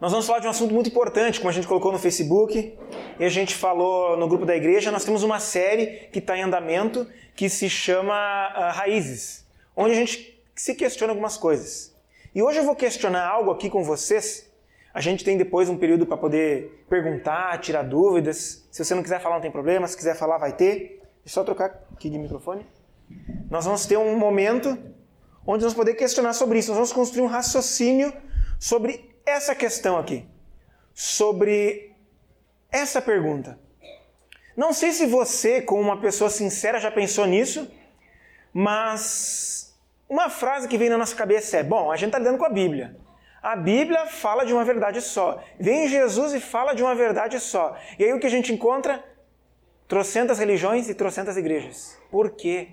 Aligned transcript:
Nós 0.00 0.10
vamos 0.10 0.26
falar 0.26 0.40
de 0.40 0.46
um 0.46 0.50
assunto 0.50 0.74
muito 0.74 0.90
importante, 0.90 1.38
como 1.38 1.48
a 1.48 1.52
gente 1.52 1.68
colocou 1.68 1.92
no 1.92 1.98
Facebook 1.98 2.76
e 3.18 3.24
a 3.24 3.28
gente 3.28 3.54
falou 3.54 4.16
no 4.16 4.26
grupo 4.26 4.44
da 4.44 4.56
igreja. 4.56 4.90
Nós 4.90 5.04
temos 5.04 5.22
uma 5.22 5.38
série 5.38 6.08
que 6.12 6.18
está 6.18 6.36
em 6.36 6.42
andamento 6.42 7.06
que 7.34 7.48
se 7.48 7.70
chama 7.70 8.12
uh, 8.12 8.76
Raízes, 8.76 9.46
onde 9.76 9.92
a 9.92 9.94
gente 9.94 10.42
se 10.54 10.74
questiona 10.74 11.12
algumas 11.12 11.36
coisas. 11.36 11.94
E 12.34 12.42
hoje 12.42 12.58
eu 12.58 12.64
vou 12.64 12.74
questionar 12.74 13.24
algo 13.24 13.52
aqui 13.52 13.70
com 13.70 13.84
vocês. 13.84 14.50
A 14.92 15.00
gente 15.00 15.24
tem 15.24 15.36
depois 15.36 15.68
um 15.68 15.76
período 15.76 16.04
para 16.04 16.16
poder 16.16 16.84
perguntar, 16.88 17.58
tirar 17.58 17.82
dúvidas. 17.82 18.66
Se 18.72 18.84
você 18.84 18.96
não 18.96 19.02
quiser 19.02 19.20
falar, 19.20 19.36
não 19.36 19.42
tem 19.42 19.50
problema. 19.50 19.86
Se 19.86 19.96
quiser 19.96 20.16
falar, 20.16 20.38
vai 20.38 20.52
ter. 20.52 21.02
É 21.24 21.28
só 21.28 21.44
trocar 21.44 21.84
aqui 21.92 22.10
de 22.10 22.18
microfone. 22.18 22.66
Nós 23.48 23.64
vamos 23.64 23.86
ter 23.86 23.96
um 23.96 24.18
momento 24.18 24.70
onde 25.46 25.62
nós 25.62 25.72
vamos 25.72 25.74
poder 25.74 25.94
questionar 25.94 26.32
sobre 26.32 26.58
isso. 26.58 26.70
Nós 26.70 26.78
vamos 26.78 26.92
construir 26.92 27.22
um 27.22 27.28
raciocínio 27.28 28.12
sobre 28.58 29.13
essa 29.26 29.54
questão 29.54 29.98
aqui. 29.98 30.26
Sobre 30.92 31.92
essa 32.70 33.02
pergunta. 33.02 33.58
Não 34.56 34.72
sei 34.72 34.92
se 34.92 35.06
você, 35.06 35.60
como 35.60 35.80
uma 35.80 36.00
pessoa 36.00 36.30
sincera, 36.30 36.78
já 36.78 36.90
pensou 36.90 37.26
nisso, 37.26 37.68
mas 38.52 39.76
uma 40.08 40.30
frase 40.30 40.68
que 40.68 40.78
vem 40.78 40.88
na 40.88 40.98
nossa 40.98 41.16
cabeça 41.16 41.56
é: 41.56 41.62
bom, 41.62 41.90
a 41.90 41.96
gente 41.96 42.08
está 42.08 42.18
lidando 42.18 42.38
com 42.38 42.44
a 42.44 42.50
Bíblia. 42.50 42.96
A 43.42 43.56
Bíblia 43.56 44.06
fala 44.06 44.46
de 44.46 44.54
uma 44.54 44.64
verdade 44.64 45.00
só. 45.00 45.42
Vem 45.58 45.88
Jesus 45.88 46.32
e 46.32 46.40
fala 46.40 46.72
de 46.72 46.82
uma 46.82 46.94
verdade 46.94 47.38
só. 47.40 47.76
E 47.98 48.04
aí 48.04 48.12
o 48.12 48.20
que 48.20 48.26
a 48.26 48.30
gente 48.30 48.52
encontra? 48.52 49.04
Trocentas 49.86 50.38
religiões 50.38 50.88
e 50.88 50.94
trocentas 50.94 51.36
igrejas. 51.36 51.98
Por 52.10 52.30
quê? 52.30 52.68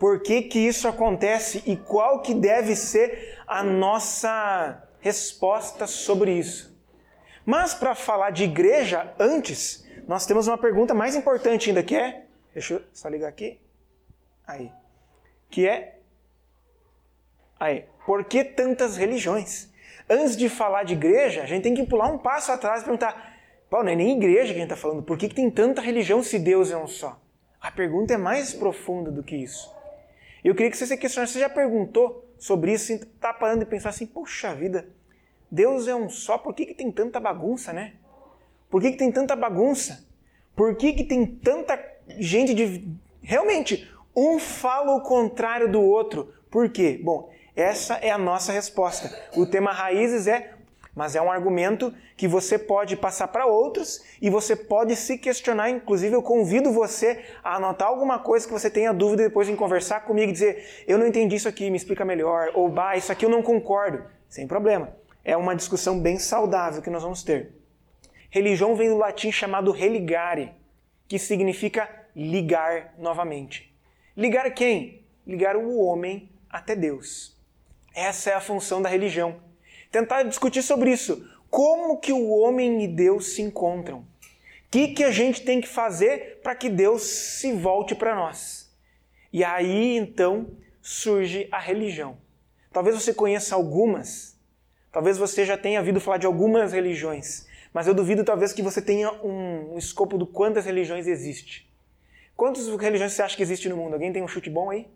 Por 0.00 0.20
que, 0.20 0.42
que 0.42 0.58
isso 0.58 0.88
acontece 0.88 1.62
e 1.64 1.76
qual 1.76 2.22
que 2.22 2.34
deve 2.34 2.74
ser 2.74 3.38
a 3.46 3.62
nossa 3.62 4.82
resposta 5.00 5.86
sobre 5.86 6.32
isso? 6.32 6.70
Mas 7.44 7.74
para 7.74 7.94
falar 7.94 8.30
de 8.30 8.44
igreja 8.44 9.12
antes, 9.18 9.86
nós 10.06 10.26
temos 10.26 10.46
uma 10.46 10.58
pergunta 10.58 10.94
mais 10.94 11.16
importante 11.16 11.70
ainda 11.70 11.82
que 11.82 11.96
é, 11.96 12.24
deixa 12.52 12.74
eu 12.74 12.82
só 12.92 13.08
ligar 13.08 13.28
aqui. 13.28 13.60
Aí. 14.46 14.70
Que 15.48 15.66
é 15.66 15.98
aí, 17.58 17.84
por 18.06 18.24
que 18.24 18.44
tantas 18.44 18.96
religiões? 18.96 19.68
Antes 20.08 20.36
de 20.36 20.48
falar 20.48 20.84
de 20.84 20.94
igreja, 20.94 21.42
a 21.42 21.46
gente 21.46 21.62
tem 21.62 21.74
que 21.74 21.86
pular 21.86 22.08
um 22.08 22.18
passo 22.18 22.50
atrás 22.50 22.82
e 22.82 22.84
perguntar: 22.84 23.36
Pô, 23.70 23.84
não 23.84 23.92
é 23.92 23.94
nem 23.94 24.16
igreja 24.16 24.52
que 24.52 24.58
a 24.58 24.62
gente 24.62 24.72
está 24.72 24.76
falando, 24.76 25.02
por 25.02 25.16
que, 25.16 25.28
que 25.28 25.34
tem 25.34 25.48
tanta 25.48 25.80
religião 25.80 26.22
se 26.22 26.38
Deus 26.38 26.72
é 26.72 26.76
um 26.76 26.88
só? 26.88 27.20
A 27.60 27.70
pergunta 27.70 28.14
é 28.14 28.16
mais 28.16 28.52
profunda 28.52 29.12
do 29.12 29.22
que 29.22 29.36
isso. 29.36 29.72
Eu 30.42 30.54
queria 30.54 30.70
que 30.70 30.76
você 30.76 30.86
se 30.86 30.96
questionasse, 30.96 31.34
você 31.34 31.40
já 31.40 31.48
perguntou 31.48 32.28
sobre 32.38 32.72
isso, 32.72 32.92
está 32.92 33.32
parando 33.32 33.60
de 33.60 33.66
pensar 33.66 33.90
assim, 33.90 34.06
puxa 34.06 34.54
vida, 34.54 34.88
Deus 35.50 35.88
é 35.88 35.94
um 35.94 36.08
só, 36.08 36.38
por 36.38 36.54
que, 36.54 36.66
que 36.66 36.74
tem 36.74 36.90
tanta 36.90 37.18
bagunça, 37.18 37.72
né? 37.72 37.94
Por 38.70 38.80
que, 38.80 38.92
que 38.92 38.98
tem 38.98 39.10
tanta 39.10 39.34
bagunça? 39.34 40.06
Por 40.54 40.76
que, 40.76 40.92
que 40.92 41.04
tem 41.04 41.26
tanta 41.26 41.78
gente 42.18 42.54
de. 42.54 42.86
Realmente, 43.22 43.90
um 44.14 44.38
fala 44.38 44.94
o 44.94 45.02
contrário 45.02 45.70
do 45.70 45.80
outro. 45.80 46.32
Por 46.50 46.68
quê? 46.68 47.00
Bom, 47.02 47.30
essa 47.56 47.94
é 47.94 48.10
a 48.10 48.18
nossa 48.18 48.52
resposta. 48.52 49.10
O 49.36 49.46
tema 49.46 49.72
raízes 49.72 50.26
é 50.26 50.54
mas 50.94 51.14
é 51.14 51.22
um 51.22 51.30
argumento 51.30 51.94
que 52.16 52.26
você 52.26 52.58
pode 52.58 52.96
passar 52.96 53.28
para 53.28 53.46
outros 53.46 54.02
e 54.20 54.28
você 54.28 54.56
pode 54.56 54.96
se 54.96 55.16
questionar. 55.16 55.70
Inclusive, 55.70 56.14
eu 56.14 56.22
convido 56.22 56.72
você 56.72 57.24
a 57.42 57.56
anotar 57.56 57.88
alguma 57.88 58.18
coisa 58.18 58.46
que 58.46 58.52
você 58.52 58.68
tenha 58.68 58.92
dúvida 58.92 59.22
depois 59.22 59.48
em 59.48 59.56
conversar 59.56 60.00
comigo 60.00 60.30
e 60.30 60.32
dizer: 60.32 60.84
Eu 60.86 60.98
não 60.98 61.06
entendi 61.06 61.36
isso 61.36 61.48
aqui, 61.48 61.70
me 61.70 61.76
explica 61.76 62.04
melhor. 62.04 62.50
Ou, 62.54 62.68
bah, 62.68 62.96
isso 62.96 63.12
aqui 63.12 63.24
eu 63.24 63.30
não 63.30 63.42
concordo. 63.42 64.04
Sem 64.28 64.46
problema. 64.46 64.99
É 65.24 65.36
uma 65.36 65.54
discussão 65.54 66.00
bem 66.00 66.18
saudável 66.18 66.82
que 66.82 66.90
nós 66.90 67.02
vamos 67.02 67.22
ter. 67.22 67.52
Religião 68.30 68.76
vem 68.76 68.88
do 68.88 68.96
latim 68.96 69.30
chamado 69.32 69.72
religare, 69.72 70.52
que 71.08 71.18
significa 71.18 71.88
ligar 72.14 72.94
novamente. 72.98 73.74
Ligar 74.16 74.50
quem? 74.52 75.04
Ligar 75.26 75.56
o 75.56 75.78
homem 75.78 76.30
até 76.48 76.74
Deus. 76.74 77.36
Essa 77.94 78.30
é 78.30 78.34
a 78.34 78.40
função 78.40 78.80
da 78.80 78.88
religião 78.88 79.50
tentar 79.90 80.22
discutir 80.22 80.62
sobre 80.62 80.92
isso. 80.92 81.28
Como 81.50 81.98
que 81.98 82.12
o 82.12 82.30
homem 82.30 82.84
e 82.84 82.88
Deus 82.88 83.34
se 83.34 83.42
encontram? 83.42 83.98
O 83.98 84.06
que, 84.70 84.88
que 84.88 85.04
a 85.04 85.10
gente 85.10 85.42
tem 85.42 85.60
que 85.60 85.66
fazer 85.66 86.40
para 86.42 86.54
que 86.54 86.68
Deus 86.68 87.02
se 87.02 87.52
volte 87.52 87.94
para 87.94 88.14
nós? 88.14 88.70
E 89.32 89.42
aí 89.42 89.96
então 89.96 90.48
surge 90.80 91.48
a 91.50 91.58
religião. 91.58 92.16
Talvez 92.72 92.94
você 92.94 93.12
conheça 93.12 93.56
algumas, 93.56 94.29
talvez 94.92 95.18
você 95.18 95.44
já 95.44 95.56
tenha 95.56 95.80
ouvido 95.80 96.00
falar 96.00 96.18
de 96.18 96.26
algumas 96.26 96.72
religiões, 96.72 97.46
mas 97.72 97.86
eu 97.86 97.94
duvido 97.94 98.24
talvez 98.24 98.52
que 98.52 98.62
você 98.62 98.82
tenha 98.82 99.12
um, 99.24 99.74
um 99.74 99.78
escopo 99.78 100.18
do 100.18 100.26
quantas 100.26 100.64
religiões 100.64 101.06
existe. 101.06 101.70
Quantas 102.36 102.66
religiões 102.68 103.12
você 103.12 103.22
acha 103.22 103.36
que 103.36 103.42
existe 103.42 103.68
no 103.68 103.76
mundo? 103.76 103.94
Alguém 103.94 104.12
tem 104.12 104.22
um 104.22 104.28
chute 104.28 104.48
bom 104.48 104.70
aí? 104.70 104.88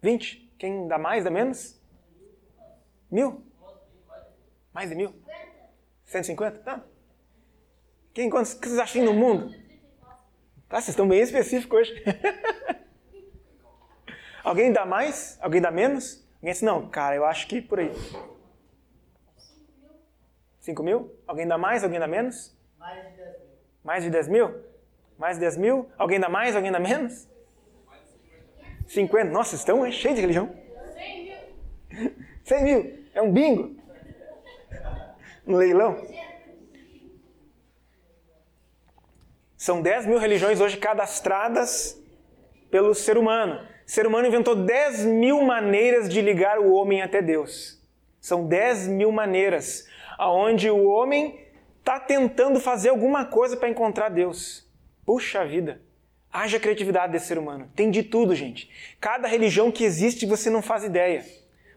20? 0.00 0.54
Quem 0.58 0.86
dá 0.86 0.98
mais, 0.98 1.24
dá 1.24 1.30
menos? 1.30 1.80
Mil? 3.10 3.44
Mais 4.72 4.88
de 4.88 4.94
mil? 4.94 5.14
150? 6.04 6.58
Tá. 6.60 6.84
Quem, 8.14 8.30
quantos 8.30 8.54
que 8.54 8.68
vocês 8.68 8.78
acham 8.78 9.04
no 9.04 9.12
mundo? 9.12 9.54
Tá, 10.68 10.76
vocês 10.76 10.88
estão 10.88 11.08
bem 11.08 11.20
específicos 11.20 11.80
hoje. 11.80 12.04
Alguém 14.44 14.72
dá 14.72 14.84
mais? 14.86 15.38
Alguém 15.40 15.60
dá 15.60 15.70
menos? 15.70 16.21
Alguém 16.42 16.52
disse, 16.54 16.64
não, 16.64 16.88
cara, 16.88 17.14
eu 17.14 17.24
acho 17.24 17.46
que 17.46 17.62
por 17.62 17.78
aí. 17.78 17.92
5 20.58 20.82
mil? 20.82 21.14
Alguém 21.24 21.46
dá 21.46 21.56
mais? 21.56 21.84
Alguém 21.84 22.00
dá 22.00 22.08
menos? 22.08 22.52
Mais 22.76 23.04
de 23.04 23.10
10 23.10 23.28
mil. 23.38 23.48
Mais 23.84 24.04
de 24.04 24.10
10 24.10 24.28
mil? 24.28 24.64
Mais 25.16 25.36
de 25.36 25.40
10 25.40 25.56
mil? 25.56 25.90
Alguém 25.96 26.18
dá 26.18 26.28
mais? 26.28 26.56
Alguém 26.56 26.72
dá 26.72 26.80
menos? 26.80 27.28
50. 28.88 29.30
Nossa, 29.30 29.54
estão 29.54 29.88
cheios 29.92 30.16
de 30.16 30.20
religião. 30.20 30.52
100 30.96 31.24
mil. 31.24 32.12
100 32.42 32.64
mil. 32.64 33.04
É 33.14 33.22
um 33.22 33.32
bingo? 33.32 33.76
Um 35.46 35.54
leilão? 35.54 36.04
São 39.56 39.80
10 39.80 40.06
mil 40.06 40.18
religiões 40.18 40.60
hoje 40.60 40.76
cadastradas 40.76 41.96
pelo 42.68 42.96
ser 42.96 43.16
humano. 43.16 43.71
Ser 43.92 44.06
humano 44.06 44.26
inventou 44.26 44.56
10 44.56 45.04
mil 45.04 45.42
maneiras 45.42 46.08
de 46.08 46.22
ligar 46.22 46.58
o 46.58 46.72
homem 46.72 47.02
até 47.02 47.20
Deus. 47.20 47.78
São 48.18 48.46
10 48.46 48.88
mil 48.88 49.12
maneiras 49.12 49.86
aonde 50.16 50.70
o 50.70 50.86
homem 50.86 51.38
está 51.78 52.00
tentando 52.00 52.58
fazer 52.58 52.88
alguma 52.88 53.26
coisa 53.26 53.54
para 53.54 53.68
encontrar 53.68 54.08
Deus. 54.08 54.66
Puxa 55.04 55.44
vida! 55.44 55.82
Haja 56.32 56.58
criatividade 56.58 57.12
desse 57.12 57.26
ser 57.26 57.36
humano. 57.36 57.70
Tem 57.76 57.90
de 57.90 58.02
tudo, 58.02 58.34
gente. 58.34 58.70
Cada 58.98 59.28
religião 59.28 59.70
que 59.70 59.84
existe 59.84 60.24
você 60.24 60.48
não 60.48 60.62
faz 60.62 60.84
ideia. 60.84 61.22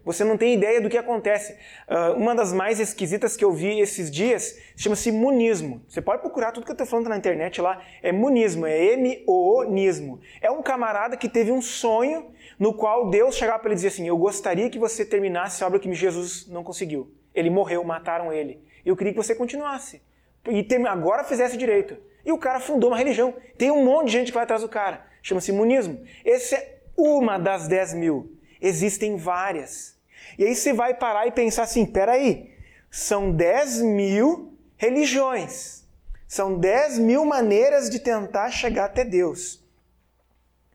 Você 0.06 0.24
não 0.24 0.38
tem 0.38 0.54
ideia 0.54 0.80
do 0.80 0.88
que 0.88 0.98
acontece. 0.98 1.58
Uh, 1.90 2.14
uma 2.16 2.36
das 2.36 2.54
mais 2.54 2.80
esquisitas 2.80 3.36
que 3.36 3.44
eu 3.44 3.52
vi 3.52 3.80
esses 3.80 4.12
dias 4.12 4.58
chama-se 4.78 5.12
munismo. 5.12 5.82
Você 5.90 6.00
pode 6.00 6.22
procurar 6.22 6.52
tudo 6.52 6.64
que 6.64 6.72
eu 6.72 6.76
estou 6.76 6.86
falando 6.86 7.10
na 7.10 7.18
internet 7.18 7.60
lá. 7.60 7.82
É 8.04 8.12
munismo, 8.12 8.68
é 8.68 8.94
M-O-nismo. 8.94 10.22
É 10.40 10.52
um 10.52 10.62
camarada 10.62 11.18
que 11.18 11.28
teve 11.28 11.52
um 11.52 11.62
sonho 11.62 12.28
no 12.60 12.74
qual 12.74 13.10
Deus 13.10 13.36
chegava 13.36 13.58
para 13.58 13.70
ele 13.70 13.76
dizia 13.76 13.90
assim: 13.90 14.08
Eu 14.08 14.18
gostaria 14.18 14.70
que 14.70 14.78
você 14.78 15.04
terminasse 15.04 15.64
a 15.64 15.68
obra 15.68 15.80
que 15.80 15.92
Jesus 15.92 16.48
não 16.48 16.64
conseguiu. 16.64 17.12
Ele 17.34 17.50
morreu, 17.50 17.84
mataram 17.84 18.32
ele. 18.32 18.64
Eu 18.86 18.96
queria 18.96 19.12
que 19.12 19.18
você 19.18 19.34
continuasse. 19.34 20.02
E 20.48 20.66
agora 20.88 21.24
fizesse 21.24 21.58
direito. 21.58 21.98
E 22.24 22.32
o 22.32 22.38
cara 22.38 22.60
fundou 22.60 22.92
uma 22.92 22.98
religião. 22.98 23.34
Tem 23.58 23.72
um 23.72 23.84
monte 23.84 24.08
de 24.08 24.12
gente 24.14 24.28
que 24.28 24.34
vai 24.34 24.44
atrás 24.44 24.62
do 24.62 24.70
cara. 24.70 25.06
Chama-se 25.22 25.52
munismo. 25.52 26.04
Essa 26.24 26.56
é 26.56 26.78
uma 26.96 27.38
das 27.38 27.68
10 27.68 27.96
mil. 27.96 28.32
Existem 28.62 29.18
várias. 29.18 29.95
E 30.38 30.44
aí 30.44 30.56
você 30.56 30.74
vai 30.74 30.94
parar 30.94 31.28
e 31.28 31.32
pensar 31.32 31.64
assim: 31.64 31.86
peraí, 31.86 32.54
são 32.90 33.32
10 33.32 33.82
mil 33.82 34.54
religiões, 34.78 35.84
são 36.28 36.58
10 36.58 37.00
mil 37.00 37.26
maneiras 37.26 37.90
de 37.90 38.00
tentar 38.00 38.50
chegar 38.52 38.86
até 38.86 39.04
Deus. 39.04 39.64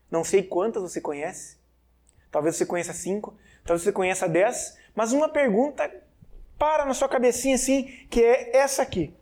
Não 0.09 0.23
sei 0.23 0.43
quantas 0.43 0.81
você 0.81 0.99
conhece, 0.99 1.57
talvez 2.31 2.55
você 2.55 2.65
conheça 2.65 2.93
5, 2.93 3.33
talvez 3.63 3.83
você 3.83 3.91
conheça 3.91 4.27
10, 4.27 4.77
mas 4.93 5.13
uma 5.13 5.29
pergunta 5.29 5.89
para 6.57 6.85
na 6.85 6.93
sua 6.93 7.07
cabecinha 7.09 7.55
assim, 7.55 7.83
que 8.09 8.23
é 8.23 8.57
essa 8.57 8.81
aqui. 8.81 9.15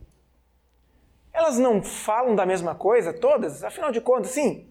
Elas 1.31 1.57
não 1.57 1.81
falam 1.81 2.35
da 2.35 2.45
mesma 2.45 2.75
coisa, 2.75 3.13
todas? 3.13 3.63
Afinal 3.63 3.91
de 3.91 4.01
contas, 4.01 4.31
sim. 4.31 4.67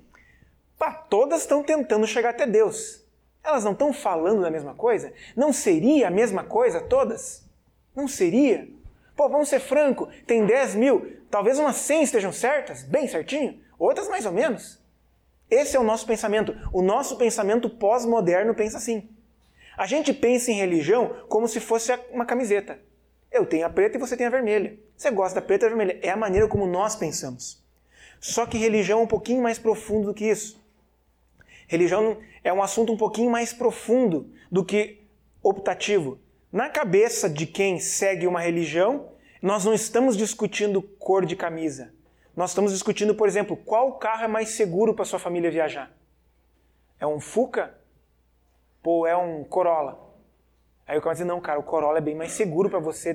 Todas 1.09 1.41
estão 1.41 1.63
tentando 1.63 2.07
chegar 2.07 2.31
até 2.31 2.47
Deus. 2.47 3.03
Elas 3.49 3.65
não 3.65 3.73
estão 3.73 3.95
falando 3.95 4.43
da 4.43 4.51
mesma 4.51 4.75
coisa? 4.75 5.11
Não 5.35 5.55
seria 5.55 6.09
a 6.09 6.11
mesma 6.11 6.45
coisa 6.45 6.83
todas? 6.83 7.49
Não 7.97 8.07
seria? 8.07 8.69
Pô, 9.17 9.27
vamos 9.27 9.49
ser 9.49 9.59
franco, 9.59 10.07
tem 10.27 10.45
10 10.45 10.75
mil, 10.75 11.17
talvez 11.31 11.59
umas 11.59 11.77
100 11.77 12.03
estejam 12.03 12.31
certas, 12.31 12.83
bem 12.83 13.09
certinho, 13.09 13.59
outras 13.79 14.07
mais 14.07 14.27
ou 14.27 14.33
menos. 14.33 14.79
Esse 15.51 15.79
é 15.79 15.81
o 15.81 15.83
nosso 15.83 16.07
pensamento. 16.07 16.55
O 16.75 16.83
nosso 16.83 17.17
pensamento 17.17 17.71
pós-moderno 17.71 18.55
pensa 18.55 18.77
assim. 18.77 19.09
A 19.79 19.87
gente 19.87 20.13
pensa 20.13 20.51
em 20.51 20.57
religião 20.57 21.25
como 21.27 21.49
se 21.49 21.59
fosse 21.59 21.91
uma 22.13 22.27
camiseta. 22.27 22.79
Eu 23.33 23.47
tenho 23.47 23.65
a 23.65 23.71
preta 23.71 23.97
e 23.97 24.01
você 24.01 24.15
tem 24.15 24.27
a 24.27 24.31
vermelha. 24.31 24.79
Você 24.95 25.11
gosta 25.11 25.41
da 25.41 25.47
preta 25.47 25.65
e 25.65 25.71
da 25.71 25.75
vermelha. 25.75 25.99
É 26.03 26.11
a 26.11 26.17
maneira 26.19 26.47
como 26.47 26.67
nós 26.67 26.97
pensamos. 26.97 27.65
Só 28.21 28.45
que 28.45 28.59
religião 28.59 29.01
é 29.01 29.03
um 29.05 29.07
pouquinho 29.07 29.43
mais 29.43 29.59
profundo 29.59 30.09
do 30.09 30.15
que 30.15 30.27
isso. 30.27 30.63
Religião 31.67 32.19
é 32.49 32.53
um 32.53 32.63
assunto 32.63 32.95
um 32.95 32.97
pouquinho 32.97 33.31
mais 33.31 33.53
profundo 33.53 34.33
do 34.51 34.65
que 34.65 35.03
optativo. 35.43 36.19
Na 36.51 36.71
cabeça 36.71 37.29
de 37.29 37.47
quem 37.47 37.79
segue 37.79 38.27
uma 38.27 38.41
religião, 38.41 39.11
nós 39.43 39.67
não 39.67 39.75
estamos 39.75 40.17
discutindo 40.17 40.81
cor 40.81 41.27
de 41.27 41.37
camisa. 41.37 41.93
Nós 42.35 42.53
estamos 42.53 42.73
discutindo, 42.73 43.15
por 43.15 43.29
exemplo, 43.29 43.55
qual 43.55 43.99
carro 43.99 44.25
é 44.25 44.29
mais 44.29 44.49
seguro 44.49 44.95
para 44.95 45.05
sua 45.05 45.19
família 45.19 45.51
viajar. 45.51 45.95
É 46.99 47.07
um 47.07 47.21
Fuca 47.21 47.75
ou 48.83 49.07
é 49.07 49.15
um 49.15 49.45
Corolla? 49.45 49.99
Aí 50.87 50.97
eu 50.97 51.03
começo 51.03 51.21
a 51.21 51.25
dizer, 51.25 51.35
não, 51.35 51.43
cara, 51.43 51.61
o 51.61 51.63
Corolla 51.63 51.99
é 51.99 52.01
bem 52.01 52.15
mais 52.15 52.33
seguro 52.33 52.71
para 52.71 52.79
você. 52.79 53.15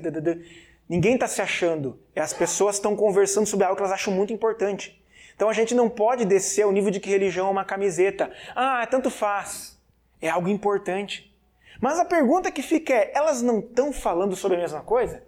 Ninguém 0.88 1.14
está 1.14 1.26
se 1.26 1.42
achando. 1.42 1.98
É 2.14 2.20
as 2.20 2.32
pessoas 2.32 2.76
estão 2.76 2.94
conversando 2.94 3.46
sobre 3.46 3.64
algo 3.64 3.74
que 3.74 3.82
elas 3.82 3.92
acham 3.92 4.14
muito 4.14 4.32
importante. 4.32 5.03
Então 5.34 5.48
a 5.48 5.52
gente 5.52 5.74
não 5.74 5.88
pode 5.88 6.24
descer 6.24 6.62
ao 6.62 6.72
nível 6.72 6.90
de 6.90 7.00
que 7.00 7.10
religião 7.10 7.48
é 7.48 7.50
uma 7.50 7.64
camiseta. 7.64 8.30
Ah, 8.54 8.86
tanto 8.86 9.10
faz. 9.10 9.80
É 10.20 10.28
algo 10.28 10.48
importante. 10.48 11.34
Mas 11.80 11.98
a 11.98 12.04
pergunta 12.04 12.50
que 12.50 12.62
fica 12.62 12.94
é: 12.94 13.12
elas 13.14 13.42
não 13.42 13.58
estão 13.58 13.92
falando 13.92 14.36
sobre 14.36 14.56
a 14.56 14.60
mesma 14.60 14.80
coisa? 14.80 15.22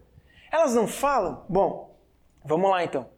Elas 0.50 0.74
não 0.74 0.86
falam? 0.86 1.44
Bom, 1.48 1.96
vamos 2.44 2.70
lá 2.70 2.84
então. 2.84 3.08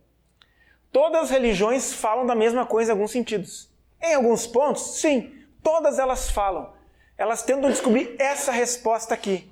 Todas 0.90 1.24
as 1.24 1.30
religiões 1.30 1.92
falam 1.92 2.26
da 2.26 2.34
mesma 2.34 2.64
coisa 2.64 2.90
em 2.90 2.94
alguns 2.94 3.10
sentidos. 3.10 3.70
Em 4.00 4.14
alguns 4.14 4.46
pontos, 4.46 5.00
sim, 5.00 5.34
todas 5.62 5.98
elas 5.98 6.30
falam. 6.30 6.72
Elas 7.16 7.42
tentam 7.42 7.70
descobrir 7.70 8.16
essa 8.18 8.50
resposta 8.50 9.12
aqui. 9.12 9.50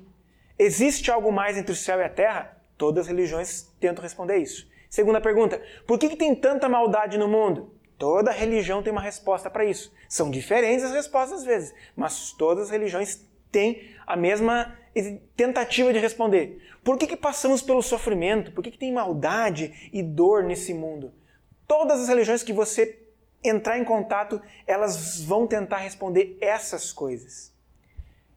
Existe 0.57 1.11
algo 1.11 1.31
mais 1.31 1.57
entre 1.57 1.71
o 1.71 1.75
céu 1.75 1.99
e 1.99 2.03
a 2.03 2.09
terra? 2.09 2.57
Todas 2.77 3.05
as 3.05 3.07
religiões 3.07 3.73
tentam 3.79 4.01
responder 4.01 4.37
isso. 4.37 4.67
Segunda 4.97 5.21
pergunta: 5.21 5.61
por 5.85 5.99
que, 5.99 6.09
que 6.09 6.15
tem 6.15 6.33
tanta 6.33 6.67
maldade 6.67 7.19
no 7.19 7.27
mundo? 7.27 7.71
Toda 7.99 8.31
religião 8.31 8.81
tem 8.81 8.91
uma 8.91 8.99
resposta 8.99 9.47
para 9.47 9.63
isso. 9.63 9.93
São 10.09 10.31
diferentes 10.31 10.83
as 10.83 10.91
respostas 10.91 11.41
às 11.41 11.45
vezes, 11.45 11.71
mas 11.95 12.31
todas 12.31 12.63
as 12.63 12.69
religiões 12.71 13.23
têm 13.51 13.91
a 14.07 14.15
mesma 14.15 14.75
tentativa 15.35 15.93
de 15.93 15.99
responder. 15.99 16.59
Por 16.83 16.97
que, 16.97 17.05
que 17.05 17.15
passamos 17.15 17.61
pelo 17.61 17.83
sofrimento? 17.83 18.51
Por 18.51 18.63
que, 18.63 18.71
que 18.71 18.79
tem 18.79 18.91
maldade 18.91 19.91
e 19.93 20.01
dor 20.01 20.43
nesse 20.43 20.73
mundo? 20.73 21.13
Todas 21.67 22.01
as 22.01 22.07
religiões 22.07 22.41
que 22.41 22.51
você 22.51 22.97
entrar 23.43 23.77
em 23.77 23.83
contato, 23.83 24.41
elas 24.65 25.21
vão 25.21 25.45
tentar 25.45 25.77
responder 25.77 26.39
essas 26.41 26.91
coisas. 26.91 27.53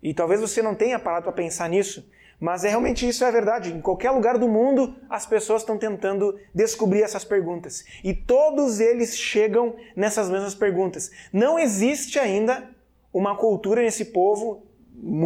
E 0.03 0.13
talvez 0.13 0.43
você 0.43 0.61
não 0.61 0.75
tenha 0.75 0.99
parado 0.99 1.25
para 1.25 1.33
pensar 1.33 1.71
nisso, 1.71 2.07
mas 2.41 2.65
é 2.65 2.71
realmente 2.71 3.07
isso 3.07 3.23
é 3.23 3.31
verdade. 3.31 3.73
Em 3.73 3.81
qualquer 3.83 4.11
lugar 4.11 4.39
do 4.39 4.49
mundo, 4.49 4.97
as 5.11 5.27
pessoas 5.27 5.61
estão 5.61 5.77
tentando 5.77 6.39
descobrir 6.55 7.03
essas 7.03 7.23
perguntas. 7.23 7.85
E 8.03 8.15
todos 8.15 8.81
eles 8.81 9.17
chegam 9.17 9.77
nessas 9.95 10.31
mesmas 10.31 10.55
perguntas. 10.55 11.11
Não 11.33 11.59
existe 11.59 12.19
ainda 12.19 12.69
uma 13.13 13.37
cultura 13.37 13.83
nesse 13.83 14.07
povo 14.07 14.63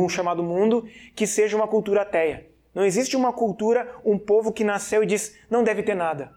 chamado 0.09 0.43
mundo 0.43 0.89
que 1.15 1.27
seja 1.27 1.57
uma 1.57 1.69
cultura 1.69 2.03
ateia. 2.03 2.47
Não 2.75 2.85
existe 2.85 3.17
uma 3.17 3.33
cultura, 3.33 3.97
um 4.05 4.19
povo 4.19 4.53
que 4.53 4.65
nasceu 4.65 5.03
e 5.03 5.07
diz 5.07 5.37
não 5.49 5.63
deve 5.63 5.83
ter 5.85 5.95
nada. 5.95 6.33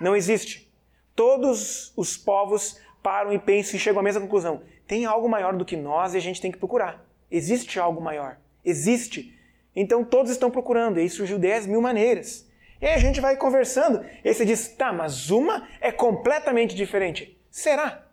Não 0.00 0.16
existe. 0.16 0.72
Todos 1.14 1.92
os 1.94 2.16
povos 2.16 2.80
param 3.02 3.32
e 3.32 3.38
pensam 3.38 3.76
e 3.76 3.78
chegam 3.78 4.00
à 4.00 4.02
mesma 4.02 4.22
conclusão. 4.22 4.62
Tem 4.86 5.04
algo 5.04 5.28
maior 5.28 5.54
do 5.54 5.64
que 5.64 5.76
nós 5.76 6.14
e 6.14 6.16
a 6.16 6.20
gente 6.20 6.40
tem 6.40 6.50
que 6.50 6.58
procurar. 6.58 7.04
Existe 7.30 7.78
algo 7.78 8.00
maior. 8.00 8.38
Existe. 8.64 9.38
Então 9.74 10.04
todos 10.04 10.30
estão 10.30 10.50
procurando, 10.50 10.98
e 10.98 11.02
aí 11.02 11.10
surgiu 11.10 11.38
10 11.38 11.66
mil 11.66 11.80
maneiras. 11.80 12.48
E 12.80 12.86
aí 12.86 12.94
a 12.94 12.98
gente 12.98 13.20
vai 13.20 13.36
conversando, 13.36 14.04
e 14.24 14.28
aí 14.28 14.34
você 14.34 14.44
diz, 14.44 14.68
tá, 14.68 14.92
mas 14.92 15.30
uma 15.30 15.68
é 15.80 15.92
completamente 15.92 16.74
diferente. 16.74 17.38
Será? 17.50 18.04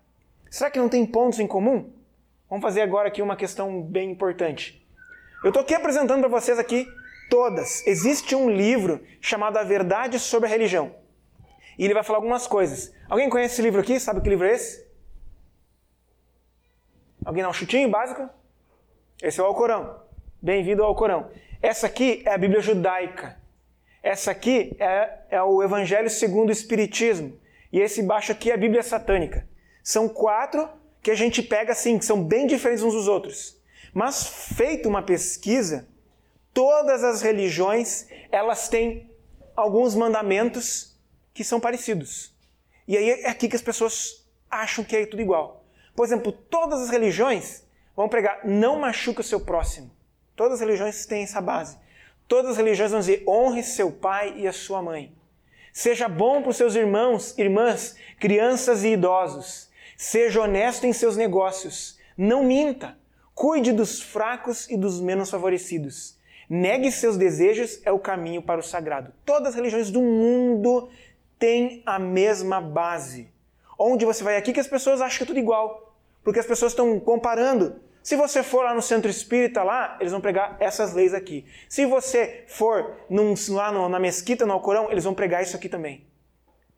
Será 0.49 0.69
que 0.69 0.79
não 0.79 0.89
tem 0.89 1.05
pontos 1.05 1.39
em 1.39 1.47
comum? 1.47 1.91
Vamos 2.49 2.63
fazer 2.63 2.81
agora 2.81 3.07
aqui 3.07 3.21
uma 3.21 3.35
questão 3.35 3.81
bem 3.81 4.11
importante. 4.11 4.85
Eu 5.43 5.49
estou 5.49 5.61
aqui 5.61 5.73
apresentando 5.73 6.19
para 6.19 6.29
vocês 6.29 6.57
aqui 6.59 6.87
todas. 7.29 7.85
Existe 7.85 8.35
um 8.35 8.49
livro 8.49 9.03
chamado 9.21 9.57
A 9.57 9.63
Verdade 9.63 10.19
sobre 10.19 10.47
a 10.47 10.51
Religião. 10.51 10.93
E 11.77 11.85
ele 11.85 11.93
vai 11.93 12.03
falar 12.03 12.17
algumas 12.17 12.45
coisas. 12.45 12.93
Alguém 13.07 13.29
conhece 13.29 13.53
esse 13.53 13.61
livro 13.61 13.79
aqui? 13.79 13.99
Sabe 13.99 14.19
que 14.21 14.29
livro 14.29 14.45
é 14.45 14.53
esse? 14.53 14.85
Alguém 17.23 17.43
dá 17.43 17.49
um 17.49 17.53
chutinho 17.53 17.89
básico? 17.89 18.29
Esse 19.21 19.39
é 19.39 19.43
o 19.43 19.45
Alcorão. 19.45 20.01
Bem-vindo 20.41 20.81
ao 20.81 20.89
Alcorão. 20.89 21.29
Essa 21.61 21.87
aqui 21.87 22.23
é 22.25 22.33
a 22.33 22.37
Bíblia 22.37 22.61
judaica. 22.61 23.37
Essa 24.01 24.31
aqui 24.31 24.75
é, 24.79 25.19
é 25.29 25.41
o 25.41 25.61
Evangelho 25.61 26.09
segundo 26.09 26.49
o 26.49 26.53
Espiritismo. 26.53 27.37
E 27.71 27.79
esse 27.79 28.01
baixo 28.01 28.31
aqui 28.31 28.49
é 28.49 28.53
a 28.53 28.57
Bíblia 28.57 28.81
satânica. 28.81 29.45
São 29.83 30.07
quatro 30.07 30.69
que 31.01 31.11
a 31.11 31.15
gente 31.15 31.43
pega 31.43 31.73
assim, 31.73 31.99
que 31.99 32.05
são 32.05 32.23
bem 32.23 32.47
diferentes 32.47 32.83
uns 32.83 32.93
dos 32.93 33.09
outros. 33.09 33.59
Mas 33.93 34.25
feita 34.55 34.87
uma 34.87 35.01
pesquisa, 35.01 35.87
todas 36.53 37.03
as 37.03 37.21
religiões, 37.21 38.07
elas 38.31 38.69
têm 38.69 39.11
alguns 39.53 39.95
mandamentos 39.95 40.97
que 41.33 41.43
são 41.43 41.59
parecidos. 41.59 42.33
E 42.87 42.95
aí 42.95 43.09
é 43.09 43.29
aqui 43.29 43.49
que 43.49 43.55
as 43.55 43.61
pessoas 43.61 44.25
acham 44.49 44.83
que 44.83 44.95
é 44.95 45.05
tudo 45.05 45.21
igual. 45.21 45.65
Por 45.93 46.05
exemplo, 46.05 46.31
todas 46.31 46.81
as 46.81 46.89
religiões 46.89 47.65
vão 47.95 48.07
pregar 48.07 48.47
não 48.47 48.79
machuca 48.79 49.19
o 49.19 49.23
seu 49.23 49.41
próximo. 49.41 49.91
Todas 50.39 50.53
as 50.53 50.61
religiões 50.61 51.05
têm 51.05 51.23
essa 51.23 51.41
base. 51.41 51.77
Todas 52.25 52.51
as 52.51 52.57
religiões 52.57 52.91
vão 52.91 53.01
dizer 53.01 53.25
honre 53.27 53.61
seu 53.61 53.91
pai 53.91 54.35
e 54.37 54.47
a 54.47 54.53
sua 54.53 54.81
mãe. 54.81 55.13
Seja 55.73 56.07
bom 56.07 56.41
para 56.41 56.51
os 56.51 56.55
seus 56.55 56.75
irmãos, 56.75 57.37
irmãs, 57.37 57.97
crianças 58.17 58.85
e 58.85 58.93
idosos. 58.93 59.69
Seja 59.97 60.39
honesto 60.39 60.85
em 60.85 60.93
seus 60.93 61.17
negócios. 61.17 61.99
Não 62.17 62.41
minta. 62.41 62.97
Cuide 63.35 63.73
dos 63.73 64.01
fracos 64.01 64.69
e 64.69 64.77
dos 64.77 65.01
menos 65.01 65.29
favorecidos. 65.29 66.17
Negue 66.49 66.89
seus 66.89 67.17
desejos 67.17 67.81
é 67.83 67.91
o 67.91 67.99
caminho 67.99 68.41
para 68.41 68.61
o 68.61 68.63
sagrado. 68.63 69.11
Todas 69.25 69.49
as 69.49 69.55
religiões 69.55 69.91
do 69.91 69.99
mundo 69.99 70.87
têm 71.37 71.83
a 71.85 71.99
mesma 71.99 72.61
base. 72.61 73.29
Onde 73.77 74.05
você 74.05 74.23
vai 74.23 74.37
aqui 74.37 74.53
que 74.53 74.59
as 74.61 74.69
pessoas 74.69 75.01
acham 75.01 75.17
que 75.17 75.23
é 75.25 75.27
tudo 75.27 75.39
igual. 75.39 75.93
Porque 76.23 76.39
as 76.39 76.45
pessoas 76.45 76.71
estão 76.71 76.97
comparando 76.97 77.88
se 78.01 78.15
você 78.15 78.41
for 78.41 78.63
lá 78.63 78.73
no 78.73 78.81
centro 78.81 79.09
espírita, 79.09 79.61
lá, 79.61 79.97
eles 79.99 80.11
vão 80.11 80.21
pregar 80.21 80.57
essas 80.59 80.93
leis 80.93 81.13
aqui. 81.13 81.45
Se 81.67 81.85
você 81.85 82.45
for 82.47 82.95
num, 83.09 83.33
lá 83.49 83.71
no, 83.71 83.89
na 83.89 83.99
mesquita, 83.99 84.45
no 84.45 84.53
Alcorão, 84.53 84.91
eles 84.91 85.03
vão 85.03 85.13
pregar 85.13 85.43
isso 85.43 85.55
aqui 85.55 85.67
também. 85.67 86.07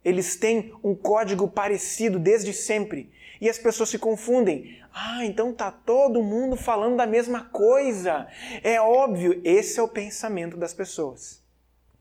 Eles 0.04 0.36
têm 0.36 0.74
um 0.84 0.96
código 0.96 1.48
parecido 1.48 2.18
desde 2.18 2.54
sempre. 2.54 3.12
E 3.40 3.50
as 3.50 3.58
pessoas 3.58 3.90
se 3.90 4.00
confundem. 4.00 4.80
Ah, 4.94 5.24
então 5.24 5.54
tá 5.54 5.72
todo 5.72 6.24
mundo 6.24 6.56
falando 6.56 6.98
da 6.98 7.06
mesma 7.06 7.46
coisa. 7.46 8.28
É 8.64 8.82
óbvio, 8.82 9.40
esse 9.44 9.80
é 9.80 9.84
o 9.84 9.88
pensamento 9.88 10.58
das 10.58 10.74
pessoas. 10.74 11.42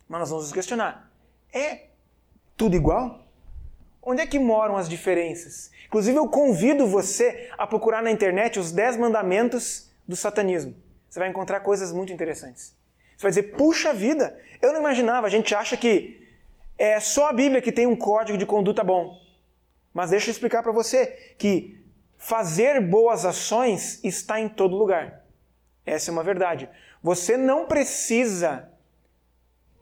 Mas 0.09 0.21
nós 0.21 0.31
vamos 0.31 0.45
nos 0.47 0.53
questionar. 0.53 1.11
É 1.53 1.87
tudo 2.57 2.75
igual? 2.75 3.20
Onde 4.03 4.23
é 4.23 4.27
que 4.27 4.39
moram 4.39 4.77
as 4.77 4.89
diferenças? 4.89 5.71
Inclusive, 5.87 6.17
eu 6.17 6.29
convido 6.29 6.87
você 6.87 7.51
a 7.59 7.67
procurar 7.67 8.03
na 8.03 8.11
internet 8.11 8.59
os 8.59 8.73
10 8.73 8.97
mandamentos 8.97 9.91
do 10.09 10.17
satanismo. 10.17 10.75
Você 11.09 11.19
vai 11.19 11.29
encontrar 11.29 11.61
coisas 11.61 11.93
muito 11.93 12.13
interessantes. 12.13 12.75
Você 13.17 13.23
vai 13.23 13.31
dizer, 13.31 13.43
puxa 13.57 13.93
vida, 13.93 14.39
eu 14.63 14.73
não 14.73 14.81
imaginava. 14.81 15.27
A 15.27 15.31
gente 15.31 15.55
acha 15.55 15.77
que 15.77 16.27
é 16.79 16.99
só 16.99 17.29
a 17.29 17.33
Bíblia 17.33 17.61
que 17.61 17.73
tem 17.73 17.87
um 17.87 17.97
código 17.97 18.39
de 18.39 18.47
conduta 18.47 18.83
bom. 18.83 19.21
Mas 19.93 20.11
deixa 20.11 20.31
eu 20.31 20.33
explicar 20.33 20.63
para 20.63 20.73
você 20.73 21.35
que 21.37 21.85
fazer 22.17 22.81
boas 22.81 23.25
ações 23.27 24.03
está 24.03 24.41
em 24.41 24.49
todo 24.49 24.77
lugar. 24.77 25.25
Essa 25.85 26.11
é 26.11 26.13
uma 26.13 26.23
verdade. 26.23 26.71
Você 27.03 27.37
não 27.37 27.67
precisa 27.67 28.71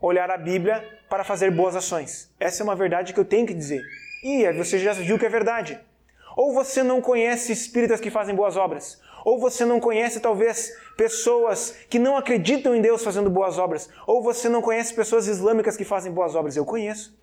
olhar 0.01 0.31
a 0.31 0.39
Bíblia 0.39 0.83
para 1.09 1.25
fazer 1.25 1.51
boas 1.51 1.77
ações. 1.77 2.33
Essa 2.41 2.63
é 2.63 2.65
uma 2.65 2.77
verdade 2.77 3.13
que 3.13 3.21
eu 3.21 3.25
tenho 3.25 3.47
que 3.47 3.55
dizer. 3.55 3.83
E 4.23 4.51
você 4.53 4.79
já 4.79 4.93
viu 4.93 5.19
que 5.19 5.27
é 5.27 5.29
verdade. 5.29 5.79
Ou 6.37 6.53
você 6.53 6.83
não 6.83 7.01
conhece 7.01 7.53
espíritas 7.53 8.01
que 8.01 8.11
fazem 8.11 8.35
boas 8.35 8.57
obras. 8.57 9.01
Ou 9.25 9.39
você 9.39 9.65
não 9.65 9.81
conhece, 9.81 10.21
talvez, 10.21 10.73
pessoas 10.97 11.77
que 11.91 11.99
não 11.99 12.17
acreditam 12.17 12.75
em 12.75 12.81
Deus 12.81 13.03
fazendo 13.03 13.29
boas 13.29 13.59
obras. 13.59 13.91
Ou 14.07 14.23
você 14.23 14.49
não 14.49 14.63
conhece 14.63 14.95
pessoas 14.95 15.27
islâmicas 15.27 15.77
que 15.77 15.85
fazem 15.85 16.13
boas 16.13 16.35
obras. 16.35 16.57
Eu 16.57 16.65
conheço. 16.65 17.19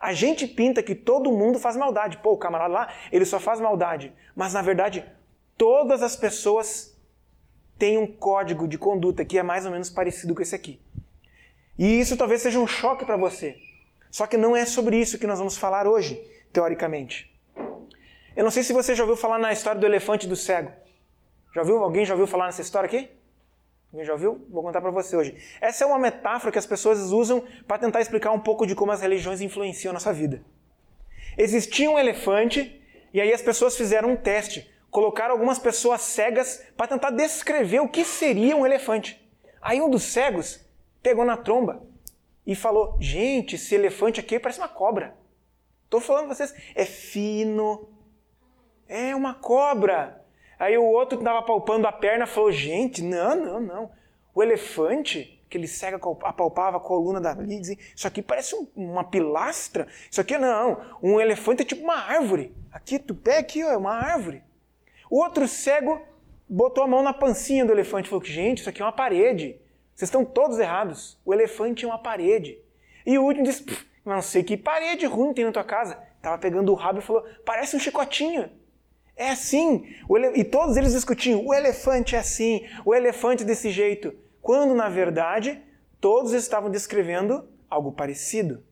A 0.00 0.12
gente 0.12 0.46
pinta 0.46 0.82
que 0.82 0.94
todo 0.94 1.32
mundo 1.32 1.58
faz 1.58 1.76
maldade. 1.76 2.18
Pô, 2.18 2.32
o 2.32 2.38
camarada 2.38 2.72
lá, 2.72 2.92
ele 3.12 3.24
só 3.24 3.38
faz 3.38 3.60
maldade. 3.60 4.12
Mas, 4.34 4.52
na 4.52 4.62
verdade, 4.62 5.04
todas 5.56 6.02
as 6.02 6.16
pessoas 6.16 6.96
têm 7.78 7.98
um 7.98 8.06
código 8.06 8.66
de 8.66 8.78
conduta 8.78 9.24
que 9.24 9.38
é 9.38 9.42
mais 9.42 9.66
ou 9.66 9.72
menos 9.72 9.90
parecido 9.90 10.34
com 10.34 10.42
esse 10.42 10.54
aqui. 10.54 10.80
E 11.78 12.00
isso 12.00 12.16
talvez 12.16 12.40
seja 12.40 12.58
um 12.58 12.66
choque 12.66 13.04
para 13.04 13.16
você. 13.16 13.56
Só 14.10 14.26
que 14.26 14.36
não 14.36 14.56
é 14.56 14.64
sobre 14.64 14.96
isso 14.96 15.18
que 15.18 15.26
nós 15.26 15.38
vamos 15.38 15.56
falar 15.56 15.86
hoje, 15.86 16.20
teoricamente. 16.52 17.32
Eu 18.36 18.44
não 18.44 18.50
sei 18.50 18.62
se 18.62 18.72
você 18.72 18.94
já 18.94 19.02
ouviu 19.02 19.16
falar 19.16 19.38
na 19.38 19.52
história 19.52 19.80
do 19.80 19.86
elefante 19.86 20.26
e 20.26 20.28
do 20.28 20.36
cego. 20.36 20.70
Já 21.54 21.62
ouviu? 21.62 21.78
Alguém 21.78 22.04
já 22.04 22.12
ouviu 22.12 22.26
falar 22.26 22.46
nessa 22.46 22.60
história 22.60 22.86
aqui? 22.86 23.08
Alguém 23.90 24.06
já 24.06 24.12
ouviu? 24.12 24.46
Vou 24.50 24.62
contar 24.62 24.82
para 24.82 24.90
você 24.90 25.16
hoje. 25.16 25.34
Essa 25.58 25.84
é 25.84 25.86
uma 25.86 25.98
metáfora 25.98 26.52
que 26.52 26.58
as 26.58 26.66
pessoas 26.66 26.98
usam 27.12 27.42
para 27.66 27.78
tentar 27.78 28.02
explicar 28.02 28.32
um 28.32 28.38
pouco 28.38 28.66
de 28.66 28.74
como 28.74 28.92
as 28.92 29.00
religiões 29.00 29.40
influenciam 29.40 29.90
a 29.90 29.94
nossa 29.94 30.12
vida. 30.12 30.42
Existia 31.38 31.90
um 31.90 31.98
elefante 31.98 32.78
e 33.12 33.20
aí 33.20 33.32
as 33.32 33.40
pessoas 33.40 33.74
fizeram 33.74 34.10
um 34.10 34.16
teste. 34.16 34.70
Colocaram 34.90 35.32
algumas 35.32 35.58
pessoas 35.58 36.02
cegas 36.02 36.62
para 36.76 36.88
tentar 36.88 37.10
descrever 37.10 37.80
o 37.80 37.88
que 37.88 38.04
seria 38.04 38.54
um 38.54 38.66
elefante. 38.66 39.18
Aí 39.62 39.80
um 39.80 39.88
dos 39.88 40.02
cegos 40.02 40.60
pegou 41.02 41.24
na 41.24 41.38
tromba 41.38 41.82
e 42.46 42.54
falou: 42.54 42.96
Gente, 43.00 43.56
esse 43.56 43.74
elefante 43.74 44.20
aqui 44.20 44.38
parece 44.38 44.60
uma 44.60 44.68
cobra. 44.68 45.16
Estou 45.84 46.00
falando 46.00 46.26
para 46.26 46.34
vocês, 46.34 46.54
é 46.74 46.84
fino, 46.84 47.88
é 48.88 49.14
uma 49.14 49.34
cobra. 49.34 50.24
Aí 50.58 50.78
o 50.78 50.84
outro 50.84 51.18
que 51.18 51.22
estava 51.22 51.42
palpando 51.42 51.86
a 51.86 51.92
perna 51.92 52.26
falou: 52.26 52.52
Gente, 52.52 53.02
não, 53.02 53.36
não, 53.36 53.60
não. 53.60 53.90
O 54.34 54.42
elefante, 54.42 55.42
que 55.48 55.56
ele 55.56 55.66
cega, 55.66 55.96
apalpava 55.96 56.76
a 56.76 56.80
coluna 56.80 57.20
da 57.20 57.34
dizia, 57.34 57.76
Isso 57.94 58.06
aqui 58.06 58.22
parece 58.22 58.54
um, 58.54 58.66
uma 58.76 59.04
pilastra. 59.04 59.86
Isso 60.10 60.20
aqui 60.20 60.38
não. 60.38 60.80
Um 61.02 61.20
elefante 61.20 61.62
é 61.62 61.64
tipo 61.64 61.82
uma 61.82 61.96
árvore. 61.96 62.54
Aqui, 62.72 62.98
tu 62.98 63.14
pé 63.14 63.38
aqui, 63.38 63.64
ó, 63.64 63.70
é 63.70 63.76
uma 63.76 63.94
árvore. 63.94 64.42
O 65.10 65.22
outro 65.22 65.46
cego 65.48 66.00
botou 66.48 66.84
a 66.84 66.86
mão 66.86 67.02
na 67.02 67.12
pancinha 67.12 67.64
do 67.64 67.72
elefante 67.72 68.06
e 68.06 68.10
falou: 68.10 68.24
Gente, 68.24 68.60
isso 68.60 68.68
aqui 68.68 68.82
é 68.82 68.84
uma 68.84 68.92
parede. 68.92 69.60
Vocês 69.96 70.08
estão 70.08 70.26
todos 70.26 70.58
errados. 70.58 71.18
O 71.24 71.32
elefante 71.32 71.86
é 71.86 71.88
uma 71.88 71.98
parede. 71.98 72.58
E 73.06 73.18
o 73.18 73.24
último 73.24 73.44
disse: 73.44 73.64
Não 74.04 74.20
sei 74.20 74.44
que 74.44 74.56
parede 74.56 75.06
ruim 75.06 75.32
tem 75.32 75.46
na 75.46 75.52
tua 75.52 75.64
casa. 75.64 75.98
Tava 76.20 76.36
pegando 76.36 76.70
o 76.70 76.74
rabo 76.74 76.98
e 76.98 77.02
falou: 77.02 77.24
Parece 77.44 77.74
um 77.74 77.80
chicotinho. 77.80 78.50
É 79.16 79.30
assim. 79.30 79.88
E 80.34 80.44
todos 80.44 80.76
eles 80.76 80.92
discutiam: 80.92 81.44
o 81.44 81.54
elefante 81.54 82.14
é 82.14 82.18
assim, 82.18 82.68
o 82.84 82.94
elefante 82.94 83.42
é 83.42 83.46
desse 83.46 83.70
jeito. 83.70 84.14
Quando, 84.42 84.74
na 84.74 84.90
verdade, 84.90 85.60
todos 85.98 86.32
estavam 86.32 86.70
descrevendo 86.70 87.48
algo 87.68 87.90
parecido. 87.90 88.62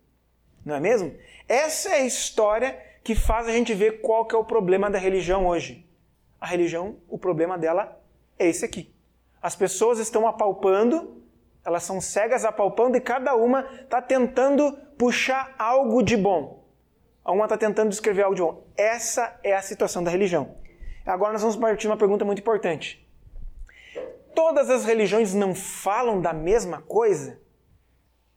Não 0.64 0.76
é 0.76 0.81
mesmo? 0.81 1.14
Essa 1.49 1.88
é 1.90 2.02
a 2.02 2.07
história 2.07 2.78
que 3.02 3.14
faz 3.14 3.49
a 3.49 3.52
gente 3.52 3.75
ver 3.75 4.02
qual 4.02 4.26
que 4.26 4.35
é 4.35 4.38
o 4.38 4.45
problema 4.45 4.90
da 4.90 4.99
religião 4.99 5.47
hoje. 5.47 5.87
A 6.40 6.47
religião, 6.47 6.97
o 7.09 7.19
problema 7.19 7.57
dela 7.59 8.00
é 8.38 8.47
esse 8.47 8.64
aqui. 8.64 8.93
As 9.44 9.54
pessoas 9.54 9.98
estão 9.98 10.26
apalpando, 10.26 11.22
elas 11.62 11.82
são 11.82 12.00
cegas 12.00 12.46
apalpando 12.46 12.96
e 12.96 13.00
cada 13.00 13.36
uma 13.36 13.60
está 13.82 14.00
tentando 14.00 14.72
puxar 14.96 15.54
algo 15.58 16.02
de 16.02 16.16
bom. 16.16 16.64
Uma 17.22 17.44
está 17.44 17.58
tentando 17.58 17.90
descrever 17.90 18.22
algo 18.22 18.34
de 18.34 18.40
bom. 18.40 18.64
Essa 18.74 19.38
é 19.42 19.54
a 19.54 19.60
situação 19.60 20.02
da 20.02 20.10
religião. 20.10 20.56
Agora 21.04 21.34
nós 21.34 21.42
vamos 21.42 21.56
partir 21.56 21.82
de 21.82 21.88
uma 21.88 21.96
pergunta 21.98 22.24
muito 22.24 22.38
importante. 22.38 23.06
Todas 24.34 24.70
as 24.70 24.86
religiões 24.86 25.34
não 25.34 25.54
falam 25.54 26.22
da 26.22 26.32
mesma 26.32 26.80
coisa? 26.80 27.38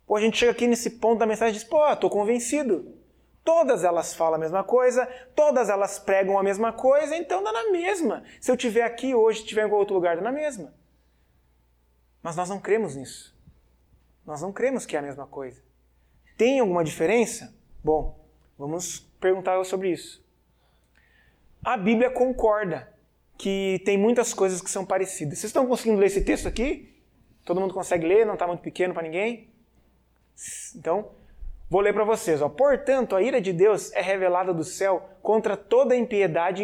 Pô, 0.05 0.17
a 0.17 0.19
gente 0.19 0.37
chega 0.37 0.51
aqui 0.51 0.67
nesse 0.67 0.89
ponto 0.89 1.19
da 1.19 1.25
mensagem 1.25 1.55
e 1.55 1.57
diz, 1.57 1.63
pô, 1.63 1.87
estou 1.89 2.09
convencido. 2.09 2.97
Todas 3.45 3.85
elas 3.85 4.13
falam 4.13 4.35
a 4.35 4.39
mesma 4.39 4.61
coisa, 4.61 5.05
todas 5.33 5.69
elas 5.69 5.99
pregam 5.99 6.37
a 6.37 6.43
mesma 6.43 6.73
coisa, 6.73 7.15
então 7.15 7.41
dá 7.41 7.53
na 7.53 7.71
mesma. 7.71 8.25
Se 8.41 8.51
eu 8.51 8.55
estiver 8.55 8.83
aqui 8.83 9.15
hoje, 9.15 9.39
estiver 9.39 9.65
em 9.65 9.71
outro 9.71 9.95
lugar, 9.95 10.17
dá 10.17 10.21
na 10.21 10.33
mesma. 10.33 10.75
Mas 12.21 12.35
nós 12.35 12.49
não 12.49 12.59
cremos 12.59 12.95
nisso. 12.95 13.35
Nós 14.25 14.41
não 14.41 14.51
cremos 14.51 14.85
que 14.85 14.95
é 14.95 14.99
a 14.99 15.01
mesma 15.03 15.25
coisa. 15.25 15.61
Tem 16.37 16.59
alguma 16.59 16.83
diferença? 16.83 17.55
Bom, 17.83 18.17
Vamos 18.57 18.99
perguntar 19.19 19.63
sobre 19.65 19.91
isso. 19.91 20.25
A 21.63 21.77
Bíblia 21.77 22.09
concorda 22.09 22.91
que 23.37 23.79
tem 23.85 23.97
muitas 23.97 24.33
coisas 24.33 24.61
que 24.61 24.69
são 24.69 24.83
parecidas. 24.83 25.37
Vocês 25.37 25.49
estão 25.49 25.67
conseguindo 25.67 25.99
ler 25.99 26.07
esse 26.07 26.23
texto 26.23 26.47
aqui? 26.47 26.91
Todo 27.45 27.61
mundo 27.61 27.73
consegue 27.73 28.07
ler? 28.07 28.25
Não 28.25 28.33
está 28.33 28.47
muito 28.47 28.61
pequeno 28.61 28.95
para 28.95 29.03
ninguém? 29.03 29.47
Então, 30.75 31.11
vou 31.69 31.81
ler 31.81 31.93
para 31.93 32.03
vocês. 32.03 32.41
Ó. 32.41 32.49
Portanto, 32.49 33.15
a 33.15 33.21
ira 33.21 33.39
de 33.39 33.53
Deus 33.53 33.91
é 33.93 34.01
revelada 34.01 34.53
do 34.53 34.63
céu 34.63 35.07
contra 35.21 35.55
toda 35.55 35.93
a 35.93 35.97
impiedade 35.97 36.63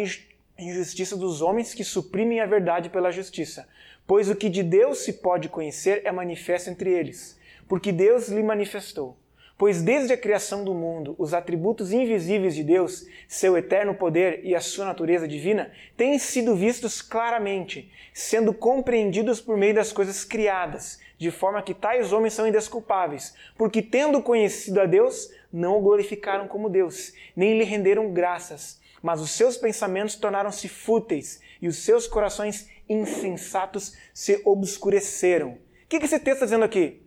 e 0.58 0.64
injustiça 0.64 1.16
dos 1.16 1.42
homens 1.42 1.74
que 1.74 1.84
suprimem 1.84 2.40
a 2.40 2.46
verdade 2.46 2.90
pela 2.90 3.12
justiça. 3.12 3.68
Pois 4.06 4.28
o 4.28 4.36
que 4.36 4.50
de 4.50 4.62
Deus 4.62 4.98
se 4.98 5.14
pode 5.14 5.48
conhecer 5.48 6.02
é 6.04 6.12
manifesto 6.12 6.68
entre 6.68 6.90
eles, 6.90 7.38
porque 7.66 7.90
Deus 7.90 8.28
lhe 8.28 8.42
manifestou. 8.42 9.16
Pois 9.56 9.80
desde 9.80 10.12
a 10.12 10.16
criação 10.16 10.64
do 10.64 10.74
mundo, 10.74 11.14
os 11.16 11.32
atributos 11.32 11.92
invisíveis 11.92 12.54
de 12.54 12.62
Deus, 12.62 13.06
seu 13.26 13.56
eterno 13.56 13.94
poder 13.94 14.40
e 14.44 14.54
a 14.54 14.60
sua 14.60 14.84
natureza 14.84 15.26
divina, 15.26 15.70
têm 15.96 16.18
sido 16.18 16.54
vistos 16.54 17.00
claramente, 17.00 17.90
sendo 18.12 18.52
compreendidos 18.52 19.40
por 19.40 19.56
meio 19.56 19.74
das 19.74 19.92
coisas 19.92 20.22
criadas, 20.22 21.00
de 21.16 21.30
forma 21.30 21.62
que 21.62 21.72
tais 21.72 22.12
homens 22.12 22.34
são 22.34 22.46
indesculpáveis, 22.46 23.34
porque 23.56 23.80
tendo 23.80 24.20
conhecido 24.20 24.80
a 24.80 24.86
Deus, 24.86 25.30
não 25.52 25.78
o 25.78 25.80
glorificaram 25.80 26.46
como 26.46 26.68
Deus, 26.68 27.14
nem 27.34 27.56
lhe 27.56 27.64
renderam 27.64 28.12
graças, 28.12 28.80
mas 29.00 29.20
os 29.20 29.30
seus 29.30 29.56
pensamentos 29.56 30.16
tornaram-se 30.16 30.68
fúteis 30.68 31.40
e 31.62 31.68
os 31.68 31.76
seus 31.76 32.06
corações 32.08 32.68
insensatos 32.88 33.96
se 34.12 34.40
obscureceram. 34.44 35.50
O 35.84 35.88
que 35.88 35.96
esse 35.96 36.18
texto 36.18 36.34
está 36.34 36.46
dizendo 36.46 36.64
aqui? 36.64 37.02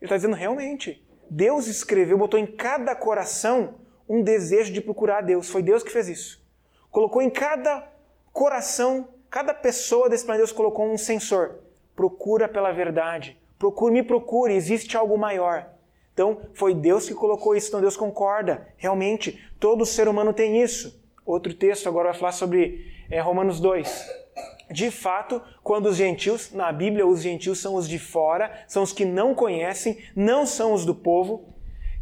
Ele 0.00 0.04
está 0.04 0.16
dizendo 0.16 0.34
realmente 0.34 1.04
Deus 1.30 1.66
escreveu, 1.66 2.18
botou 2.18 2.38
em 2.38 2.46
cada 2.46 2.94
coração 2.94 3.74
um 4.08 4.22
desejo 4.22 4.72
de 4.72 4.80
procurar 4.80 5.18
a 5.18 5.22
Deus. 5.22 5.48
Foi 5.48 5.62
Deus 5.62 5.82
que 5.82 5.90
fez 5.90 6.08
isso. 6.08 6.44
Colocou 6.90 7.22
em 7.22 7.30
cada 7.30 7.90
coração, 8.32 9.08
cada 9.30 9.54
pessoa 9.54 10.08
desse 10.08 10.24
planeta, 10.24 10.44
Deus 10.44 10.52
colocou 10.52 10.86
um 10.86 10.98
sensor. 10.98 11.60
Procura 11.96 12.48
pela 12.48 12.72
verdade. 12.72 13.40
Procure, 13.58 13.92
me 13.92 14.02
procure, 14.02 14.54
existe 14.54 14.96
algo 14.96 15.16
maior. 15.16 15.70
Então, 16.12 16.42
foi 16.52 16.74
Deus 16.74 17.08
que 17.08 17.14
colocou 17.14 17.56
isso, 17.56 17.68
então 17.68 17.80
Deus 17.80 17.96
concorda. 17.96 18.68
Realmente, 18.76 19.50
todo 19.58 19.84
ser 19.86 20.06
humano 20.06 20.32
tem 20.32 20.62
isso. 20.62 21.02
Outro 21.26 21.52
texto 21.54 21.88
agora 21.88 22.10
vai 22.10 22.18
falar 22.18 22.32
sobre 22.32 22.86
é, 23.10 23.20
Romanos 23.20 23.58
2. 23.58 24.23
De 24.74 24.90
fato, 24.90 25.40
quando 25.62 25.86
os 25.86 25.96
gentios, 25.96 26.50
na 26.50 26.72
Bíblia, 26.72 27.06
os 27.06 27.22
gentios 27.22 27.60
são 27.60 27.76
os 27.76 27.88
de 27.88 27.96
fora, 27.96 28.50
são 28.66 28.82
os 28.82 28.92
que 28.92 29.04
não 29.04 29.32
conhecem, 29.32 29.96
não 30.16 30.44
são 30.44 30.72
os 30.72 30.84
do 30.84 30.92
povo, 30.92 31.44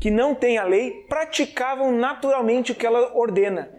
que 0.00 0.10
não 0.10 0.34
têm 0.34 0.56
a 0.56 0.64
lei, 0.64 1.04
praticavam 1.06 1.92
naturalmente 1.92 2.72
o 2.72 2.74
que 2.74 2.86
ela 2.86 3.14
ordena. 3.14 3.70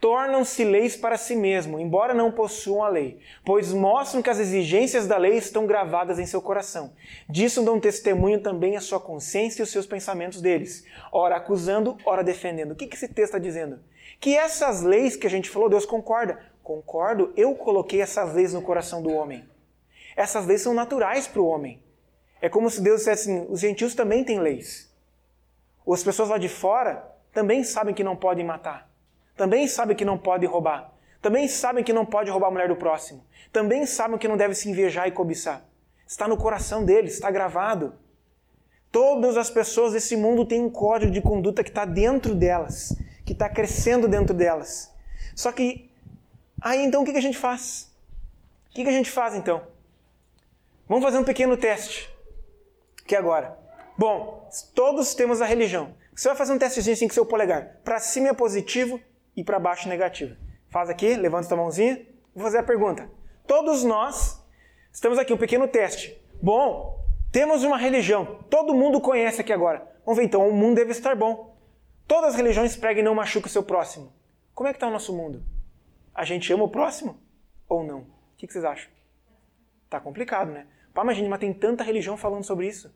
Tornam-se 0.00 0.64
leis 0.64 0.96
para 0.96 1.18
si 1.18 1.36
mesmo, 1.36 1.78
embora 1.78 2.14
não 2.14 2.32
possuam 2.32 2.82
a 2.82 2.88
lei, 2.88 3.18
pois 3.44 3.70
mostram 3.74 4.22
que 4.22 4.30
as 4.30 4.38
exigências 4.38 5.06
da 5.06 5.18
lei 5.18 5.36
estão 5.36 5.66
gravadas 5.66 6.18
em 6.18 6.24
seu 6.24 6.40
coração. 6.40 6.94
Disso 7.28 7.62
dão 7.62 7.78
testemunho 7.78 8.40
também 8.40 8.78
a 8.78 8.80
sua 8.80 8.98
consciência 8.98 9.60
e 9.60 9.64
os 9.64 9.70
seus 9.70 9.84
pensamentos 9.84 10.40
deles, 10.40 10.86
ora 11.12 11.36
acusando, 11.36 11.98
ora 12.02 12.24
defendendo. 12.24 12.72
O 12.72 12.76
que 12.76 12.86
esse 12.86 13.08
texto 13.08 13.34
está 13.34 13.38
dizendo? 13.38 13.78
Que 14.18 14.34
essas 14.34 14.82
leis 14.82 15.16
que 15.16 15.26
a 15.26 15.30
gente 15.30 15.50
falou, 15.50 15.68
Deus 15.68 15.84
concorda, 15.84 16.38
Concordo, 16.68 17.32
eu 17.34 17.54
coloquei 17.54 18.02
essas 18.02 18.34
leis 18.34 18.52
no 18.52 18.60
coração 18.60 19.00
do 19.02 19.10
homem. 19.10 19.42
Essas 20.14 20.44
leis 20.44 20.60
são 20.60 20.74
naturais 20.74 21.26
para 21.26 21.40
o 21.40 21.46
homem. 21.46 21.82
É 22.42 22.48
como 22.50 22.68
se 22.68 22.82
Deus 22.82 22.98
dissesse 22.98 23.30
assim: 23.30 23.46
os 23.48 23.60
gentios 23.60 23.94
também 23.94 24.22
têm 24.22 24.38
leis. 24.38 24.94
As 25.90 26.04
pessoas 26.04 26.28
lá 26.28 26.36
de 26.36 26.46
fora 26.46 27.10
também 27.32 27.64
sabem 27.64 27.94
que 27.94 28.04
não 28.04 28.14
podem 28.14 28.44
matar. 28.44 28.86
Também 29.34 29.66
sabem 29.66 29.96
que 29.96 30.04
não 30.04 30.18
podem 30.18 30.46
roubar. 30.46 30.92
Também 31.22 31.48
sabem 31.48 31.82
que 31.82 31.90
não 31.90 32.04
pode 32.04 32.30
roubar 32.30 32.48
a 32.48 32.50
mulher 32.50 32.68
do 32.68 32.76
próximo. 32.76 33.24
Também 33.50 33.86
sabem 33.86 34.18
que 34.18 34.28
não 34.28 34.36
deve 34.36 34.54
se 34.54 34.68
invejar 34.68 35.08
e 35.08 35.12
cobiçar. 35.12 35.64
Está 36.06 36.28
no 36.28 36.36
coração 36.36 36.84
deles, 36.84 37.14
está 37.14 37.30
gravado. 37.30 37.94
Todas 38.92 39.38
as 39.38 39.48
pessoas 39.48 39.94
desse 39.94 40.18
mundo 40.18 40.44
têm 40.44 40.62
um 40.62 40.68
código 40.68 41.10
de 41.10 41.22
conduta 41.22 41.64
que 41.64 41.70
está 41.70 41.86
dentro 41.86 42.34
delas, 42.34 42.94
que 43.24 43.32
está 43.32 43.48
crescendo 43.48 44.06
dentro 44.06 44.34
delas. 44.34 44.94
Só 45.34 45.50
que 45.50 45.88
Aí 46.60 46.82
então 46.82 47.02
o 47.02 47.04
que 47.04 47.16
a 47.16 47.20
gente 47.20 47.38
faz? 47.38 47.92
O 48.70 48.74
que 48.74 48.82
a 48.82 48.92
gente 48.92 49.10
faz 49.10 49.34
então? 49.34 49.62
Vamos 50.88 51.04
fazer 51.04 51.18
um 51.18 51.24
pequeno 51.24 51.56
teste. 51.56 52.10
Que 53.06 53.14
agora. 53.14 53.58
Bom, 53.96 54.48
todos 54.74 55.14
temos 55.14 55.40
a 55.40 55.46
religião. 55.46 55.94
Você 56.14 56.28
vai 56.28 56.36
fazer 56.36 56.52
um 56.52 56.58
testezinho 56.58 56.94
assim 56.94 57.06
com 57.06 57.14
seu 57.14 57.26
polegar. 57.26 57.80
Para 57.84 57.98
cima 57.98 58.28
é 58.28 58.32
positivo 58.32 59.00
e 59.36 59.44
para 59.44 59.58
baixo 59.58 59.86
é 59.86 59.90
negativo. 59.90 60.36
Faz 60.68 60.90
aqui, 60.90 61.14
levanta 61.14 61.48
sua 61.48 61.56
mãozinha. 61.56 62.04
Vou 62.34 62.42
fazer 62.42 62.58
a 62.58 62.62
pergunta. 62.62 63.08
Todos 63.46 63.84
nós 63.84 64.42
estamos 64.92 65.18
aqui, 65.18 65.32
um 65.32 65.38
pequeno 65.38 65.68
teste. 65.68 66.20
Bom, 66.42 67.04
temos 67.30 67.62
uma 67.62 67.78
religião. 67.78 68.44
Todo 68.50 68.74
mundo 68.74 69.00
conhece 69.00 69.40
aqui 69.40 69.52
agora. 69.52 69.86
Vamos 70.04 70.18
ver 70.18 70.24
então, 70.24 70.48
o 70.48 70.52
mundo 70.52 70.76
deve 70.76 70.90
estar 70.90 71.14
bom. 71.14 71.56
Todas 72.06 72.30
as 72.30 72.36
religiões 72.36 72.76
pregam 72.76 73.02
e 73.02 73.04
não 73.04 73.14
machucam 73.14 73.48
o 73.48 73.52
seu 73.52 73.62
próximo. 73.62 74.12
Como 74.54 74.68
é 74.68 74.72
que 74.72 74.76
está 74.76 74.88
o 74.88 74.90
nosso 74.90 75.12
mundo? 75.12 75.42
A 76.18 76.24
gente 76.24 76.52
ama 76.52 76.64
o 76.64 76.68
próximo 76.68 77.16
ou 77.68 77.84
não? 77.84 78.00
O 78.00 78.36
que 78.36 78.48
vocês 78.48 78.64
acham? 78.64 78.90
Tá 79.88 80.00
complicado, 80.00 80.50
né? 80.50 80.66
Pá, 80.92 81.02
imagina, 81.02 81.28
mas 81.28 81.38
tem 81.38 81.52
tanta 81.52 81.84
religião 81.84 82.16
falando 82.16 82.42
sobre 82.42 82.66
isso. 82.66 82.92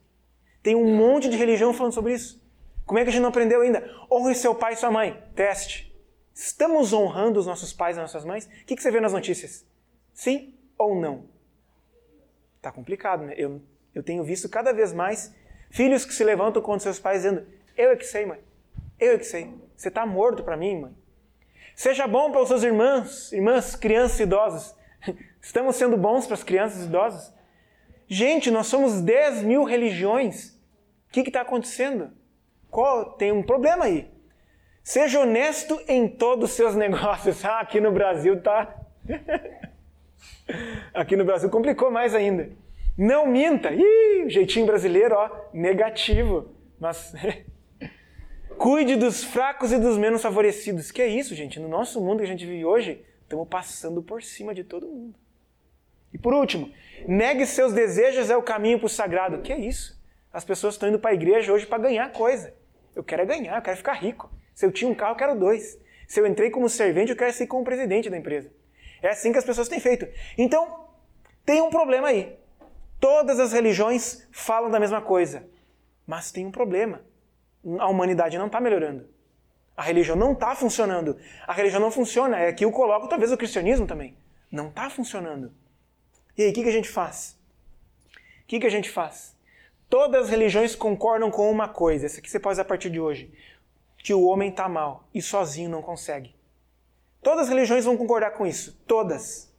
Tem 0.61 0.75
um 0.75 0.93
monte 0.93 1.29
de 1.29 1.37
religião 1.37 1.73
falando 1.73 1.93
sobre 1.93 2.13
isso. 2.13 2.43
Como 2.85 2.99
é 2.99 3.03
que 3.03 3.09
a 3.09 3.11
gente 3.13 3.21
não 3.21 3.29
aprendeu 3.29 3.61
ainda? 3.61 3.89
Honre 4.11 4.35
seu 4.35 4.53
pai 4.53 4.73
e 4.73 4.75
sua 4.75 4.91
mãe. 4.91 5.23
Teste. 5.33 5.95
Estamos 6.33 6.91
honrando 6.91 7.39
os 7.39 7.45
nossos 7.45 7.71
pais 7.71 7.95
e 7.95 7.99
nossas 8.01 8.25
mães? 8.25 8.45
O 8.45 8.65
que 8.65 8.75
você 8.75 8.91
vê 8.91 8.99
nas 8.99 9.13
notícias? 9.13 9.65
Sim 10.13 10.53
ou 10.77 10.93
não? 10.93 11.29
Tá 12.61 12.73
complicado, 12.73 13.23
né? 13.23 13.35
Eu, 13.37 13.61
eu 13.95 14.03
tenho 14.03 14.23
visto 14.25 14.49
cada 14.49 14.73
vez 14.73 14.91
mais 14.91 15.33
filhos 15.69 16.03
que 16.03 16.13
se 16.13 16.25
levantam 16.25 16.61
contra 16.61 16.83
seus 16.83 16.99
pais 16.99 17.23
dizendo: 17.23 17.47
Eu 17.77 17.91
é 17.91 17.95
que 17.95 18.05
sei, 18.05 18.25
mãe. 18.25 18.41
Eu 18.99 19.13
é 19.13 19.17
que 19.17 19.25
sei. 19.25 19.53
Você 19.77 19.87
está 19.87 20.05
morto 20.05 20.43
para 20.43 20.57
mim, 20.57 20.81
mãe. 20.81 21.02
Seja 21.75 22.07
bom 22.07 22.31
para 22.31 22.41
os 22.41 22.47
seus 22.47 22.63
irmãos, 22.63 23.31
irmãs, 23.31 23.75
crianças 23.75 24.19
e 24.19 24.23
idosos. 24.23 24.75
Estamos 25.41 25.75
sendo 25.75 25.97
bons 25.97 26.25
para 26.25 26.35
as 26.35 26.43
crianças 26.43 26.83
e 26.83 26.85
idosos? 26.85 27.33
Gente, 28.07 28.51
nós 28.51 28.67
somos 28.67 29.01
10 29.01 29.43
mil 29.43 29.63
religiões. 29.63 30.49
O 31.09 31.11
que 31.11 31.21
está 31.21 31.41
acontecendo? 31.41 32.11
Qual, 32.69 33.13
tem 33.13 33.31
um 33.31 33.43
problema 33.43 33.85
aí. 33.85 34.11
Seja 34.83 35.21
honesto 35.21 35.79
em 35.87 36.07
todos 36.07 36.51
os 36.51 36.55
seus 36.55 36.75
negócios. 36.77 37.43
Ah, 37.43 37.59
aqui 37.59 37.79
no 37.79 37.91
Brasil 37.91 38.41
tá. 38.41 38.75
aqui 40.93 41.15
no 41.15 41.25
Brasil 41.25 41.49
complicou 41.49 41.89
mais 41.89 42.13
ainda. 42.13 42.51
Não 42.97 43.25
minta. 43.25 43.71
Ih, 43.73 44.29
jeitinho 44.29 44.65
brasileiro, 44.65 45.15
ó, 45.15 45.29
negativo. 45.53 46.53
Mas 46.79 47.13
cuide 48.57 48.95
dos 48.95 49.23
fracos 49.23 49.71
e 49.71 49.77
dos 49.77 49.97
menos 49.97 50.21
favorecidos. 50.21 50.91
Que 50.91 51.01
é 51.01 51.07
isso, 51.07 51.35
gente? 51.35 51.59
No 51.59 51.67
nosso 51.67 52.01
mundo 52.01 52.19
que 52.19 52.25
a 52.25 52.27
gente 52.27 52.45
vive 52.45 52.65
hoje, 52.65 53.03
estamos 53.21 53.47
passando 53.47 54.01
por 54.01 54.21
cima 54.23 54.53
de 54.53 54.63
todo 54.63 54.87
mundo. 54.87 55.15
E 56.13 56.17
por 56.17 56.33
último, 56.33 56.71
negue 57.07 57.45
seus 57.45 57.73
desejos 57.73 58.29
é 58.29 58.37
o 58.37 58.43
caminho 58.43 58.77
para 58.77 58.85
o 58.85 58.89
sagrado. 58.89 59.41
Que 59.41 59.51
é 59.51 59.59
isso? 59.59 59.99
As 60.31 60.45
pessoas 60.45 60.75
estão 60.75 60.89
indo 60.89 60.99
para 60.99 61.11
a 61.11 61.13
igreja 61.13 61.51
hoje 61.51 61.65
para 61.65 61.83
ganhar 61.83 62.11
coisa. 62.11 62.53
Eu 62.95 63.03
quero 63.03 63.23
é 63.23 63.25
ganhar, 63.25 63.55
eu 63.55 63.61
quero 63.61 63.77
ficar 63.77 63.93
rico. 63.93 64.31
Se 64.53 64.65
eu 64.65 64.71
tinha 64.71 64.89
um 64.89 64.95
carro, 64.95 65.13
eu 65.13 65.17
quero 65.17 65.39
dois. 65.39 65.79
Se 66.07 66.19
eu 66.19 66.27
entrei 66.27 66.51
como 66.51 66.69
servente, 66.69 67.11
eu 67.11 67.17
quero 67.17 67.33
ser 67.33 67.47
como 67.47 67.63
presidente 67.63 68.09
da 68.09 68.17
empresa. 68.17 68.51
É 69.01 69.09
assim 69.09 69.31
que 69.31 69.37
as 69.37 69.45
pessoas 69.45 69.67
têm 69.67 69.79
feito. 69.79 70.07
Então, 70.37 70.87
tem 71.45 71.61
um 71.61 71.69
problema 71.69 72.09
aí. 72.09 72.37
Todas 72.99 73.39
as 73.39 73.51
religiões 73.51 74.27
falam 74.31 74.69
da 74.69 74.79
mesma 74.79 75.01
coisa. 75.01 75.45
Mas 76.05 76.31
tem 76.31 76.45
um 76.45 76.51
problema. 76.51 77.01
A 77.79 77.87
humanidade 77.87 78.37
não 78.37 78.47
está 78.47 78.59
melhorando. 78.59 79.07
A 79.75 79.81
religião 79.81 80.15
não 80.15 80.33
está 80.33 80.55
funcionando. 80.55 81.17
A 81.47 81.53
religião 81.53 81.81
não 81.81 81.91
funciona. 81.91 82.37
É 82.37 82.49
aqui 82.49 82.65
eu 82.65 82.71
coloco 82.71 83.07
talvez 83.07 83.31
o 83.31 83.37
cristianismo 83.37 83.87
também. 83.87 84.15
Não 84.51 84.67
está 84.67 84.89
funcionando. 84.89 85.51
E 86.37 86.43
aí, 86.43 86.49
o 86.51 86.53
que, 86.53 86.63
que 86.63 86.69
a 86.69 86.73
gente 86.73 86.89
faz? 86.89 87.37
O 88.43 88.47
que, 88.47 88.59
que 88.59 88.67
a 88.67 88.71
gente 88.71 88.89
faz? 88.89 89.35
Todas 89.89 90.25
as 90.25 90.29
religiões 90.29 90.75
concordam 90.75 91.29
com 91.31 91.49
uma 91.49 91.67
coisa. 91.67 92.05
Essa 92.05 92.19
aqui 92.19 92.29
você 92.29 92.39
pode 92.39 92.59
a 92.59 92.65
partir 92.65 92.89
de 92.89 92.99
hoje 92.99 93.31
que 93.97 94.13
o 94.13 94.23
homem 94.25 94.49
está 94.49 94.67
mal 94.67 95.07
e 95.13 95.21
sozinho 95.21 95.69
não 95.69 95.81
consegue. 95.81 96.35
Todas 97.21 97.43
as 97.43 97.49
religiões 97.49 97.85
vão 97.85 97.95
concordar 97.95 98.31
com 98.31 98.45
isso, 98.45 98.77
todas. 98.85 99.49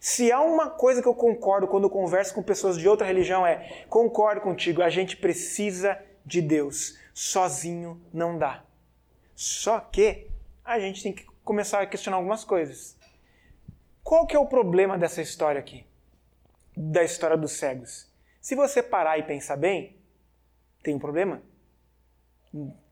Se 0.00 0.32
há 0.32 0.40
uma 0.40 0.68
coisa 0.68 1.00
que 1.00 1.06
eu 1.06 1.14
concordo 1.14 1.68
quando 1.68 1.88
converso 1.88 2.34
com 2.34 2.42
pessoas 2.42 2.76
de 2.76 2.88
outra 2.88 3.06
religião 3.06 3.46
é: 3.46 3.84
concordo 3.88 4.40
contigo, 4.40 4.82
a 4.82 4.90
gente 4.90 5.16
precisa 5.16 5.96
de 6.26 6.42
Deus, 6.42 6.98
sozinho 7.18 8.00
não 8.12 8.38
dá. 8.38 8.62
Só 9.34 9.80
que 9.80 10.30
a 10.64 10.78
gente 10.78 11.02
tem 11.02 11.12
que 11.12 11.26
começar 11.42 11.80
a 11.80 11.86
questionar 11.86 12.16
algumas 12.16 12.44
coisas. 12.44 12.96
Qual 14.04 14.24
que 14.24 14.36
é 14.36 14.38
o 14.38 14.46
problema 14.46 14.96
dessa 14.96 15.20
história 15.20 15.58
aqui? 15.58 15.84
Da 16.76 17.02
história 17.02 17.36
dos 17.36 17.52
cegos. 17.52 18.08
Se 18.40 18.54
você 18.54 18.80
parar 18.80 19.18
e 19.18 19.24
pensar 19.24 19.56
bem, 19.56 19.96
tem 20.80 20.94
um 20.94 20.98
problema? 21.00 21.42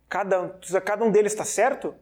cada, 0.08 0.58
cada 0.84 1.04
um 1.04 1.12
deles 1.12 1.32
está 1.32 1.44
certo? 1.44 1.94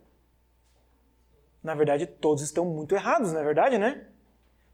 Na 1.62 1.74
verdade, 1.74 2.06
todos 2.06 2.42
estão 2.42 2.64
muito 2.64 2.94
errados, 2.94 3.34
não 3.34 3.40
é 3.40 3.44
verdade, 3.44 3.76
né? 3.76 4.06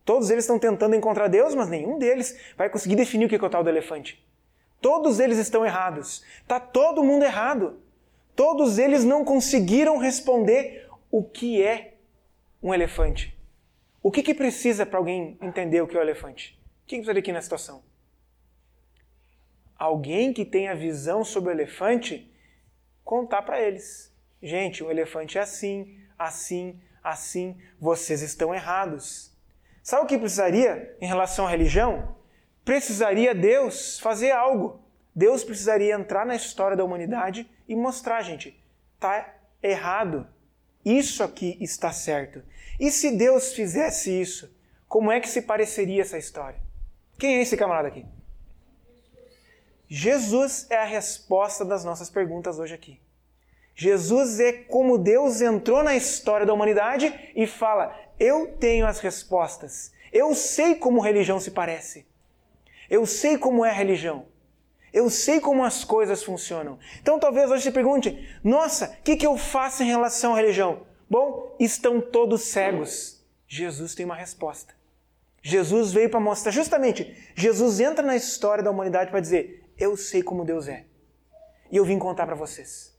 Todos 0.04 0.30
eles 0.30 0.44
estão 0.44 0.58
tentando 0.58 0.94
encontrar 0.94 1.26
Deus, 1.26 1.54
mas 1.56 1.68
nenhum 1.68 1.98
deles 1.98 2.38
vai 2.56 2.70
conseguir 2.70 2.94
definir 2.94 3.26
o 3.26 3.28
que 3.28 3.34
é 3.34 3.38
o 3.38 3.50
tal 3.50 3.64
do 3.64 3.68
elefante. 3.68 4.24
Todos 4.80 5.20
eles 5.20 5.38
estão 5.38 5.64
errados. 5.64 6.24
Está 6.40 6.58
todo 6.58 7.04
mundo 7.04 7.24
errado. 7.24 7.80
Todos 8.34 8.78
eles 8.78 9.04
não 9.04 9.24
conseguiram 9.24 9.98
responder 9.98 10.88
o 11.10 11.22
que 11.22 11.62
é 11.62 11.94
um 12.62 12.72
elefante. 12.72 13.38
O 14.02 14.10
que, 14.10 14.22
que 14.22 14.34
precisa 14.34 14.86
para 14.86 14.98
alguém 14.98 15.36
entender 15.42 15.82
o 15.82 15.86
que 15.86 15.96
é 15.96 16.00
o 16.00 16.02
elefante? 16.02 16.58
O 16.84 16.86
que, 16.86 16.96
precisa 16.96 17.20
aqui 17.20 17.32
na 17.32 17.42
situação? 17.42 17.82
Alguém 19.76 20.32
que 20.32 20.44
tenha 20.44 20.74
visão 20.74 21.22
sobre 21.22 21.50
o 21.50 21.52
elefante 21.52 22.32
contar 23.04 23.42
para 23.42 23.60
eles. 23.60 24.14
Gente, 24.42 24.82
o 24.82 24.90
elefante 24.90 25.36
é 25.36 25.42
assim, 25.42 25.98
assim, 26.18 26.80
assim, 27.02 27.56
vocês 27.78 28.22
estão 28.22 28.54
errados. 28.54 29.30
Sabe 29.82 30.04
o 30.04 30.06
que 30.06 30.18
precisaria 30.18 30.96
em 31.00 31.06
relação 31.06 31.46
à 31.46 31.50
religião? 31.50 32.16
Precisaria 32.64 33.34
Deus 33.34 33.98
fazer 33.98 34.30
algo. 34.30 34.80
Deus 35.14 35.42
precisaria 35.42 35.94
entrar 35.94 36.24
na 36.24 36.36
história 36.36 36.76
da 36.76 36.84
humanidade 36.84 37.48
e 37.68 37.74
mostrar, 37.74 38.22
gente, 38.22 38.58
tá 38.98 39.34
errado. 39.62 40.26
Isso 40.84 41.22
aqui 41.22 41.58
está 41.60 41.92
certo. 41.92 42.42
E 42.78 42.90
se 42.90 43.10
Deus 43.10 43.52
fizesse 43.52 44.10
isso, 44.10 44.54
como 44.88 45.10
é 45.10 45.20
que 45.20 45.28
se 45.28 45.42
pareceria 45.42 46.02
essa 46.02 46.18
história? 46.18 46.58
Quem 47.18 47.36
é 47.36 47.42
esse 47.42 47.56
camarada 47.56 47.88
aqui? 47.88 48.06
Jesus 49.88 50.66
é 50.70 50.76
a 50.76 50.84
resposta 50.84 51.64
das 51.64 51.84
nossas 51.84 52.08
perguntas 52.08 52.58
hoje 52.58 52.74
aqui. 52.74 53.00
Jesus 53.74 54.38
é 54.38 54.52
como 54.52 54.98
Deus 54.98 55.40
entrou 55.40 55.82
na 55.82 55.96
história 55.96 56.46
da 56.46 56.52
humanidade 56.54 57.12
e 57.34 57.46
fala: 57.46 57.94
Eu 58.18 58.48
tenho 58.58 58.86
as 58.86 59.00
respostas. 59.00 59.92
Eu 60.12 60.34
sei 60.34 60.74
como 60.74 61.00
religião 61.00 61.40
se 61.40 61.50
parece. 61.50 62.06
Eu 62.90 63.06
sei 63.06 63.38
como 63.38 63.64
é 63.64 63.70
a 63.70 63.74
religião. 63.74 64.26
Eu 64.92 65.08
sei 65.08 65.40
como 65.40 65.64
as 65.64 65.84
coisas 65.84 66.22
funcionam. 66.22 66.78
Então 67.00 67.18
talvez 67.18 67.50
hoje 67.50 67.62
se 67.62 67.70
pergunte: 67.70 68.28
Nossa, 68.42 68.96
o 68.98 69.02
que, 69.04 69.16
que 69.16 69.26
eu 69.26 69.38
faço 69.38 69.82
em 69.84 69.86
relação 69.86 70.34
à 70.34 70.36
religião? 70.36 70.82
Bom, 71.08 71.54
estão 71.58 72.00
todos 72.00 72.42
cegos. 72.42 73.24
Jesus 73.46 73.94
tem 73.94 74.04
uma 74.04 74.16
resposta. 74.16 74.74
Jesus 75.42 75.92
veio 75.92 76.10
para 76.10 76.20
mostrar, 76.20 76.52
justamente, 76.52 77.16
Jesus 77.34 77.80
entra 77.80 78.04
na 78.04 78.14
história 78.14 78.62
da 78.62 78.70
humanidade 78.70 79.10
para 79.10 79.20
dizer: 79.20 79.64
eu 79.78 79.96
sei 79.96 80.22
como 80.22 80.44
Deus 80.44 80.68
é. 80.68 80.84
E 81.70 81.76
eu 81.76 81.84
vim 81.84 81.98
contar 81.98 82.26
para 82.26 82.34
vocês. 82.34 82.94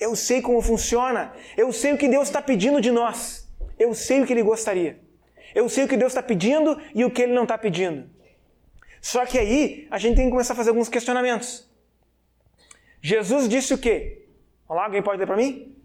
Eu 0.00 0.16
sei 0.16 0.42
como 0.42 0.60
funciona. 0.60 1.32
Eu 1.56 1.72
sei 1.72 1.92
o 1.92 1.98
que 1.98 2.08
Deus 2.08 2.28
está 2.28 2.42
pedindo 2.42 2.80
de 2.80 2.90
nós. 2.90 3.46
Eu 3.78 3.94
sei 3.94 4.20
o 4.22 4.26
que 4.26 4.32
Ele 4.32 4.42
gostaria. 4.42 4.98
Eu 5.54 5.68
sei 5.68 5.84
o 5.84 5.88
que 5.88 5.96
Deus 5.96 6.12
está 6.12 6.22
pedindo 6.22 6.80
e 6.94 7.04
o 7.04 7.10
que 7.10 7.22
Ele 7.22 7.32
não 7.32 7.44
está 7.44 7.56
pedindo. 7.56 8.10
Só 9.00 9.24
que 9.24 9.38
aí 9.38 9.86
a 9.90 9.98
gente 9.98 10.16
tem 10.16 10.26
que 10.26 10.30
começar 10.30 10.52
a 10.52 10.56
fazer 10.56 10.70
alguns 10.70 10.88
questionamentos. 10.88 11.68
Jesus 13.00 13.48
disse 13.48 13.72
o 13.72 13.78
quê? 13.78 14.26
Vamos 14.66 14.80
lá, 14.80 14.86
alguém 14.86 15.02
pode 15.02 15.18
ler 15.18 15.26
para 15.26 15.36
mim? 15.36 15.76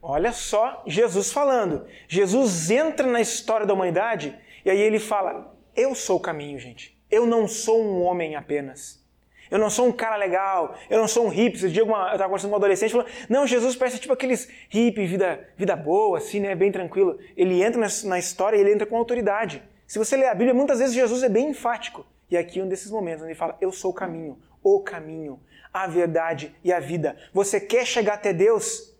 Olha 0.00 0.32
só 0.32 0.82
Jesus 0.86 1.30
falando. 1.30 1.86
Jesus 2.08 2.70
entra 2.70 3.06
na 3.06 3.20
história 3.20 3.66
da 3.66 3.74
humanidade 3.74 4.34
e 4.64 4.70
aí 4.70 4.80
ele 4.80 4.98
fala: 4.98 5.54
Eu 5.76 5.94
sou 5.94 6.16
o 6.16 6.20
caminho, 6.20 6.58
gente. 6.58 6.98
Eu 7.10 7.26
não 7.26 7.46
sou 7.46 7.82
um 7.82 8.02
homem 8.02 8.34
apenas. 8.34 9.06
Eu 9.50 9.58
não 9.58 9.70
sou 9.70 9.86
um 9.86 9.92
cara 9.92 10.16
legal, 10.16 10.76
eu 10.90 10.98
não 10.98 11.08
sou 11.08 11.26
um 11.26 11.28
hippie. 11.28 11.56
Esse 11.56 11.70
dia 11.70 11.84
uma, 11.84 12.08
eu 12.08 12.12
estava 12.12 12.24
conversando 12.24 12.50
com 12.50 12.54
um 12.54 12.58
adolescente 12.58 12.90
falou: 12.90 13.06
Não, 13.28 13.46
Jesus 13.46 13.76
parece 13.76 13.98
tipo 13.98 14.12
aqueles 14.12 14.48
hippie, 14.68 15.06
vida, 15.06 15.48
vida 15.56 15.74
boa, 15.76 16.18
assim, 16.18 16.40
né? 16.40 16.54
Bem 16.54 16.70
tranquilo. 16.72 17.18
Ele 17.36 17.62
entra 17.62 17.80
na 18.04 18.18
história 18.18 18.56
e 18.56 18.60
ele 18.60 18.72
entra 18.72 18.86
com 18.86 18.96
autoridade. 18.96 19.62
Se 19.86 19.98
você 19.98 20.16
ler 20.16 20.26
a 20.26 20.34
Bíblia, 20.34 20.54
muitas 20.54 20.78
vezes 20.78 20.94
Jesus 20.94 21.22
é 21.22 21.28
bem 21.28 21.50
enfático. 21.50 22.06
E 22.30 22.36
aqui 22.36 22.60
é 22.60 22.62
um 22.62 22.68
desses 22.68 22.90
momentos 22.90 23.22
onde 23.22 23.32
ele 23.32 23.38
fala: 23.38 23.56
Eu 23.60 23.72
sou 23.72 23.90
o 23.90 23.94
caminho, 23.94 24.38
o 24.62 24.80
caminho, 24.80 25.40
a 25.72 25.86
verdade 25.86 26.54
e 26.62 26.72
a 26.72 26.80
vida. 26.80 27.16
Você 27.32 27.60
quer 27.60 27.86
chegar 27.86 28.14
até 28.14 28.32
Deus? 28.32 28.98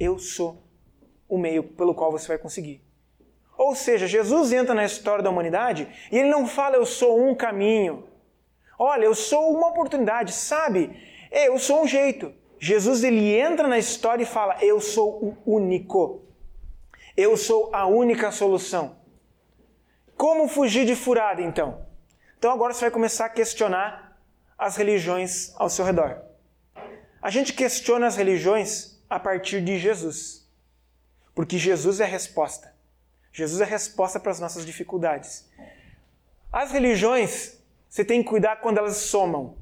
eu 0.00 0.18
sou 0.18 0.64
o 1.28 1.36
meio 1.36 1.62
pelo 1.62 1.94
qual 1.94 2.10
você 2.10 2.26
vai 2.26 2.38
conseguir. 2.38 2.82
Ou 3.56 3.74
seja, 3.74 4.06
Jesus 4.06 4.50
entra 4.50 4.74
na 4.74 4.86
história 4.86 5.22
da 5.22 5.28
humanidade 5.28 5.86
e 6.10 6.18
ele 6.18 6.30
não 6.30 6.46
fala 6.46 6.76
eu 6.76 6.86
sou 6.86 7.22
um 7.22 7.34
caminho. 7.34 8.08
Olha, 8.82 9.04
eu 9.04 9.14
sou 9.14 9.54
uma 9.54 9.68
oportunidade, 9.68 10.32
sabe? 10.32 10.96
É, 11.30 11.48
eu 11.48 11.58
sou 11.58 11.82
um 11.82 11.86
jeito. 11.86 12.32
Jesus 12.58 13.04
ele 13.04 13.38
entra 13.38 13.68
na 13.68 13.78
história 13.78 14.22
e 14.22 14.26
fala 14.26 14.56
eu 14.64 14.80
sou 14.80 15.22
o 15.22 15.36
único. 15.44 16.22
Eu 17.14 17.36
sou 17.36 17.68
a 17.74 17.86
única 17.86 18.32
solução. 18.32 18.96
Como 20.16 20.48
fugir 20.48 20.86
de 20.86 20.96
furada 20.96 21.42
então? 21.42 21.86
Então 22.38 22.50
agora 22.50 22.72
você 22.72 22.80
vai 22.80 22.90
começar 22.90 23.26
a 23.26 23.28
questionar 23.28 24.18
as 24.56 24.76
religiões 24.76 25.52
ao 25.56 25.68
seu 25.68 25.84
redor. 25.84 26.22
A 27.20 27.28
gente 27.28 27.52
questiona 27.52 28.06
as 28.06 28.16
religiões 28.16 28.98
a 29.10 29.20
partir 29.20 29.60
de 29.60 29.78
Jesus. 29.78 30.48
Porque 31.34 31.58
Jesus 31.58 32.00
é 32.00 32.04
a 32.04 32.08
resposta. 32.08 32.74
Jesus 33.30 33.60
é 33.60 33.64
a 33.64 33.66
resposta 33.66 34.18
para 34.18 34.32
as 34.32 34.40
nossas 34.40 34.64
dificuldades. 34.64 35.46
As 36.50 36.72
religiões, 36.72 37.59
você 37.90 38.02
tem 38.02 38.22
que 38.22 38.30
cuidar 38.30 38.56
quando 38.62 38.78
elas 38.78 38.96
somam. 38.96 39.58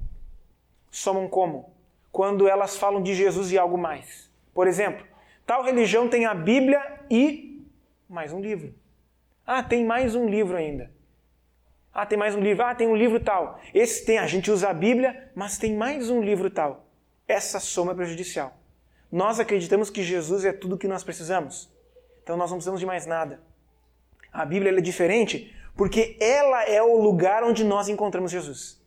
Somam 0.88 1.26
como? 1.28 1.74
Quando 2.12 2.46
elas 2.46 2.76
falam 2.76 3.02
de 3.02 3.12
Jesus 3.12 3.50
e 3.50 3.58
algo 3.58 3.76
mais. 3.76 4.30
Por 4.54 4.68
exemplo, 4.68 5.04
Tal 5.48 5.62
religião 5.62 6.10
tem 6.10 6.26
a 6.26 6.34
Bíblia 6.34 7.00
e 7.10 7.66
mais 8.06 8.34
um 8.34 8.38
livro. 8.38 8.74
Ah, 9.46 9.62
tem 9.62 9.82
mais 9.82 10.14
um 10.14 10.28
livro 10.28 10.54
ainda. 10.54 10.92
Ah, 11.90 12.04
tem 12.04 12.18
mais 12.18 12.34
um 12.34 12.40
livro. 12.40 12.62
Ah, 12.62 12.74
tem 12.74 12.86
um 12.86 12.94
livro 12.94 13.18
tal. 13.18 13.58
Esse 13.72 14.04
tem, 14.04 14.18
a 14.18 14.26
gente 14.26 14.50
usa 14.50 14.68
a 14.68 14.74
Bíblia, 14.74 15.30
mas 15.34 15.56
tem 15.56 15.74
mais 15.74 16.10
um 16.10 16.20
livro 16.20 16.50
tal. 16.50 16.86
Essa 17.26 17.58
soma 17.58 17.92
é 17.92 17.94
prejudicial. 17.94 18.58
Nós 19.10 19.40
acreditamos 19.40 19.88
que 19.88 20.02
Jesus 20.02 20.44
é 20.44 20.52
tudo 20.52 20.74
o 20.74 20.78
que 20.78 20.86
nós 20.86 21.02
precisamos. 21.02 21.72
Então 22.22 22.36
nós 22.36 22.50
não 22.50 22.58
precisamos 22.58 22.80
de 22.80 22.84
mais 22.84 23.06
nada. 23.06 23.40
A 24.30 24.44
Bíblia 24.44 24.76
é 24.76 24.82
diferente 24.82 25.56
porque 25.78 26.16
ela 26.18 26.64
é 26.64 26.82
o 26.82 27.00
lugar 27.00 27.44
onde 27.44 27.62
nós 27.62 27.88
encontramos 27.88 28.32
Jesus. 28.32 28.82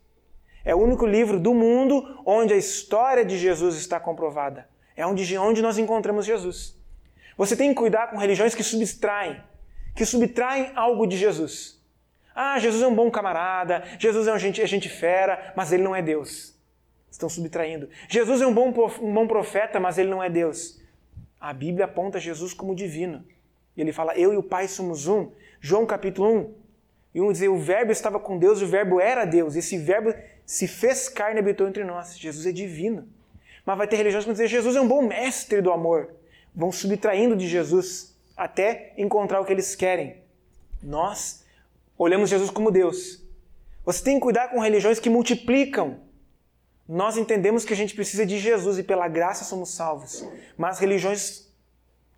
É 0.62 0.74
o 0.74 0.78
único 0.78 1.06
livro 1.06 1.40
do 1.40 1.54
mundo 1.54 2.20
onde 2.26 2.52
a 2.52 2.56
história 2.56 3.24
de 3.24 3.38
Jesus 3.38 3.76
está 3.76 3.98
comprovada. 3.98 4.68
É 4.94 5.06
onde, 5.06 5.38
onde 5.38 5.62
nós 5.62 5.78
encontramos 5.78 6.26
Jesus. 6.26 6.78
Você 7.38 7.56
tem 7.56 7.70
que 7.70 7.76
cuidar 7.76 8.08
com 8.08 8.18
religiões 8.18 8.54
que 8.54 8.62
subtraem, 8.62 9.42
que 9.96 10.04
subtraem 10.04 10.70
algo 10.76 11.06
de 11.06 11.16
Jesus. 11.16 11.82
Ah, 12.34 12.58
Jesus 12.58 12.82
é 12.82 12.86
um 12.86 12.94
bom 12.94 13.10
camarada, 13.10 13.82
Jesus 13.98 14.28
é 14.28 14.34
um 14.34 14.38
gente, 14.38 14.60
é 14.60 14.66
gente 14.66 14.90
fera, 14.90 15.54
mas 15.56 15.72
ele 15.72 15.82
não 15.82 15.96
é 15.96 16.02
Deus. 16.02 16.54
Estão 17.10 17.28
subtraindo. 17.30 17.88
Jesus 18.06 18.42
é 18.42 18.46
um 18.46 18.52
bom, 18.52 18.68
um 19.00 19.14
bom 19.14 19.26
profeta, 19.26 19.80
mas 19.80 19.96
ele 19.96 20.10
não 20.10 20.22
é 20.22 20.28
Deus. 20.28 20.78
A 21.40 21.54
Bíblia 21.54 21.86
aponta 21.86 22.20
Jesus 22.20 22.52
como 22.52 22.74
divino. 22.74 23.24
Ele 23.74 23.92
fala, 23.92 24.14
eu 24.14 24.34
e 24.34 24.36
o 24.36 24.42
Pai 24.42 24.68
somos 24.68 25.06
um. 25.06 25.32
João 25.58 25.86
capítulo 25.86 26.28
1. 26.58 26.61
E 27.14 27.20
um 27.20 27.30
dizer, 27.30 27.48
o 27.48 27.58
verbo 27.58 27.92
estava 27.92 28.18
com 28.18 28.38
Deus 28.38 28.62
o 28.62 28.66
verbo 28.66 29.00
era 29.00 29.24
Deus. 29.24 29.54
Esse 29.54 29.76
verbo 29.76 30.14
se 30.46 30.66
fez 30.66 31.08
carne 31.08 31.38
e 31.38 31.42
habitou 31.42 31.68
entre 31.68 31.84
nós. 31.84 32.18
Jesus 32.18 32.46
é 32.46 32.52
divino. 32.52 33.06
Mas 33.64 33.78
vai 33.78 33.86
ter 33.86 33.96
religiões 33.96 34.24
que 34.24 34.28
vão 34.28 34.34
dizer, 34.34 34.48
Jesus 34.48 34.76
é 34.76 34.80
um 34.80 34.88
bom 34.88 35.02
mestre 35.02 35.60
do 35.60 35.70
amor. 35.70 36.14
Vão 36.54 36.72
subtraindo 36.72 37.36
de 37.36 37.46
Jesus 37.46 38.16
até 38.36 38.92
encontrar 38.96 39.40
o 39.40 39.44
que 39.44 39.52
eles 39.52 39.74
querem. 39.74 40.22
Nós 40.82 41.44
olhamos 41.96 42.30
Jesus 42.30 42.50
como 42.50 42.70
Deus. 42.70 43.22
Você 43.84 44.02
tem 44.02 44.14
que 44.16 44.20
cuidar 44.20 44.48
com 44.48 44.58
religiões 44.58 44.98
que 44.98 45.10
multiplicam. 45.10 46.00
Nós 46.88 47.16
entendemos 47.16 47.64
que 47.64 47.72
a 47.72 47.76
gente 47.76 47.94
precisa 47.94 48.26
de 48.26 48.38
Jesus 48.38 48.78
e 48.78 48.82
pela 48.82 49.06
graça 49.06 49.44
somos 49.44 49.70
salvos. 49.70 50.26
Mas 50.56 50.78
religiões 50.78 51.51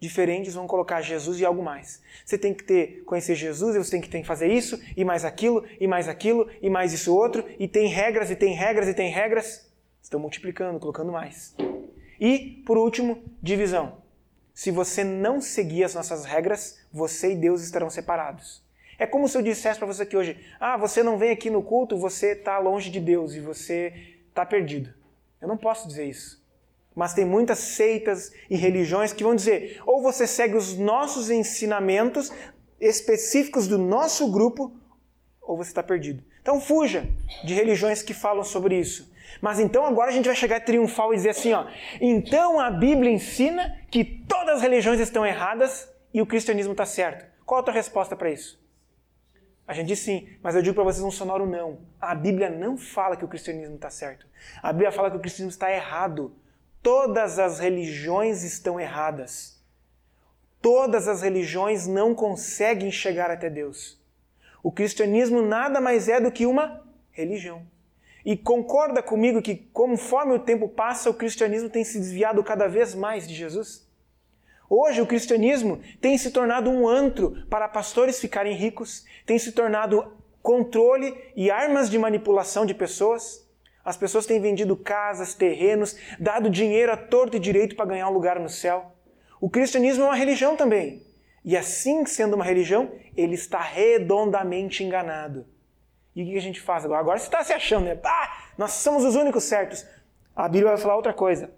diferentes 0.01 0.55
vão 0.55 0.67
colocar 0.67 1.01
Jesus 1.01 1.41
e 1.41 1.45
algo 1.45 1.63
mais. 1.63 2.03
Você 2.25 2.37
tem 2.37 2.53
que 2.53 2.65
ter 2.65 3.03
conhecer 3.05 3.35
Jesus, 3.35 3.77
você 3.77 3.91
tem 3.91 4.01
que, 4.01 4.09
tem 4.09 4.23
que 4.23 4.29
fazer 4.29 4.49
isso 4.49 4.81
e 4.97 5.05
mais 5.05 5.25
aquilo 5.25 5.65
e 5.81 5.87
mais 5.87 6.09
aquilo 6.09 6.49
e 6.61 6.69
mais 6.69 6.93
isso 6.93 7.15
outro 7.15 7.45
e 7.59 7.67
tem 7.67 7.89
regras 7.89 8.31
e 8.31 8.37
tem 8.37 8.55
regras 8.55 8.89
e 8.89 8.95
tem 8.95 9.11
regras. 9.11 9.71
Estão 10.03 10.21
multiplicando, 10.21 10.79
colocando 10.79 11.11
mais. 11.11 11.55
E 12.21 12.63
por 12.67 12.77
último, 12.77 13.23
divisão. 13.43 14.03
Se 14.53 14.71
você 14.71 15.03
não 15.03 15.41
seguir 15.41 15.83
as 15.83 15.95
nossas 15.95 16.25
regras, 16.25 16.79
você 16.93 17.33
e 17.33 17.37
Deus 17.37 17.63
estarão 17.63 17.91
separados. 17.91 18.63
É 18.99 19.07
como 19.07 19.29
se 19.29 19.37
eu 19.37 19.43
dissesse 19.43 19.79
para 19.79 19.89
você 19.89 20.05
aqui 20.05 20.17
hoje: 20.17 20.39
ah, 20.61 20.77
você 20.77 21.03
não 21.03 21.19
vem 21.19 21.31
aqui 21.31 21.51
no 21.51 21.63
culto, 21.63 21.99
você 21.99 22.33
está 22.33 22.59
longe 22.59 22.91
de 22.91 23.01
Deus 23.01 23.35
e 23.35 23.41
você 23.41 23.93
está 24.29 24.47
perdido. 24.47 24.95
Eu 25.41 25.49
não 25.49 25.57
posso 25.57 25.89
dizer 25.89 26.05
isso. 26.05 26.44
Mas 26.95 27.15
tem 27.15 27.25
muitas 27.25 27.59
seitas 27.59 28.33
e 28.49 28.57
religiões 28.57 29.13
que 29.13 29.25
vão 29.25 29.35
dizer: 29.35 29.83
ou 29.85 30.03
você 30.03 30.27
segue 30.27 30.57
os 30.57 30.77
nossos 30.79 31.31
ensinamentos 31.31 32.31
específicos 32.81 33.67
do 33.67 33.79
nosso 33.79 34.31
grupo, 34.31 34.73
ou 35.43 35.57
você 35.57 35.71
está 35.71 35.83
perdido. 35.83 36.23
Então 36.41 36.61
fuja 36.61 37.09
de 37.45 37.55
religiões 37.55 38.03
que 38.03 38.15
falam 38.15 38.45
sobre 38.45 38.79
isso. 38.79 39.13
Mas 39.41 39.59
então 39.59 39.85
agora 39.85 40.11
a 40.11 40.13
gente 40.13 40.27
vai 40.27 40.37
chegar 40.37 40.61
triunfal 40.61 41.13
e 41.13 41.17
dizer 41.17 41.31
assim, 41.31 41.53
ó, 41.53 41.67
então 42.01 42.61
a 42.61 42.71
Bíblia 42.71 43.11
ensina 43.11 43.79
que 43.91 44.05
todas 44.05 44.57
as 44.57 44.63
religiões 44.63 45.01
estão 45.01 45.27
erradas 45.27 45.89
e 46.13 46.23
o 46.23 46.27
cristianismo 46.27 46.73
está 46.73 46.87
certo. 46.87 47.27
Qual 47.45 47.61
a 47.61 47.63
tua 47.63 47.75
resposta 47.75 48.15
para 48.15 48.31
isso? 48.31 48.63
A 49.67 49.73
gente 49.73 49.89
diz 49.89 50.01
sim, 50.01 50.29
mas 50.43 50.55
eu 50.55 50.63
digo 50.63 50.75
para 50.75 50.85
vocês 50.85 51.03
um 51.03 51.11
sonoro 51.11 51.47
não. 51.47 51.79
A 52.01 52.15
Bíblia 52.15 52.51
não 52.51 52.77
fala 52.77 53.17
que 53.17 53.25
o 53.25 53.29
cristianismo 53.29 53.77
está 53.77 53.89
certo. 53.89 54.27
A 54.63 54.73
Bíblia 54.73 54.93
fala 54.93 55.11
que 55.11 55.17
o 55.17 55.21
cristianismo 55.21 55.55
está 55.55 55.73
errado. 55.73 56.35
Todas 56.85 57.39
as 57.39 57.59
religiões 57.61 58.43
estão 58.43 58.79
erradas. 58.79 59.59
Todas 60.61 61.09
as 61.09 61.23
religiões 61.23 61.87
não 61.87 62.15
conseguem 62.15 62.93
chegar 62.93 63.31
até 63.31 63.49
Deus. 63.49 63.99
O 64.63 64.71
cristianismo 64.71 65.41
nada 65.41 65.81
mais 65.81 66.11
é 66.11 66.21
do 66.21 66.31
que 66.31 66.45
uma 66.45 66.87
religião. 67.11 67.63
E 68.23 68.37
concorda 68.37 69.03
comigo 69.03 69.41
que, 69.41 69.57
conforme 69.73 70.35
o 70.35 70.39
tempo 70.39 70.69
passa, 70.69 71.09
o 71.09 71.15
cristianismo 71.15 71.71
tem 71.71 71.85
se 71.85 71.99
desviado 71.99 72.45
cada 72.45 72.69
vez 72.69 72.95
mais 72.95 73.27
de 73.27 73.35
Jesus? 73.35 73.89
Hoje, 74.69 75.01
o 75.01 75.07
cristianismo 75.07 75.81
tem 76.03 76.19
se 76.19 76.31
tornado 76.31 76.69
um 76.69 76.87
antro 76.87 77.47
para 77.49 77.67
pastores 77.67 78.21
ficarem 78.21 78.55
ricos, 78.55 79.07
tem 79.25 79.39
se 79.39 79.53
tornado 79.53 80.13
controle 80.43 81.17
e 81.35 81.51
armas 81.51 81.89
de 81.89 81.99
manipulação 81.99 82.67
de 82.67 82.75
pessoas. 82.75 83.44
As 83.85 83.97
pessoas 83.97 84.25
têm 84.25 84.41
vendido 84.41 84.77
casas, 84.77 85.35
terrenos, 85.35 85.97
dado 86.19 86.49
dinheiro 86.49 86.91
a 86.93 86.97
torto 86.97 87.37
e 87.37 87.41
direito 87.41 87.77
para 87.77 87.87
ganhar 87.87 88.09
um 88.09 88.13
lugar 88.13 88.41
no 88.41 88.49
céu. 88.49 88.93
O 89.41 89.51
cristianismo 89.51 90.05
é 90.05 90.07
uma 90.07 90.17
religião 90.17 90.57
também. 90.57 91.03
E 91.45 91.57
assim 91.57 92.07
sendo 92.07 92.35
uma 92.35 92.45
religião, 92.45 92.93
ele 93.15 93.35
está 93.35 93.61
redondamente 93.61 94.83
enganado. 94.83 95.47
E 96.17 96.23
o 96.23 96.27
que 96.27 96.37
a 96.39 96.41
gente 96.41 96.61
faz 96.61 96.85
agora? 96.85 97.01
Agora 97.01 97.19
você 97.19 97.27
está 97.27 97.45
se 97.45 97.53
achando, 97.53 97.85
né? 97.85 98.01
Ah, 98.03 98.45
nós 98.57 98.73
somos 98.73 99.05
os 99.05 99.17
únicos 99.17 99.45
certos. 99.45 99.85
A 100.35 100.49
Bíblia 100.49 100.71
vai 100.71 100.79
falar 100.79 100.97
outra 100.97 101.13
coisa. 101.13 101.53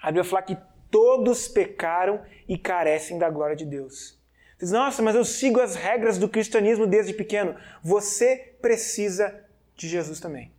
A 0.00 0.06
Bíblia 0.06 0.22
vai 0.22 0.30
falar 0.30 0.42
que 0.42 0.56
todos 0.90 1.46
pecaram 1.48 2.22
e 2.48 2.56
carecem 2.56 3.18
da 3.18 3.28
glória 3.28 3.56
de 3.56 3.66
Deus. 3.66 4.18
Diz, 4.58 4.72
nossa, 4.72 5.02
mas 5.02 5.14
eu 5.14 5.24
sigo 5.24 5.60
as 5.60 5.74
regras 5.74 6.16
do 6.16 6.28
cristianismo 6.28 6.86
desde 6.86 7.12
pequeno. 7.12 7.54
Você 7.82 8.56
precisa 8.62 9.44
de 9.74 9.88
Jesus 9.88 10.18
também. 10.20 10.55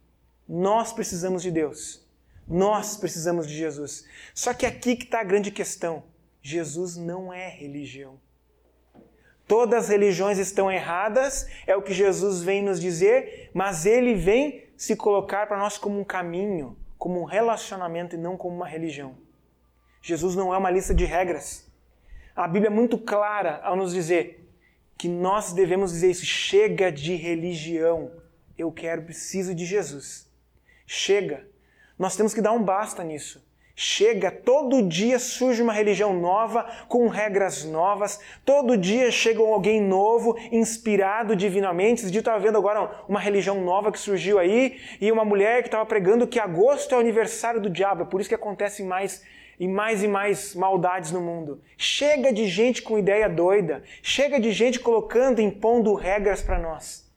Nós 0.48 0.94
precisamos 0.94 1.44
de 1.44 1.52
Deus. 1.52 2.06
Nós 2.48 2.96
precisamos 2.96 3.48
de 3.48 3.56
Jesus. 3.56 4.06
Só 4.34 4.54
que 4.54 4.66
aqui 4.66 4.96
que 4.96 5.04
está 5.04 5.20
a 5.20 5.24
grande 5.24 5.52
questão. 5.52 6.04
Jesus 6.42 6.96
não 6.96 7.34
é 7.34 7.50
religião. 7.50 8.20
Todas 9.48 9.86
as 9.86 9.90
religiões 9.90 10.38
estão 10.38 10.72
erradas, 10.72 11.48
é 11.66 11.76
o 11.76 11.82
que 11.82 11.94
Jesus 11.94 12.42
vem 12.42 12.62
nos 12.62 12.80
dizer, 12.80 13.50
mas 13.54 13.86
ele 13.86 14.14
vem 14.14 14.66
se 14.76 14.96
colocar 14.96 15.48
para 15.48 15.58
nós 15.58 15.78
como 15.78 16.00
um 16.00 16.04
caminho, 16.04 16.78
como 16.98 17.22
um 17.22 17.24
relacionamento 17.24 18.16
e 18.16 18.18
não 18.18 18.36
como 18.36 18.56
uma 18.56 18.68
religião. 18.68 19.18
Jesus 20.02 20.36
não 20.36 20.54
é 20.54 20.58
uma 20.58 20.70
lista 20.70 20.94
de 20.94 21.06
regras. 21.06 21.70
A 22.36 22.48
Bíblia 22.48 22.68
é 22.68 22.74
muito 22.74 22.98
clara 22.98 23.60
ao 23.64 23.76
nos 23.76 23.94
dizer 23.94 24.50
que 24.98 25.08
nós 25.08 25.54
devemos 25.54 25.92
dizer 25.92 26.12
isso: 26.12 26.26
chega 26.26 26.92
de 26.92 27.16
religião. 27.16 28.12
Eu 28.58 28.72
quero, 28.72 29.04
preciso 29.04 29.56
de 29.56 29.66
Jesus. 29.66 30.27
Chega. 30.88 31.46
Nós 32.00 32.16
temos 32.16 32.34
que 32.34 32.42
dar 32.42 32.54
um 32.54 32.64
basta 32.64 33.04
nisso. 33.04 33.46
Chega, 33.80 34.32
todo 34.32 34.82
dia 34.82 35.20
surge 35.20 35.62
uma 35.62 35.72
religião 35.72 36.12
nova, 36.12 36.66
com 36.88 37.08
regras 37.08 37.64
novas, 37.64 38.20
todo 38.44 38.76
dia 38.76 39.12
chega 39.12 39.40
alguém 39.40 39.80
novo, 39.80 40.36
inspirado 40.52 41.36
divinamente. 41.36 42.02
Esse 42.02 42.10
dia 42.10 42.18
eu 42.18 42.22
estava 42.22 42.40
vendo 42.40 42.58
agora 42.58 43.04
uma 43.08 43.20
religião 43.20 43.62
nova 43.64 43.92
que 43.92 44.00
surgiu 44.00 44.40
aí, 44.40 44.80
e 45.00 45.12
uma 45.12 45.24
mulher 45.24 45.62
que 45.62 45.68
estava 45.68 45.86
pregando 45.86 46.26
que 46.26 46.40
agosto 46.40 46.96
é 46.96 46.98
o 46.98 47.02
aniversário 47.02 47.62
do 47.62 47.70
diabo, 47.70 48.02
é 48.02 48.06
por 48.06 48.20
isso 48.20 48.30
que 48.30 48.34
acontecem 48.34 48.84
mais 48.84 49.24
e 49.60 49.68
mais 49.68 50.02
e 50.02 50.08
mais 50.08 50.56
maldades 50.56 51.12
no 51.12 51.22
mundo. 51.22 51.62
Chega 51.78 52.34
de 52.34 52.48
gente 52.48 52.82
com 52.82 52.98
ideia 52.98 53.30
doida, 53.30 53.84
chega 54.02 54.40
de 54.40 54.52
gente 54.52 54.80
colocando, 54.80 55.40
impondo 55.40 55.94
regras 55.94 56.42
para 56.42 56.58
nós. 56.58 57.08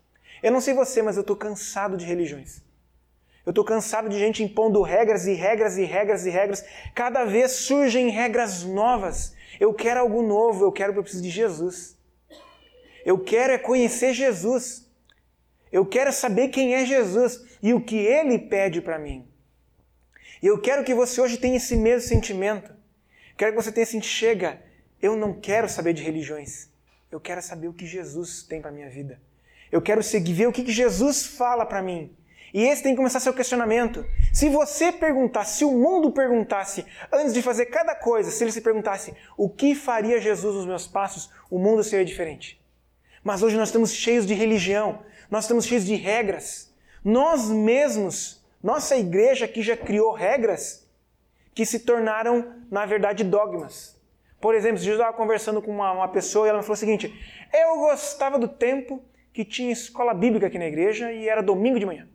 Eu 0.43 0.53
não 0.53 0.61
sei 0.61 0.75
você, 0.75 1.01
mas 1.01 1.17
eu 1.17 1.23
estou 1.23 1.37
cansado 1.37 1.97
de 1.97 2.05
religiões. 2.05 2.63
Eu 3.51 3.53
estou 3.53 3.65
cansado 3.65 4.09
de 4.09 4.17
gente 4.17 4.45
impondo 4.45 4.81
regras 4.81 5.27
e 5.27 5.35
regras 5.35 5.77
e 5.77 5.83
regras 5.83 6.25
e 6.25 6.31
regras. 6.31 6.65
Cada 6.95 7.25
vez 7.25 7.51
surgem 7.51 8.09
regras 8.09 8.63
novas. 8.63 9.35
Eu 9.59 9.75
quero 9.75 9.99
algo 9.99 10.23
novo, 10.23 10.65
eu 10.65 10.71
quero, 10.71 10.93
eu 10.93 11.03
preciso 11.03 11.25
de 11.25 11.31
Jesus. 11.31 11.99
Eu 13.05 13.19
quero 13.19 13.53
é 13.53 13.59
conhecer 13.59 14.15
Jesus. 14.15 14.89
Eu 15.73 15.85
quero 15.85 16.13
saber 16.13 16.51
quem 16.51 16.77
é 16.77 16.87
Jesus 16.87 17.45
e 17.61 17.75
o 17.75 17.81
que 17.81 17.97
ele 17.97 18.39
pede 18.39 18.81
para 18.81 19.01
mim. 19.01 19.27
E 20.41 20.47
eu 20.47 20.61
quero 20.61 20.85
que 20.85 20.95
você 20.95 21.21
hoje 21.21 21.37
tenha 21.37 21.57
esse 21.57 21.75
mesmo 21.75 22.09
sentimento. 22.09 22.73
Quero 23.37 23.51
que 23.51 23.61
você 23.61 23.73
tenha 23.73 23.83
assim, 23.83 24.01
chega, 24.01 24.63
eu 25.03 25.17
não 25.17 25.35
quero 25.35 25.69
saber 25.69 25.93
de 25.93 26.05
religiões. 26.05 26.71
Eu 27.11 27.19
quero 27.19 27.43
saber 27.43 27.67
o 27.67 27.75
que 27.75 27.85
Jesus 27.85 28.45
tem 28.45 28.63
para 28.63 28.71
minha 28.71 28.89
vida. 28.89 29.21
Eu 29.73 29.83
quero 29.83 30.05
seguir, 30.05 30.35
ver 30.35 30.47
o 30.47 30.53
que 30.53 30.71
Jesus 30.71 31.27
fala 31.27 31.67
para 31.67 31.83
mim. 31.83 32.17
E 32.53 32.65
esse 32.65 32.83
tem 32.83 32.93
que 32.93 32.97
começar 32.97 33.21
seu 33.21 33.33
questionamento. 33.33 34.05
Se 34.33 34.49
você 34.49 34.91
perguntasse, 34.91 35.59
se 35.59 35.65
o 35.65 35.71
mundo 35.71 36.11
perguntasse, 36.11 36.85
antes 37.13 37.33
de 37.33 37.43
fazer 37.43 37.67
cada 37.67 37.95
coisa, 37.95 38.31
se 38.31 38.43
ele 38.43 38.53
se 38.53 38.61
perguntasse 38.61 39.15
o 39.37 39.49
que 39.49 39.75
faria 39.75 40.21
Jesus 40.21 40.57
nos 40.57 40.67
meus 40.67 40.87
passos, 40.87 41.31
o 41.51 41.59
mundo 41.59 41.85
seria 41.85 42.05
diferente. 42.05 42.61
Mas 43.23 43.43
hoje 43.43 43.57
nós 43.57 43.69
estamos 43.69 43.93
cheios 43.93 44.27
de 44.27 44.35
religião, 44.35 45.01
nós 45.31 45.45
estamos 45.45 45.65
cheios 45.65 45.85
de 45.85 45.95
regras. 45.95 46.75
Nós 47.05 47.49
mesmos, 47.49 48.45
nossa 48.63 48.97
igreja 48.97 49.45
aqui 49.45 49.63
já 49.63 49.77
criou 49.77 50.13
regras 50.13 50.89
que 51.55 51.65
se 51.65 51.81
tornaram, 51.81 52.55
na 52.71 52.85
verdade, 52.87 53.23
dogmas. 53.23 53.99
Por 54.41 54.55
exemplo, 54.55 54.83
eu 54.83 54.93
estava 54.93 55.13
conversando 55.13 55.61
com 55.61 55.71
uma, 55.71 55.93
uma 55.93 56.09
pessoa 56.09 56.47
e 56.47 56.49
ela 56.49 56.59
me 56.59 56.65
falou 56.65 56.75
o 56.75 56.79
seguinte: 56.79 57.13
Eu 57.53 57.77
gostava 57.77 58.39
do 58.39 58.49
tempo 58.49 59.03
que 59.33 59.45
tinha 59.45 59.71
escola 59.71 60.15
bíblica 60.15 60.47
aqui 60.47 60.59
na 60.59 60.67
igreja 60.67 61.13
e 61.13 61.29
era 61.29 61.43
domingo 61.43 61.79
de 61.79 61.87
manhã. 61.87 62.09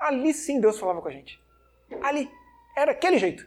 Ali 0.00 0.32
sim 0.32 0.58
Deus 0.58 0.78
falava 0.78 1.02
com 1.02 1.08
a 1.08 1.12
gente. 1.12 1.38
Ali. 2.02 2.30
Era 2.76 2.92
aquele 2.92 3.18
jeito. 3.18 3.46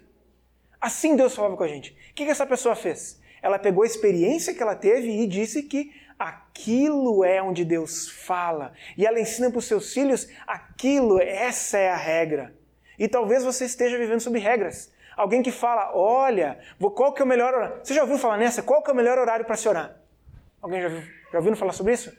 Assim 0.79 1.15
Deus 1.15 1.35
falava 1.35 1.57
com 1.57 1.63
a 1.63 1.67
gente. 1.67 1.97
O 2.11 2.13
que, 2.13 2.23
essa 2.23 2.45
pessoa 2.45 2.75
fez? 2.75 3.19
Ela 3.41 3.57
pegou 3.57 3.83
a 3.83 3.87
experiência 3.87 4.53
que 4.53 4.61
ela 4.61 4.75
teve 4.75 5.09
e 5.09 5.25
disse 5.25 5.63
que 5.63 5.91
aquilo 6.19 7.23
é 7.23 7.41
onde 7.41 7.65
Deus 7.65 8.09
fala. 8.09 8.73
E 8.97 9.05
ela 9.05 9.19
ensina 9.19 9.49
para 9.49 9.59
os 9.59 9.65
seus 9.65 9.93
filhos 9.93 10.27
aquilo, 10.45 11.19
essa 11.19 11.77
é 11.77 11.89
a 11.89 11.95
regra. 11.95 12.53
E 12.99 13.07
talvez 13.07 13.43
você 13.43 13.65
esteja 13.65 13.97
vivendo 13.97 14.19
sob 14.19 14.37
regras. 14.37 14.93
Alguém 15.17 15.41
que 15.41 15.51
fala, 15.51 15.95
olha, 15.95 16.59
qual 16.95 17.13
que 17.13 17.21
é 17.21 17.25
o 17.25 17.27
melhor 17.27 17.53
horário? 17.53 17.79
Você 17.83 17.93
já 17.93 18.01
ouviu 18.01 18.17
falar 18.17 18.37
nessa? 18.37 18.61
Qual 18.61 18.81
que 18.81 18.89
é 18.89 18.93
o 18.93 18.95
melhor 18.95 19.17
horário 19.17 19.45
para 19.45 19.55
se 19.55 19.67
orar? 19.67 19.97
Alguém 20.61 20.81
já, 20.81 20.89
já 20.89 21.37
ouviu 21.37 21.55
falar 21.55 21.73
sobre 21.73 21.93
isso? 21.93 22.15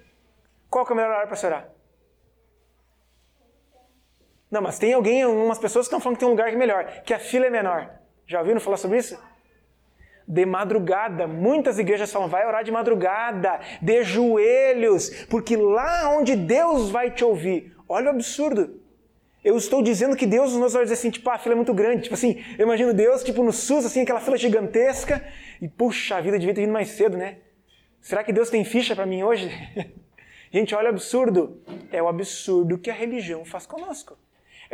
Qual 0.69 0.85
que 0.85 0.93
é 0.93 0.95
o 0.95 0.97
melhor 0.97 1.11
horário 1.11 1.29
para 1.29 1.37
se 1.37 1.47
orar? 1.47 1.69
Não, 4.55 4.63
mas 4.63 4.79
tem 4.79 4.93
alguém, 4.93 5.27
umas 5.27 5.59
pessoas 5.59 5.85
que 5.85 5.89
estão 5.89 5.99
falando 5.99 6.15
que 6.15 6.21
tem 6.21 6.29
um 6.29 6.31
lugar 6.31 6.49
que 6.49 6.55
é 6.55 6.59
melhor, 6.59 6.87
que 7.05 7.13
a 7.13 7.19
fila 7.19 7.47
é 7.47 7.51
menor. 7.51 7.91
Já 8.25 8.39
ouviram 8.39 8.61
falar 8.61 8.77
sobre 8.77 8.99
isso? 8.99 9.21
De 10.29 10.47
madrugada, 10.47 11.27
muitas 11.27 11.77
igrejas 11.77 12.13
falam, 12.13 12.29
vai 12.29 12.47
orar 12.47 12.63
de 12.63 12.71
madrugada, 12.71 13.59
de 13.83 14.05
joelhos, 14.05 15.11
porque 15.29 15.57
lá 15.57 16.09
onde 16.17 16.37
Deus 16.37 16.89
vai 16.89 17.11
te 17.11 17.25
ouvir. 17.25 17.75
Olha 17.89 18.07
o 18.07 18.11
absurdo. 18.11 18.81
Eu 19.43 19.57
estou 19.57 19.83
dizendo 19.83 20.15
que 20.15 20.25
Deus 20.25 20.53
nos 20.53 20.73
vai 20.73 20.85
dizer 20.85 20.95
assim, 20.95 21.11
tipo, 21.11 21.29
ah, 21.31 21.35
a 21.35 21.39
fila 21.39 21.55
é 21.55 21.57
muito 21.57 21.75
grande. 21.75 22.03
Tipo 22.03 22.15
assim, 22.15 22.41
eu 22.57 22.65
imagino 22.65 22.95
Deus, 22.95 23.25
tipo, 23.25 23.43
no 23.43 23.53
SUS, 23.53 23.85
assim, 23.85 24.03
aquela 24.03 24.21
fila 24.21 24.37
gigantesca. 24.37 25.21
E, 25.61 25.67
puxa, 25.67 26.15
a 26.15 26.21
vida 26.21 26.39
devia 26.39 26.55
ter 26.55 26.61
vindo 26.61 26.73
mais 26.73 26.91
cedo, 26.91 27.17
né? 27.17 27.39
Será 28.01 28.23
que 28.23 28.33
Deus 28.33 28.51
tem 28.51 28.65
ficha 28.65 28.95
para 28.95 29.05
mim 29.05 29.25
hoje? 29.25 29.51
Gente, 30.53 30.77
olha 30.77 30.87
o 30.87 30.91
absurdo. 30.91 31.61
É 31.91 32.01
o 32.01 32.07
absurdo 32.07 32.79
que 32.79 32.89
a 32.89 32.95
religião 32.95 33.45
faz 33.45 33.67
conosco. 33.67 34.17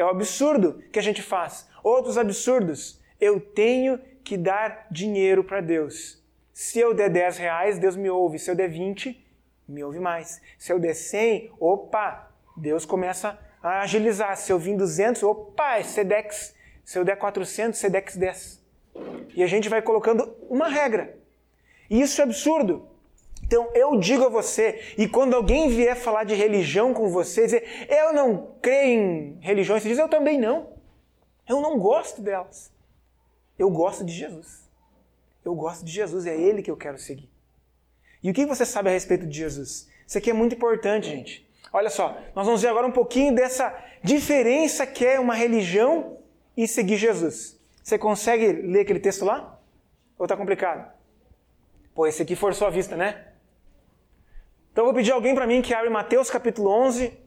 É 0.01 0.05
o 0.05 0.09
absurdo 0.09 0.83
que 0.91 0.99
a 0.99 1.03
gente 1.03 1.21
faz. 1.21 1.69
Outros 1.85 2.17
absurdos. 2.17 2.99
Eu 3.21 3.39
tenho 3.39 4.01
que 4.25 4.39
dar 4.39 4.87
dinheiro 4.91 5.45
para 5.45 5.61
Deus. 5.61 6.25
Se 6.55 6.79
eu 6.79 6.95
der 6.95 7.11
10 7.11 7.37
reais, 7.37 7.79
Deus 7.79 7.97
me 7.97 8.09
ouve. 8.09 8.39
Se 8.39 8.51
eu 8.51 8.55
der 8.55 8.71
20, 8.71 9.23
me 9.69 9.85
ouve 9.85 10.01
mais. 10.01 10.41
Se 10.57 10.73
eu 10.73 10.79
der 10.79 10.95
100, 10.95 11.53
opa, 11.61 12.33
Deus 12.57 12.87
começa 12.87 13.39
a 13.63 13.83
agilizar. 13.83 14.35
Se 14.39 14.51
eu 14.51 14.59
vim 14.59 14.75
200, 14.75 15.23
opa, 15.23 15.77
é 15.77 15.83
SEDEX. 15.83 16.55
Se 16.83 16.99
eu 16.99 17.05
der 17.05 17.17
400, 17.17 17.79
SEDEX 17.79 18.17
10. 18.17 18.65
E 19.35 19.43
a 19.43 19.47
gente 19.47 19.69
vai 19.69 19.83
colocando 19.83 20.35
uma 20.49 20.69
regra. 20.69 21.15
E 21.91 22.01
isso 22.01 22.23
é 22.23 22.25
absurdo. 22.25 22.89
Então 23.51 23.69
eu 23.75 23.99
digo 23.99 24.27
a 24.27 24.29
você, 24.29 24.81
e 24.97 25.09
quando 25.09 25.35
alguém 25.35 25.69
vier 25.69 25.97
falar 25.97 26.23
de 26.23 26.37
religião 26.37 26.95
com 26.95 27.09
você, 27.09 27.47
dizer, 27.47 27.65
eu 27.89 28.13
não 28.13 28.55
creio 28.63 29.01
em 29.01 29.39
religiões, 29.41 29.83
você 29.83 29.89
diz, 29.89 29.99
eu 29.99 30.09
também 30.09 30.39
não. 30.39 30.69
Eu 31.49 31.61
não 31.61 31.77
gosto 31.77 32.23
delas. 32.23 32.71
Eu 33.59 33.69
gosto 33.69 34.05
de 34.05 34.13
Jesus. 34.13 34.71
Eu 35.45 35.53
gosto 35.57 35.85
de 35.85 35.91
Jesus, 35.91 36.27
é 36.27 36.41
Ele 36.41 36.63
que 36.63 36.71
eu 36.71 36.77
quero 36.77 36.97
seguir. 36.97 37.29
E 38.23 38.31
o 38.31 38.33
que 38.33 38.47
você 38.47 38.65
sabe 38.65 38.89
a 38.89 38.93
respeito 38.93 39.27
de 39.27 39.37
Jesus? 39.37 39.89
Isso 40.07 40.17
aqui 40.17 40.31
é 40.31 40.33
muito 40.33 40.55
importante, 40.55 41.09
gente. 41.09 41.45
Olha 41.73 41.91
só, 41.91 42.17
nós 42.37 42.47
vamos 42.47 42.63
ver 42.63 42.69
agora 42.69 42.87
um 42.87 42.93
pouquinho 42.93 43.35
dessa 43.35 43.77
diferença 44.01 44.87
que 44.87 45.05
é 45.05 45.19
uma 45.19 45.35
religião 45.35 46.19
e 46.57 46.69
seguir 46.69 46.99
Jesus. 46.99 47.59
Você 47.83 47.99
consegue 47.99 48.53
ler 48.53 48.83
aquele 48.83 49.01
texto 49.01 49.25
lá? 49.25 49.59
Ou 50.17 50.25
está 50.25 50.37
complicado? 50.37 50.89
Pô, 51.97 52.07
esse 52.07 52.23
aqui 52.23 52.37
forçou 52.37 52.69
a 52.69 52.71
vista, 52.71 52.97
né? 52.97 53.27
Então 54.73 54.83
eu 54.83 54.87
vou 54.87 54.95
pedir 54.95 55.13
alguém 55.13 55.35
para 55.35 55.47
mim 55.47 55.61
que 55.61 55.75
abre 55.75 55.91
Mateus 55.91 56.31
capítulo 56.31 56.71
11, 56.71 57.19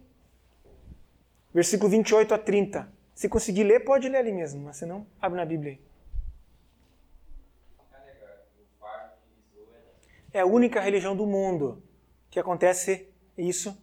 versículo 1.54 1.90
28 1.90 2.34
a 2.34 2.38
30. 2.38 2.92
Se 3.14 3.28
conseguir 3.28 3.64
ler, 3.64 3.82
pode 3.82 4.08
ler 4.08 4.20
ali 4.20 4.32
mesmo, 4.32 4.62
mas 4.64 4.78
se 4.78 4.86
não, 4.86 5.06
abre 5.22 5.38
na 5.38 5.46
Bíblia 5.46 5.74
aí. 5.74 5.80
É 10.34 10.40
a 10.40 10.46
única 10.46 10.82
religião 10.82 11.16
do 11.16 11.28
mundo 11.28 11.84
que 12.32 12.40
acontece 12.40 13.08
isso 13.38 13.78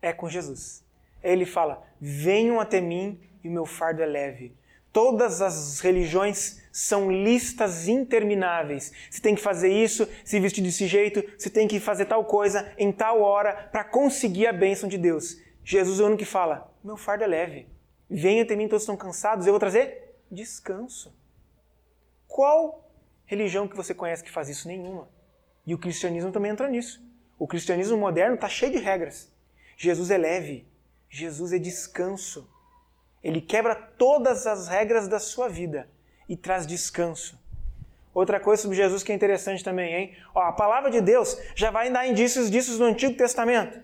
é 0.00 0.12
com 0.12 0.28
Jesus. 0.30 0.82
Ele 1.22 1.44
fala: 1.44 1.86
Venham 2.00 2.58
até 2.58 2.80
mim 2.80 3.20
e 3.42 3.48
o 3.48 3.52
meu 3.52 3.66
fardo 3.66 4.02
é 4.02 4.06
leve. 4.06 4.56
Todas 4.94 5.42
as 5.42 5.80
religiões 5.80 6.62
são 6.70 7.10
listas 7.10 7.88
intermináveis. 7.88 8.92
Você 9.10 9.20
tem 9.20 9.34
que 9.34 9.40
fazer 9.40 9.68
isso, 9.68 10.08
se 10.24 10.38
vestir 10.38 10.62
desse 10.62 10.86
jeito, 10.86 11.20
você 11.36 11.50
tem 11.50 11.66
que 11.66 11.80
fazer 11.80 12.04
tal 12.04 12.24
coisa 12.24 12.72
em 12.78 12.92
tal 12.92 13.20
hora 13.20 13.68
para 13.72 13.82
conseguir 13.82 14.46
a 14.46 14.52
bênção 14.52 14.88
de 14.88 14.96
Deus. 14.96 15.36
Jesus 15.64 15.98
é 15.98 16.02
o 16.04 16.06
único 16.06 16.20
que 16.20 16.24
fala: 16.24 16.72
Meu 16.84 16.96
fardo 16.96 17.24
é 17.24 17.26
leve. 17.26 17.66
Venha 18.08 18.44
até 18.44 18.54
mim, 18.54 18.68
todos 18.68 18.84
estão 18.84 18.96
cansados, 18.96 19.48
eu 19.48 19.52
vou 19.52 19.58
trazer 19.58 20.14
descanso. 20.30 21.12
Qual 22.28 22.88
religião 23.24 23.66
que 23.66 23.74
você 23.74 23.92
conhece 23.94 24.22
que 24.22 24.30
faz 24.30 24.48
isso? 24.48 24.68
Nenhuma. 24.68 25.08
E 25.66 25.74
o 25.74 25.78
cristianismo 25.78 26.30
também 26.30 26.52
entra 26.52 26.68
nisso. 26.68 27.04
O 27.36 27.48
cristianismo 27.48 27.96
moderno 27.96 28.36
está 28.36 28.48
cheio 28.48 28.70
de 28.70 28.78
regras. 28.78 29.28
Jesus 29.76 30.12
é 30.12 30.16
leve. 30.16 30.68
Jesus 31.10 31.52
é 31.52 31.58
descanso. 31.58 32.48
Ele 33.24 33.40
quebra 33.40 33.74
todas 33.74 34.46
as 34.46 34.68
regras 34.68 35.08
da 35.08 35.18
sua 35.18 35.48
vida 35.48 35.88
e 36.28 36.36
traz 36.36 36.66
descanso. 36.66 37.42
Outra 38.12 38.38
coisa 38.38 38.62
sobre 38.62 38.76
Jesus 38.76 39.02
que 39.02 39.10
é 39.10 39.14
interessante 39.14 39.64
também, 39.64 39.94
hein? 39.94 40.16
Ó, 40.34 40.42
a 40.42 40.52
palavra 40.52 40.90
de 40.90 41.00
Deus 41.00 41.40
já 41.56 41.70
vai 41.70 41.90
dar 41.90 42.06
indícios 42.06 42.50
disso 42.50 42.78
no 42.78 42.84
Antigo 42.84 43.16
Testamento. 43.16 43.80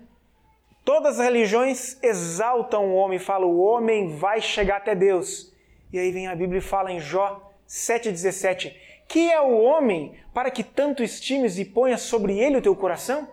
Todas 0.85 1.19
as 1.19 1.25
religiões 1.25 1.97
exaltam 2.03 2.85
o 2.85 2.95
homem, 2.95 3.17
falam 3.17 3.49
o 3.49 3.59
homem 3.59 4.15
vai 4.15 4.39
chegar 4.39 4.77
até 4.77 4.93
Deus. 4.93 5.51
E 5.91 5.97
aí 5.97 6.11
vem 6.11 6.27
a 6.27 6.35
Bíblia 6.35 6.59
e 6.59 6.61
fala 6.61 6.91
em 6.91 6.99
Jó 6.99 7.51
7,17: 7.67 8.75
Que 9.07 9.31
é 9.31 9.41
o 9.41 9.59
homem 9.59 10.15
para 10.33 10.51
que 10.51 10.63
tanto 10.63 11.03
estimes 11.03 11.57
e 11.57 11.65
ponha 11.65 11.97
sobre 11.97 12.37
ele 12.37 12.57
o 12.57 12.61
teu 12.61 12.75
coração? 12.75 13.27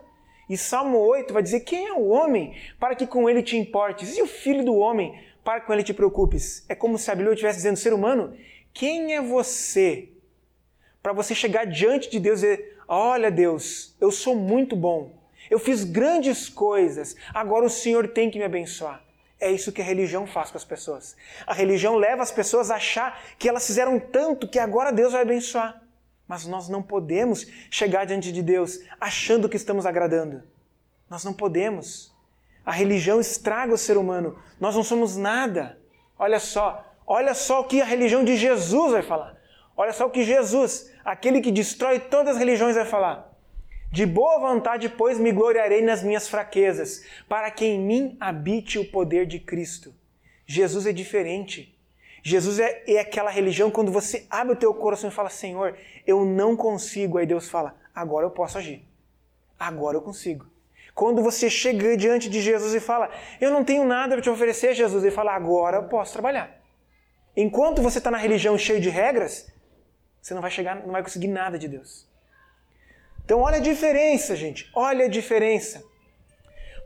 E 0.49 0.57
Salmo 0.57 0.97
8 0.97 1.33
vai 1.33 1.43
dizer: 1.43 1.61
Quem 1.61 1.87
é 1.87 1.93
o 1.93 2.07
homem 2.07 2.55
para 2.79 2.95
que 2.95 3.05
com 3.05 3.29
ele 3.29 3.43
te 3.43 3.55
importes? 3.55 4.17
E 4.17 4.21
o 4.21 4.27
filho 4.27 4.65
do 4.65 4.75
homem 4.75 5.17
para 5.43 5.61
com 5.61 5.73
ele 5.73 5.83
te 5.83 5.93
preocupes. 5.93 6.65
É 6.67 6.75
como 6.75 6.97
se 6.97 7.09
a 7.09 7.15
Bíblia 7.15 7.33
estivesse 7.33 7.57
dizendo, 7.57 7.77
ser 7.77 7.93
humano, 7.93 8.35
quem 8.73 9.15
é 9.15 9.21
você 9.21 10.09
para 11.01 11.13
você 11.13 11.33
chegar 11.33 11.65
diante 11.65 12.09
de 12.09 12.19
Deus 12.19 12.43
e 12.43 12.47
dizer, 12.47 12.77
olha 12.87 13.31
Deus, 13.31 13.95
eu 13.99 14.11
sou 14.11 14.35
muito 14.35 14.75
bom, 14.75 15.17
eu 15.49 15.57
fiz 15.57 15.83
grandes 15.83 16.49
coisas, 16.49 17.15
agora 17.33 17.65
o 17.65 17.69
Senhor 17.69 18.09
tem 18.09 18.29
que 18.29 18.37
me 18.37 18.43
abençoar. 18.43 19.03
É 19.39 19.49
isso 19.49 19.71
que 19.71 19.81
a 19.81 19.85
religião 19.85 20.27
faz 20.27 20.51
com 20.51 20.57
as 20.57 20.65
pessoas. 20.65 21.15
A 21.47 21.53
religião 21.53 21.95
leva 21.95 22.21
as 22.21 22.31
pessoas 22.31 22.69
a 22.69 22.75
achar 22.75 23.23
que 23.37 23.47
elas 23.47 23.65
fizeram 23.65 23.97
tanto 23.97 24.47
que 24.47 24.59
agora 24.59 24.91
Deus 24.91 25.13
vai 25.13 25.21
abençoar. 25.21 25.81
Mas 26.27 26.45
nós 26.45 26.67
não 26.67 26.83
podemos 26.83 27.47
chegar 27.71 28.05
diante 28.05 28.33
de 28.33 28.43
Deus 28.43 28.79
achando 28.99 29.47
que 29.47 29.55
estamos 29.55 29.85
agradando. 29.85 30.43
Nós 31.09 31.23
não 31.23 31.33
podemos. 31.33 32.13
A 32.65 32.71
religião 32.71 33.19
estraga 33.19 33.73
o 33.73 33.77
ser 33.77 33.97
humano. 33.97 34.37
Nós 34.59 34.75
não 34.75 34.83
somos 34.83 35.15
nada. 35.15 35.79
Olha 36.17 36.39
só, 36.39 36.85
olha 37.05 37.33
só 37.33 37.61
o 37.61 37.63
que 37.63 37.81
a 37.81 37.85
religião 37.85 38.23
de 38.23 38.35
Jesus 38.35 38.91
vai 38.91 39.01
falar. 39.01 39.37
Olha 39.75 39.93
só 39.93 40.07
o 40.07 40.09
que 40.09 40.23
Jesus, 40.23 40.91
aquele 41.05 41.39
que 41.39 41.51
destrói 41.51 41.99
todas 41.99 42.35
as 42.35 42.37
religiões, 42.37 42.75
vai 42.75 42.85
falar. 42.85 43.33
De 43.91 44.05
boa 44.05 44.37
vontade, 44.39 44.89
pois, 44.89 45.17
me 45.17 45.31
gloriarei 45.31 45.81
nas 45.81 46.03
minhas 46.03 46.27
fraquezas, 46.27 47.03
para 47.27 47.49
que 47.49 47.65
em 47.65 47.79
mim 47.79 48.17
habite 48.19 48.77
o 48.77 48.85
poder 48.85 49.25
de 49.25 49.39
Cristo. 49.39 49.95
Jesus 50.45 50.85
é 50.85 50.91
diferente. 50.91 51.75
Jesus 52.21 52.59
é, 52.59 52.83
é 52.87 52.99
aquela 52.99 53.31
religião 53.31 53.71
quando 53.71 53.91
você 53.91 54.27
abre 54.29 54.53
o 54.53 54.57
teu 54.57 54.73
coração 54.73 55.09
e 55.09 55.13
fala, 55.13 55.29
Senhor, 55.29 55.77
eu 56.05 56.25
não 56.25 56.55
consigo. 56.55 57.17
Aí 57.17 57.25
Deus 57.25 57.49
fala, 57.49 57.75
agora 57.95 58.25
eu 58.25 58.31
posso 58.31 58.57
agir. 58.57 58.85
Agora 59.57 59.97
eu 59.97 60.01
consigo. 60.01 60.45
Quando 60.99 61.23
você 61.23 61.49
chega 61.49 61.95
diante 61.95 62.29
de 62.29 62.41
Jesus 62.41 62.73
e 62.73 62.79
fala, 62.81 63.09
eu 63.39 63.49
não 63.51 63.63
tenho 63.63 63.85
nada 63.85 64.15
para 64.15 64.21
te 64.21 64.29
oferecer, 64.29 64.73
Jesus, 64.73 65.01
ele 65.01 65.15
fala, 65.15 65.33
agora 65.33 65.77
eu 65.77 65.83
posso 65.83 66.11
trabalhar. 66.11 66.59
Enquanto 67.37 67.81
você 67.81 67.99
está 67.99 68.11
na 68.11 68.17
religião 68.17 68.57
cheio 68.57 68.81
de 68.81 68.89
regras, 68.89 69.49
você 70.21 70.33
não 70.33 70.41
vai 70.41 70.51
chegar, 70.51 70.75
não 70.85 70.91
vai 70.91 71.01
conseguir 71.01 71.29
nada 71.29 71.57
de 71.57 71.69
Deus. 71.69 72.05
Então 73.23 73.39
olha 73.39 73.59
a 73.59 73.61
diferença, 73.61 74.35
gente. 74.35 74.69
Olha 74.75 75.05
a 75.05 75.07
diferença. 75.07 75.81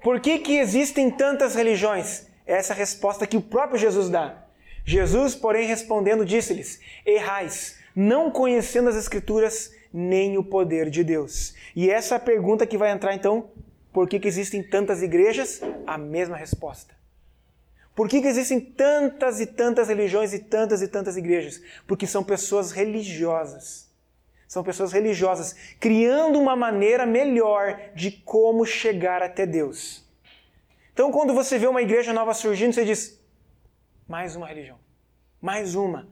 Por 0.04 0.19
que, 0.19 0.38
que 0.38 0.60
existem 0.60 1.10
tantas 1.10 1.56
religiões? 1.56 2.28
Essa 2.45 2.73
é 2.73 2.76
a 2.76 2.78
resposta 2.78 3.26
que 3.26 3.38
o 3.38 3.41
próprio 3.41 3.80
Jesus 3.80 4.12
dá. 4.12 4.43
Jesus, 4.86 5.34
porém, 5.34 5.65
respondendo, 5.65 6.23
disse-lhes: 6.23 6.80
Errais, 7.04 7.80
não 7.95 8.30
conhecendo 8.30 8.89
as 8.89 8.95
Escrituras 8.95 9.73
nem 9.91 10.38
o 10.38 10.43
poder 10.43 10.91
de 10.91 11.04
Deus. 11.04 11.56
E 11.76 11.89
essa 11.89 12.13
é 12.13 12.17
a 12.17 12.19
pergunta 12.19 12.67
que 12.67 12.78
vai 12.78 12.91
entrar 12.91 13.15
então 13.15 13.49
por 13.93 14.10
que, 14.10 14.19
que 14.19 14.27
existem 14.27 14.63
tantas 14.63 15.03
igrejas? 15.03 15.62
A 15.86 15.97
mesma 15.97 16.36
resposta. 16.36 16.95
Por 17.95 18.10
que, 18.10 18.21
que 18.21 18.27
existem 18.27 18.60
tantas 18.60 19.39
e 19.39 19.45
tantas 19.45 19.88
religiões 19.88 20.34
e 20.34 20.39
tantas 20.39 20.82
e 20.82 20.88
tantas 20.88 21.15
igrejas? 21.15 21.62
Porque 21.86 22.08
são 22.08 22.23
pessoas 22.23 22.71
religiosas. 22.71 23.88
São 24.47 24.63
pessoas 24.63 24.91
religiosas, 24.91 25.56
criando 25.79 26.39
uma 26.39 26.56
maneira 26.56 27.06
melhor 27.06 27.79
de 27.95 28.12
como 28.12 28.65
chegar 28.65 29.21
até 29.21 29.45
Deus. 29.45 30.03
Então, 30.91 31.12
quando 31.12 31.34
você 31.34 31.58
vê 31.58 31.67
uma 31.67 31.82
igreja 31.82 32.13
nova 32.13 32.34
surgindo, 32.34 32.73
você 32.73 32.86
diz: 32.86 33.19
mais 34.08 34.36
uma 34.36 34.47
religião, 34.47 34.79
mais 35.41 35.75
uma 35.75 36.08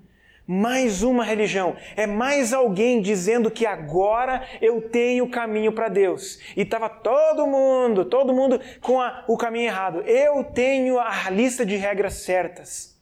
mais 0.47 1.03
uma 1.03 1.23
religião, 1.23 1.75
é 1.95 2.05
mais 2.05 2.51
alguém 2.53 3.01
dizendo 3.01 3.49
que 3.49 3.65
agora 3.65 4.45
eu 4.61 4.81
tenho 4.89 5.29
caminho 5.29 5.71
para 5.71 5.87
Deus. 5.87 6.39
E 6.55 6.61
estava 6.61 6.89
todo 6.89 7.47
mundo, 7.47 8.05
todo 8.05 8.33
mundo 8.33 8.59
com 8.81 8.99
a, 8.99 9.23
o 9.27 9.37
caminho 9.37 9.65
errado. 9.65 10.01
Eu 10.01 10.43
tenho 10.43 10.99
a 10.99 11.29
lista 11.29 11.65
de 11.65 11.75
regras 11.75 12.15
certas. 12.15 12.99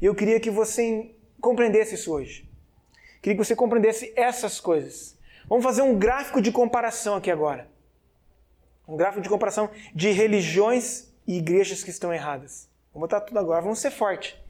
Eu 0.00 0.14
queria 0.14 0.38
que 0.38 0.50
você 0.50 1.10
compreendesse 1.40 1.94
isso 1.94 2.12
hoje. 2.12 2.48
Queria 3.20 3.36
que 3.36 3.44
você 3.44 3.56
compreendesse 3.56 4.12
essas 4.16 4.60
coisas. 4.60 5.18
Vamos 5.48 5.64
fazer 5.64 5.82
um 5.82 5.98
gráfico 5.98 6.40
de 6.40 6.52
comparação 6.52 7.16
aqui 7.16 7.30
agora. 7.30 7.68
Um 8.86 8.96
gráfico 8.96 9.22
de 9.22 9.28
comparação 9.28 9.70
de 9.94 10.10
religiões 10.10 11.12
e 11.26 11.38
igrejas 11.38 11.82
que 11.84 11.90
estão 11.90 12.12
erradas. 12.12 12.68
Vamos 12.92 13.08
botar 13.08 13.20
tudo 13.20 13.38
agora, 13.38 13.60
vamos 13.60 13.78
ser 13.78 13.90
forte. 13.90 14.40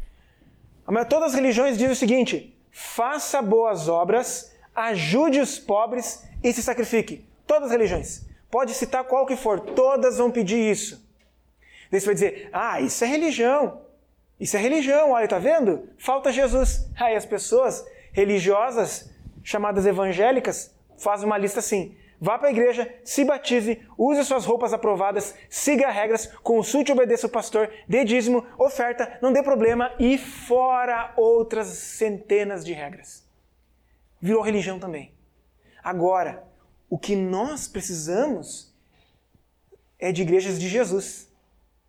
Todas 1.09 1.31
as 1.31 1.35
religiões 1.35 1.79
dizem 1.79 1.92
o 1.92 1.96
seguinte: 1.96 2.57
faça 2.70 3.40
boas 3.40 3.88
obras, 3.88 4.53
ajude 4.74 5.40
os 5.40 5.59
pobres 5.59 6.24
e 6.42 6.53
se 6.53 6.62
sacrifique. 6.62 7.24
Todas 7.46 7.64
as 7.64 7.72
religiões. 7.72 8.26
Pode 8.50 8.74
citar 8.74 9.05
qual 9.05 9.26
que 9.26 9.37
for, 9.37 9.61
todas 9.61 10.18
vão 10.18 10.31
pedir 10.31 10.59
isso. 10.59 11.09
Daí 11.90 12.00
você 12.00 12.07
vai 12.07 12.14
dizer: 12.14 12.50
ah, 12.53 12.81
isso 12.81 13.05
é 13.05 13.07
religião. 13.07 13.83
Isso 14.38 14.57
é 14.57 14.61
religião, 14.61 15.11
olha, 15.11 15.29
tá 15.29 15.38
vendo? 15.38 15.88
Falta 15.98 16.33
Jesus. 16.33 16.88
Aí 16.96 17.14
as 17.14 17.26
pessoas 17.26 17.87
religiosas, 18.12 19.11
chamadas 19.44 19.85
evangélicas, 19.87 20.74
fazem 20.98 21.26
uma 21.26 21.38
lista 21.38 21.61
assim: 21.61 21.94
Vá 22.21 22.39
para 22.39 22.49
a 22.49 22.53
igreja, 22.53 22.95
se 23.03 23.25
batize, 23.25 23.81
use 23.97 24.23
suas 24.25 24.45
roupas 24.45 24.75
aprovadas, 24.75 25.35
siga 25.49 25.89
regras, 25.89 26.27
consulte 26.43 26.91
e 26.91 26.93
obedeça 26.93 27.27
o 27.27 27.31
pastor, 27.31 27.73
dê 27.89 28.05
dízimo, 28.05 28.47
oferta, 28.59 29.19
não 29.23 29.33
dê 29.33 29.43
problema 29.43 29.91
e 29.99 30.19
fora 30.19 31.15
outras 31.17 31.69
centenas 31.69 32.63
de 32.63 32.75
regras. 32.75 33.27
Virou 34.21 34.43
religião 34.43 34.79
também. 34.79 35.15
Agora, 35.83 36.45
o 36.91 36.99
que 36.99 37.17
nós 37.17 37.67
precisamos 37.67 38.71
é 39.99 40.13
de 40.13 40.21
igrejas 40.21 40.61
de 40.61 40.69
Jesus. 40.69 41.27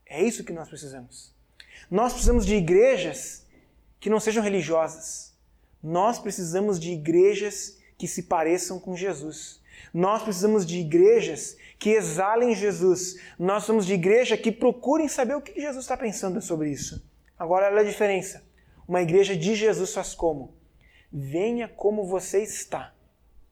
É 0.05 0.23
isso 0.23 0.45
que 0.45 0.53
nós 0.53 0.69
precisamos. 0.69 1.35
Nós 1.89 2.13
precisamos 2.13 2.45
de 2.45 2.55
igrejas 2.55 3.45
que 3.99 4.09
não 4.09 4.19
sejam 4.19 4.41
religiosas. 4.41 5.35
Nós 5.83 6.19
precisamos 6.19 6.79
de 6.79 6.91
igrejas 6.91 7.77
que 7.97 8.07
se 8.07 8.23
pareçam 8.23 8.79
com 8.79 8.95
Jesus. 8.95 9.60
Nós 9.93 10.23
precisamos 10.23 10.65
de 10.65 10.79
igrejas 10.79 11.57
que 11.77 11.89
exalem 11.89 12.55
Jesus. 12.55 13.19
Nós 13.37 13.55
precisamos 13.57 13.85
de 13.85 13.93
igreja 13.93 14.37
que 14.37 14.51
procurem 14.51 15.07
saber 15.07 15.35
o 15.35 15.41
que 15.41 15.59
Jesus 15.59 15.83
está 15.83 15.97
pensando 15.97 16.41
sobre 16.41 16.69
isso. 16.69 17.05
Agora, 17.37 17.67
olha 17.67 17.81
a 17.81 17.83
diferença. 17.83 18.43
Uma 18.87 19.01
igreja 19.01 19.35
de 19.35 19.55
Jesus 19.55 19.93
faz 19.93 20.13
como? 20.13 20.53
Venha 21.11 21.67
como 21.67 22.05
você 22.05 22.41
está. 22.41 22.93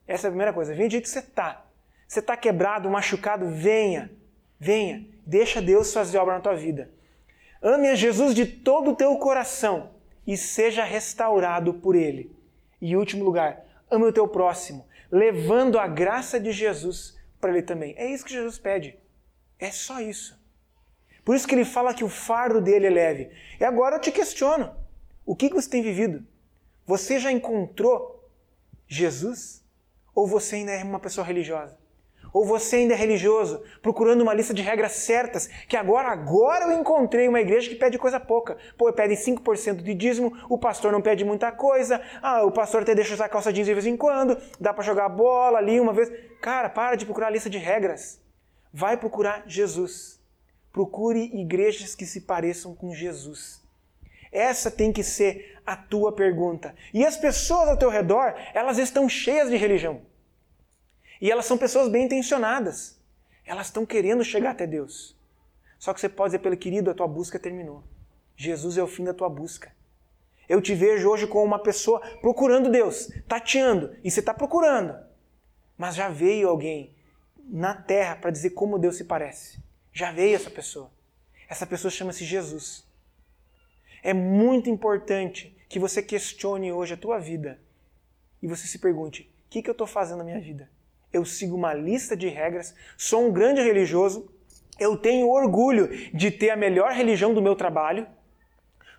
Essa 0.08 0.28
é 0.28 0.30
a 0.30 0.32
primeira 0.32 0.54
coisa. 0.54 0.74
Venha 0.74 0.88
do 0.88 0.92
jeito 0.92 1.04
que 1.04 1.10
você 1.10 1.20
está. 1.20 1.66
Você 2.08 2.20
está 2.20 2.38
quebrado, 2.38 2.90
machucado, 2.90 3.50
venha. 3.50 4.10
Venha. 4.60 5.06
Deixa 5.26 5.62
Deus 5.62 5.94
fazer 5.94 6.18
obra 6.18 6.36
na 6.36 6.42
tua 6.42 6.56
vida. 6.56 6.90
Ame 7.62 7.90
a 7.90 7.96
Jesus 7.96 8.34
de 8.34 8.46
todo 8.46 8.92
o 8.92 8.96
teu 8.96 9.16
coração 9.18 9.92
e 10.26 10.38
seja 10.38 10.84
restaurado 10.84 11.74
por 11.74 11.96
Ele. 11.96 12.32
E 12.82 12.96
último 12.96 13.26
lugar, 13.26 13.66
ame 13.92 14.06
o 14.06 14.14
teu 14.14 14.28
próximo 14.28 14.89
levando 15.12 15.80
a 15.80 15.88
graça 15.88 16.40
de 16.40 16.52
Jesus 16.52 17.18
para 17.40 17.52
ele 17.52 17.62
também. 17.62 17.96
É 17.98 18.12
isso 18.12 18.26
que 18.26 18.34
Jesus 18.34 18.60
pede. 18.60 18.98
É 19.58 19.72
só 19.72 20.00
isso. 20.02 20.40
Por 21.24 21.36
isso 21.36 21.48
que 21.48 21.56
ele 21.56 21.66
fala 21.66 21.94
que 21.94 22.04
o 22.04 22.10
fardo 22.10 22.62
dele 22.62 22.88
é 22.88 22.90
leve. 22.90 23.32
E 23.60 23.64
agora 23.64 23.96
eu 23.96 24.02
te 24.02 24.12
questiono: 24.12 24.76
o 25.26 25.36
que 25.36 25.50
você 25.50 25.70
tem 25.70 25.82
vivido? 25.82 26.26
Você 26.86 27.20
já 27.20 27.32
encontrou 27.32 28.30
Jesus? 28.88 29.64
Ou 30.14 30.28
você 30.28 30.58
ainda 30.58 30.72
é 30.72 30.84
uma 30.84 31.00
pessoa 31.00 31.26
religiosa? 31.26 31.79
Ou 32.34 32.46
você 32.46 32.78
ainda 32.78 32.94
é 32.94 32.98
religioso, 32.98 33.62
procurando 33.82 34.22
uma 34.22 34.34
lista 34.34 34.54
de 34.54 34.62
regras 34.62 34.94
certas, 34.94 35.48
que 35.68 35.76
agora, 35.76 36.10
agora 36.10 36.66
eu 36.66 36.80
encontrei 36.80 37.28
uma 37.28 37.42
igreja 37.42 37.70
que 37.70 37.76
pede 37.76 37.98
coisa 37.98 38.20
pouca. 38.20 38.58
Pô, 38.78 38.92
pede 38.94 39.16
5% 39.16 39.82
de 39.82 39.94
dízimo, 39.94 40.34
o 40.50 40.58
pastor 40.58 40.92
não 40.92 41.02
pede 41.02 41.26
muita 41.26 41.52
coisa, 41.52 42.02
ah, 42.22 42.44
o 42.44 42.52
pastor 42.52 42.84
até 42.84 42.94
deixa 42.94 43.14
usar 43.14 43.30
calça 43.30 43.52
jeans 43.52 43.66
de 43.66 43.74
vez 43.74 43.86
em 43.86 43.98
quando, 43.98 44.38
dá 44.60 44.74
para 44.74 44.84
jogar 44.84 45.10
bola 45.10 45.58
ali 45.58 45.80
uma 45.80 45.94
vez. 45.94 46.12
Cara, 46.42 46.70
para 46.70 46.96
de 46.96 47.06
procurar 47.06 47.28
a 47.28 47.32
lista 47.32 47.50
de 47.50 47.58
regras. 47.58 48.22
Vai 48.72 48.98
procurar 48.98 49.44
Jesus. 49.48 50.20
Procure 50.72 51.32
igrejas 51.34 51.96
que 51.96 52.06
se 52.06 52.22
pareçam 52.22 52.76
com 52.76 52.94
Jesus. 52.94 53.62
Essa 54.32 54.70
tem 54.70 54.94
que 54.94 55.04
ser 55.04 55.60
a 55.66 55.76
tua 55.76 56.12
pergunta. 56.12 56.76
E 56.94 57.06
as 57.06 57.18
pessoas 57.18 57.68
ao 57.68 57.78
teu 57.78 57.90
redor, 57.90 58.36
elas 58.54 58.78
estão 58.78 59.10
cheias 59.10 59.50
de 59.50 59.58
religião. 59.58 60.02
E 61.22 61.32
elas 61.32 61.46
são 61.46 61.58
pessoas 61.58 61.90
bem 61.90 62.06
intencionadas. 62.06 63.00
Elas 63.46 63.68
estão 63.68 63.86
querendo 63.86 64.24
chegar 64.24 64.52
até 64.52 64.66
Deus. 64.66 65.16
Só 65.78 65.94
que 65.94 66.00
você 66.00 66.10
pode 66.10 66.30
dizer, 66.32 66.40
pelo 66.40 66.58
querido, 66.58 66.92
a 66.92 66.94
tua 66.94 67.08
busca 67.08 67.40
terminou. 67.40 67.84
Jesus 68.36 68.78
é 68.78 68.84
o 68.84 68.88
fim 68.88 69.04
da 69.04 69.14
tua 69.14 69.30
busca. 69.30 69.72
Eu 70.48 70.62
te 70.62 70.74
vejo 70.74 71.10
hoje 71.10 71.28
como 71.28 71.46
uma 71.46 71.60
pessoa 71.60 72.00
procurando 72.22 72.72
Deus, 72.72 73.10
tateando, 73.28 73.96
e 74.04 74.10
você 74.10 74.20
está 74.20 74.34
procurando. 74.34 74.98
Mas 75.78 75.96
já 75.96 76.10
veio 76.10 76.50
alguém 76.50 76.96
na 77.38 77.74
terra 77.74 78.16
para 78.16 78.32
dizer 78.32 78.52
como 78.52 78.80
Deus 78.80 78.98
se 78.98 79.04
parece. 79.04 79.60
Já 79.94 80.12
veio 80.12 80.36
essa 80.36 80.50
pessoa. 80.50 80.92
Essa 81.48 81.66
pessoa 81.66 81.92
chama-se 81.92 82.26
Jesus. 82.26 82.86
É 84.02 84.14
muito 84.14 84.70
importante 84.70 85.56
que 85.68 85.80
você 85.80 86.02
questione 86.02 86.72
hoje 86.72 86.94
a 86.94 86.98
tua 86.98 87.20
vida 87.20 87.60
e 88.42 88.48
você 88.48 88.68
se 88.68 88.80
pergunte: 88.80 89.24
o 89.24 89.50
que, 89.50 89.62
que 89.62 89.70
eu 89.70 89.74
estou 89.74 89.88
fazendo 89.88 90.20
na 90.20 90.24
minha 90.24 90.40
vida? 90.40 90.70
Eu 91.12 91.26
sigo 91.26 91.56
uma 91.56 91.74
lista 91.74 92.16
de 92.16 92.28
regras, 92.28 92.76
sou 92.98 93.28
um 93.28 93.32
grande 93.32 93.62
religioso, 93.62 94.30
eu 94.80 94.96
tenho 94.98 95.30
orgulho 95.30 95.90
de 96.14 96.32
ter 96.32 96.52
a 96.52 96.56
melhor 96.56 96.92
religião 96.92 97.34
do 97.34 97.42
meu 97.42 97.56
trabalho. 97.56 98.08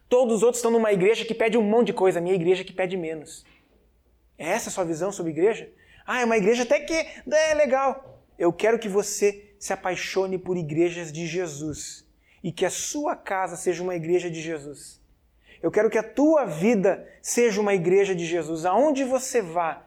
Todos 0.08 0.36
os 0.36 0.42
outros 0.42 0.58
estão 0.58 0.70
numa 0.70 0.92
igreja 0.92 1.24
que 1.24 1.34
pede 1.34 1.56
um 1.56 1.62
monte 1.62 1.88
de 1.88 1.92
coisa, 1.92 2.18
a 2.18 2.22
minha 2.22 2.34
igreja 2.34 2.64
que 2.64 2.72
pede 2.72 2.96
menos. 2.96 3.44
É 4.36 4.48
essa 4.48 4.68
a 4.68 4.72
sua 4.72 4.84
visão 4.84 5.10
sobre 5.12 5.32
igreja? 5.32 5.70
Ah, 6.06 6.20
é 6.20 6.24
uma 6.24 6.36
igreja 6.36 6.64
até 6.64 6.80
que 6.80 6.92
é 6.92 7.54
legal. 7.54 8.24
Eu 8.38 8.52
quero 8.52 8.78
que 8.78 8.88
você 8.88 9.54
se 9.58 9.72
apaixone 9.72 10.38
por 10.38 10.56
igrejas 10.56 11.12
de 11.12 11.26
Jesus 11.26 12.06
e 12.42 12.50
que 12.50 12.64
a 12.64 12.70
sua 12.70 13.14
casa 13.14 13.56
seja 13.56 13.82
uma 13.82 13.94
igreja 13.94 14.30
de 14.30 14.40
Jesus. 14.40 15.00
Eu 15.62 15.70
quero 15.70 15.90
que 15.90 15.98
a 15.98 16.02
tua 16.02 16.46
vida 16.46 17.06
seja 17.20 17.60
uma 17.60 17.74
igreja 17.74 18.14
de 18.14 18.24
Jesus. 18.24 18.64
Aonde 18.64 19.04
você 19.04 19.42
vá, 19.42 19.86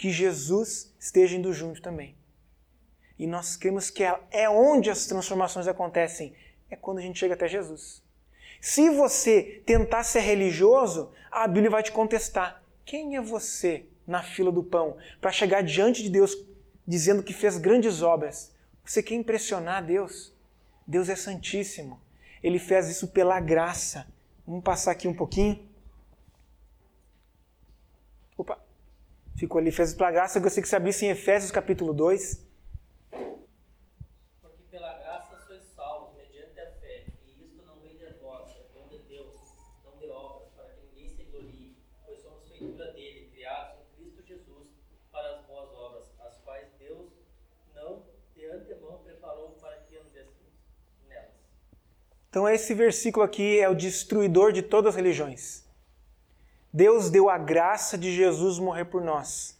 que 0.00 0.10
Jesus 0.10 0.94
esteja 0.98 1.36
indo 1.36 1.52
junto 1.52 1.82
também. 1.82 2.16
E 3.18 3.26
nós 3.26 3.54
cremos 3.54 3.90
que 3.90 4.02
é 4.02 4.48
onde 4.48 4.88
as 4.88 5.04
transformações 5.04 5.68
acontecem, 5.68 6.34
é 6.70 6.74
quando 6.74 7.00
a 7.00 7.02
gente 7.02 7.18
chega 7.18 7.34
até 7.34 7.46
Jesus. 7.46 8.02
Se 8.62 8.88
você 8.88 9.62
tentar 9.66 10.02
ser 10.04 10.20
religioso, 10.20 11.12
a 11.30 11.46
Bíblia 11.46 11.68
vai 11.68 11.82
te 11.82 11.92
contestar. 11.92 12.64
Quem 12.82 13.14
é 13.14 13.20
você 13.20 13.84
na 14.06 14.22
fila 14.22 14.50
do 14.50 14.62
pão 14.62 14.96
para 15.20 15.30
chegar 15.30 15.62
diante 15.62 16.02
de 16.02 16.08
Deus 16.08 16.34
dizendo 16.88 17.22
que 17.22 17.34
fez 17.34 17.58
grandes 17.58 18.00
obras? 18.00 18.54
Você 18.82 19.02
quer 19.02 19.16
impressionar 19.16 19.84
Deus? 19.84 20.32
Deus 20.86 21.10
é 21.10 21.14
santíssimo. 21.14 22.00
Ele 22.42 22.58
fez 22.58 22.88
isso 22.88 23.08
pela 23.08 23.38
graça. 23.38 24.10
Vamos 24.46 24.64
passar 24.64 24.92
aqui 24.92 25.06
um 25.06 25.14
pouquinho. 25.14 25.62
Opa 28.38 28.69
ficou 29.40 29.58
ali, 29.58 29.72
fez 29.72 29.94
pela 29.94 30.10
graça. 30.10 30.36
Eu 30.36 30.42
gostaria 30.42 30.62
que 30.62 30.68
você 30.68 30.76
abrisse 30.76 31.06
em 31.06 31.08
Efésios 31.08 31.50
capítulo 31.50 31.94
2. 31.94 32.46
Porque 34.42 34.62
pela 34.70 34.98
graça 34.98 35.38
sois 35.46 35.62
salvos, 35.74 36.14
mediante 36.14 36.60
a 36.60 36.66
fé, 36.72 37.06
e 37.24 37.46
isto 37.46 37.64
não 37.66 37.80
vem 37.80 37.96
de 37.96 38.04
vós, 38.20 38.50
é 38.50 38.64
dom 38.74 38.86
de 38.88 38.98
Deus, 39.08 39.34
não 39.82 39.96
de 39.98 40.10
obras, 40.10 40.50
para 40.54 40.66
que 40.74 40.80
ninguém 40.88 41.08
se 41.08 41.24
glorie, 41.24 41.74
pois 42.04 42.20
somos 42.20 42.46
feitura 42.48 42.92
dele, 42.92 43.30
criados 43.32 43.80
em 43.80 44.04
Cristo 44.04 44.22
Jesus, 44.22 44.68
para 45.10 45.36
as 45.36 45.46
boas 45.46 45.70
obras, 45.72 46.04
as 46.20 46.36
quais 46.44 46.68
Deus 46.78 47.08
não 47.74 48.02
de 48.36 48.44
antemão 48.44 48.98
preparou 49.02 49.56
para 49.58 49.76
que 49.88 49.98
nelas. 51.08 51.30
Então 52.28 52.46
esse 52.46 52.74
versículo 52.74 53.24
aqui 53.24 53.58
é 53.58 53.70
o 53.70 53.74
destruidor 53.74 54.52
de 54.52 54.60
todas 54.60 54.90
as 54.90 54.96
religiões. 54.96 55.69
Deus 56.72 57.10
deu 57.10 57.28
a 57.28 57.36
graça 57.36 57.98
de 57.98 58.14
Jesus 58.14 58.58
morrer 58.58 58.84
por 58.84 59.02
nós. 59.02 59.58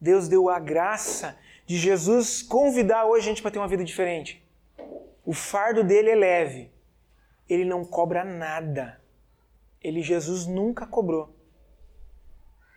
Deus 0.00 0.28
deu 0.28 0.48
a 0.48 0.58
graça 0.58 1.38
de 1.66 1.78
Jesus 1.78 2.42
convidar 2.42 3.06
hoje 3.06 3.26
a 3.26 3.28
gente 3.30 3.42
para 3.42 3.50
ter 3.50 3.58
uma 3.58 3.68
vida 3.68 3.84
diferente. 3.84 4.44
O 5.24 5.32
fardo 5.32 5.84
dele 5.84 6.10
é 6.10 6.14
leve. 6.14 6.72
Ele 7.48 7.64
não 7.64 7.84
cobra 7.84 8.24
nada. 8.24 9.00
Ele, 9.82 10.02
Jesus, 10.02 10.46
nunca 10.46 10.86
cobrou. 10.86 11.34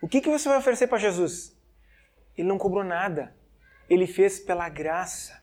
O 0.00 0.08
que, 0.08 0.20
que 0.20 0.30
você 0.30 0.48
vai 0.48 0.58
oferecer 0.58 0.86
para 0.86 0.98
Jesus? 0.98 1.56
Ele 2.36 2.48
não 2.48 2.58
cobrou 2.58 2.84
nada. 2.84 3.34
Ele 3.88 4.06
fez 4.06 4.38
pela 4.38 4.68
graça. 4.68 5.42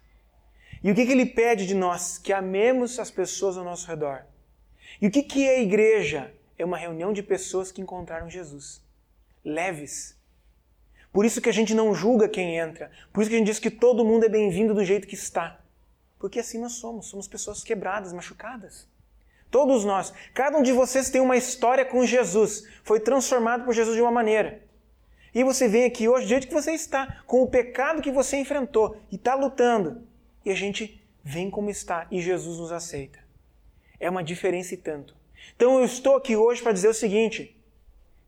E 0.84 0.92
o 0.92 0.96
que, 0.96 1.06
que 1.06 1.12
ele 1.12 1.26
pede 1.26 1.68
de 1.68 1.76
nós? 1.76 2.18
Que 2.18 2.34
amemos 2.34 2.98
as 3.00 3.12
pessoas 3.12 3.58
ao 3.58 3.64
nosso 3.64 3.88
redor. 3.88 4.26
E 5.00 5.08
o 5.08 5.12
que, 5.12 5.24
que 5.24 5.48
é 5.48 5.58
a 5.58 5.62
igreja? 5.62 6.34
É 6.62 6.66
uma 6.66 6.78
reunião 6.78 7.12
de 7.12 7.24
pessoas 7.24 7.72
que 7.72 7.82
encontraram 7.82 8.30
Jesus. 8.30 8.84
Leves. 9.44 10.16
Por 11.12 11.26
isso 11.26 11.42
que 11.42 11.50
a 11.50 11.52
gente 11.52 11.74
não 11.74 11.92
julga 11.92 12.30
quem 12.30 12.56
entra. 12.56 12.92
Por 13.12 13.22
isso 13.22 13.32
que 13.32 13.36
a 13.36 13.40
gente 13.40 13.48
diz 13.48 13.58
que 13.58 13.72
todo 13.72 14.06
mundo 14.06 14.26
é 14.26 14.30
bem-vindo 14.30 14.72
do 14.72 14.86
jeito 14.86 15.08
que 15.08 15.16
está. 15.16 15.60
Porque 16.20 16.40
assim 16.40 16.60
nós 16.60 16.74
somos. 16.74 17.08
Somos 17.08 17.28
pessoas 17.28 17.64
quebradas, 17.64 18.14
machucadas. 18.14 18.88
Todos 19.50 19.84
nós. 19.84 20.14
Cada 20.36 20.56
um 20.56 20.62
de 20.62 20.72
vocês 20.72 21.10
tem 21.10 21.20
uma 21.20 21.36
história 21.36 21.84
com 21.84 22.06
Jesus. 22.06 22.68
Foi 22.84 23.00
transformado 23.00 23.66
por 23.66 23.74
Jesus 23.74 23.96
de 23.96 24.02
uma 24.04 24.12
maneira. 24.12 24.62
E 25.34 25.44
você 25.44 25.68
vem 25.68 25.86
aqui 25.86 26.08
hoje 26.08 26.28
do 26.28 26.30
jeito 26.30 26.48
que 26.48 26.54
você 26.54 26.74
está, 26.74 27.24
com 27.26 27.42
o 27.42 27.48
pecado 27.48 28.04
que 28.04 28.12
você 28.12 28.38
enfrentou 28.38 29.02
e 29.12 29.16
está 29.16 29.34
lutando. 29.34 30.08
E 30.46 30.52
a 30.52 30.56
gente 30.56 31.04
vem 31.24 31.50
como 31.50 31.72
está 31.72 32.06
e 32.12 32.22
Jesus 32.22 32.60
nos 32.60 32.72
aceita. 32.72 33.18
É 34.00 34.08
uma 34.08 34.24
diferença 34.24 34.76
e 34.76 34.78
tanto. 34.78 35.20
Então 35.56 35.80
eu 35.80 35.86
estou 35.86 36.16
aqui 36.16 36.36
hoje 36.36 36.62
para 36.62 36.72
dizer 36.72 36.88
o 36.88 36.94
seguinte: 36.94 37.60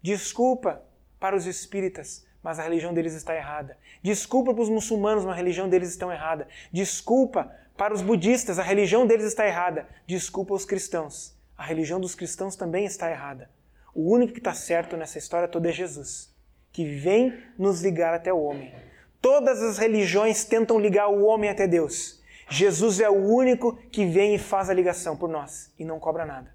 desculpa 0.01 0.83
para 1.19 1.35
os 1.35 1.45
espíritas, 1.45 2.25
mas 2.41 2.59
a 2.59 2.63
religião 2.63 2.93
deles 2.93 3.13
está 3.13 3.35
errada. 3.35 3.77
Desculpa 4.01 4.53
para 4.53 4.63
os 4.63 4.69
muçulmanos, 4.69 5.23
mas 5.23 5.33
a 5.33 5.37
religião 5.37 5.69
deles 5.69 5.89
está 5.89 6.11
errada. 6.13 6.47
Desculpa 6.71 7.51
para 7.77 7.93
os 7.93 8.01
budistas, 8.01 8.59
a 8.59 8.63
religião 8.63 9.07
deles 9.07 9.25
está 9.25 9.47
errada. 9.47 9.87
Desculpa 10.05 10.53
aos 10.53 10.65
cristãos, 10.65 11.35
a 11.57 11.63
religião 11.63 11.99
dos 11.99 12.15
cristãos 12.15 12.55
também 12.55 12.85
está 12.85 13.09
errada. 13.09 13.49
O 13.95 14.11
único 14.11 14.33
que 14.33 14.39
está 14.39 14.53
certo 14.53 14.97
nessa 14.97 15.17
história 15.17 15.47
toda 15.47 15.69
é 15.69 15.71
Jesus, 15.71 16.33
que 16.71 16.83
vem 16.83 17.33
nos 17.57 17.81
ligar 17.81 18.13
até 18.13 18.33
o 18.33 18.41
homem. 18.41 18.73
Todas 19.21 19.61
as 19.61 19.77
religiões 19.77 20.43
tentam 20.43 20.79
ligar 20.79 21.07
o 21.07 21.23
homem 21.23 21.49
até 21.49 21.65
Deus. 21.65 22.21
Jesus 22.49 22.99
é 22.99 23.09
o 23.09 23.13
único 23.13 23.75
que 23.89 24.05
vem 24.05 24.35
e 24.35 24.39
faz 24.39 24.69
a 24.69 24.73
ligação 24.73 25.15
por 25.15 25.29
nós 25.29 25.71
e 25.79 25.85
não 25.85 25.99
cobra 25.99 26.25
nada. 26.25 26.53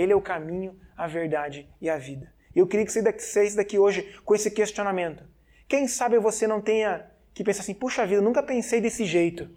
Ele 0.00 0.14
é 0.14 0.16
o 0.16 0.20
caminho, 0.22 0.80
a 0.96 1.06
verdade 1.06 1.68
e 1.78 1.90
a 1.90 1.98
vida. 1.98 2.32
Eu 2.56 2.66
queria 2.66 2.86
que 2.86 2.90
você 2.92 3.02
saísse 3.18 3.54
daqui 3.54 3.78
hoje 3.78 4.18
com 4.24 4.34
esse 4.34 4.50
questionamento. 4.50 5.22
Quem 5.68 5.86
sabe 5.86 6.18
você 6.18 6.46
não 6.46 6.58
tenha 6.58 7.06
que 7.34 7.44
pensar 7.44 7.60
assim: 7.60 7.74
puxa 7.74 8.06
vida, 8.06 8.22
nunca 8.22 8.42
pensei 8.42 8.80
desse 8.80 9.04
jeito. 9.04 9.50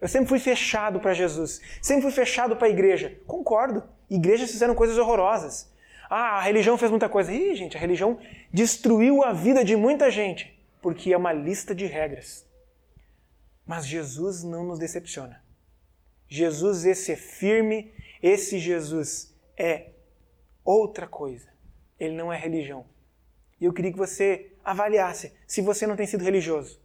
Eu 0.00 0.06
sempre 0.06 0.28
fui 0.28 0.38
fechado 0.38 1.00
para 1.00 1.12
Jesus, 1.12 1.60
sempre 1.82 2.02
fui 2.02 2.12
fechado 2.12 2.54
para 2.54 2.68
a 2.68 2.70
igreja. 2.70 3.18
Concordo. 3.26 3.82
Igrejas 4.08 4.52
fizeram 4.52 4.74
coisas 4.74 4.96
horrorosas. 4.98 5.68
Ah, 6.08 6.38
a 6.38 6.42
religião 6.42 6.78
fez 6.78 6.88
muita 6.92 7.08
coisa. 7.08 7.32
Ih, 7.32 7.56
gente, 7.56 7.76
a 7.76 7.80
religião 7.80 8.20
destruiu 8.52 9.24
a 9.24 9.32
vida 9.32 9.64
de 9.64 9.74
muita 9.74 10.12
gente, 10.12 10.56
porque 10.80 11.12
é 11.12 11.16
uma 11.16 11.32
lista 11.32 11.74
de 11.74 11.86
regras. 11.86 12.46
Mas 13.66 13.84
Jesus 13.84 14.44
não 14.44 14.64
nos 14.64 14.78
decepciona. 14.78 15.42
Jesus, 16.28 16.84
esse 16.84 17.10
é 17.10 17.16
firme, 17.16 17.92
esse 18.22 18.60
Jesus 18.60 19.35
é 19.56 19.90
outra 20.64 21.06
coisa. 21.06 21.48
Ele 21.98 22.14
não 22.14 22.32
é 22.32 22.36
religião. 22.36 22.84
E 23.60 23.64
eu 23.64 23.72
queria 23.72 23.92
que 23.92 23.98
você 23.98 24.52
avaliasse 24.64 25.32
se 25.46 25.62
você 25.62 25.86
não 25.86 25.96
tem 25.96 26.06
sido 26.06 26.24
religioso. 26.24 26.80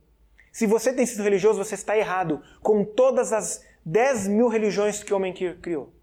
Se 0.52 0.66
você 0.66 0.94
tem 0.94 1.06
sido 1.06 1.24
religioso, 1.24 1.64
você 1.64 1.76
está 1.76 1.98
errado 1.98 2.42
com 2.62 2.84
todas 2.84 3.32
as 3.34 3.66
10 3.86 4.28
mil 4.28 4.48
religiões 4.48 5.04
que 5.04 5.14
o 5.14 5.16
homem 5.16 5.34
criou. 5.34 5.94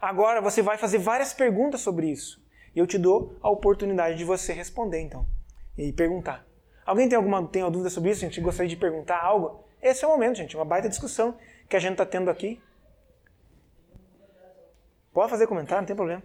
Agora 0.00 0.40
você 0.40 0.62
vai 0.62 0.76
fazer 0.76 0.98
várias 0.98 1.32
perguntas 1.32 1.80
sobre 1.80 2.10
isso. 2.10 2.42
E 2.74 2.78
eu 2.78 2.86
te 2.86 2.98
dou 2.98 3.36
a 3.40 3.48
oportunidade 3.50 4.16
de 4.18 4.24
você 4.24 4.52
responder, 4.52 5.00
então. 5.00 5.26
E 5.76 5.92
perguntar. 5.92 6.46
Alguém 6.84 7.08
tem 7.08 7.16
alguma 7.16 7.46
tem 7.46 7.62
alguma 7.62 7.72
dúvida 7.72 7.90
sobre 7.90 8.10
isso? 8.10 8.24
A 8.24 8.28
gente 8.28 8.40
gostaria 8.40 8.68
de 8.68 8.76
perguntar 8.76 9.20
algo? 9.20 9.64
Esse 9.80 10.04
é 10.04 10.08
o 10.08 10.10
momento, 10.10 10.36
gente. 10.36 10.56
Uma 10.56 10.64
baita 10.64 10.88
discussão 10.88 11.36
que 11.68 11.76
a 11.76 11.78
gente 11.78 11.92
está 11.92 12.06
tendo 12.06 12.30
aqui. 12.30 12.60
Pode 15.14 15.30
fazer 15.30 15.46
comentário, 15.46 15.82
não 15.82 15.86
tem 15.86 15.94
problema. 15.94 16.22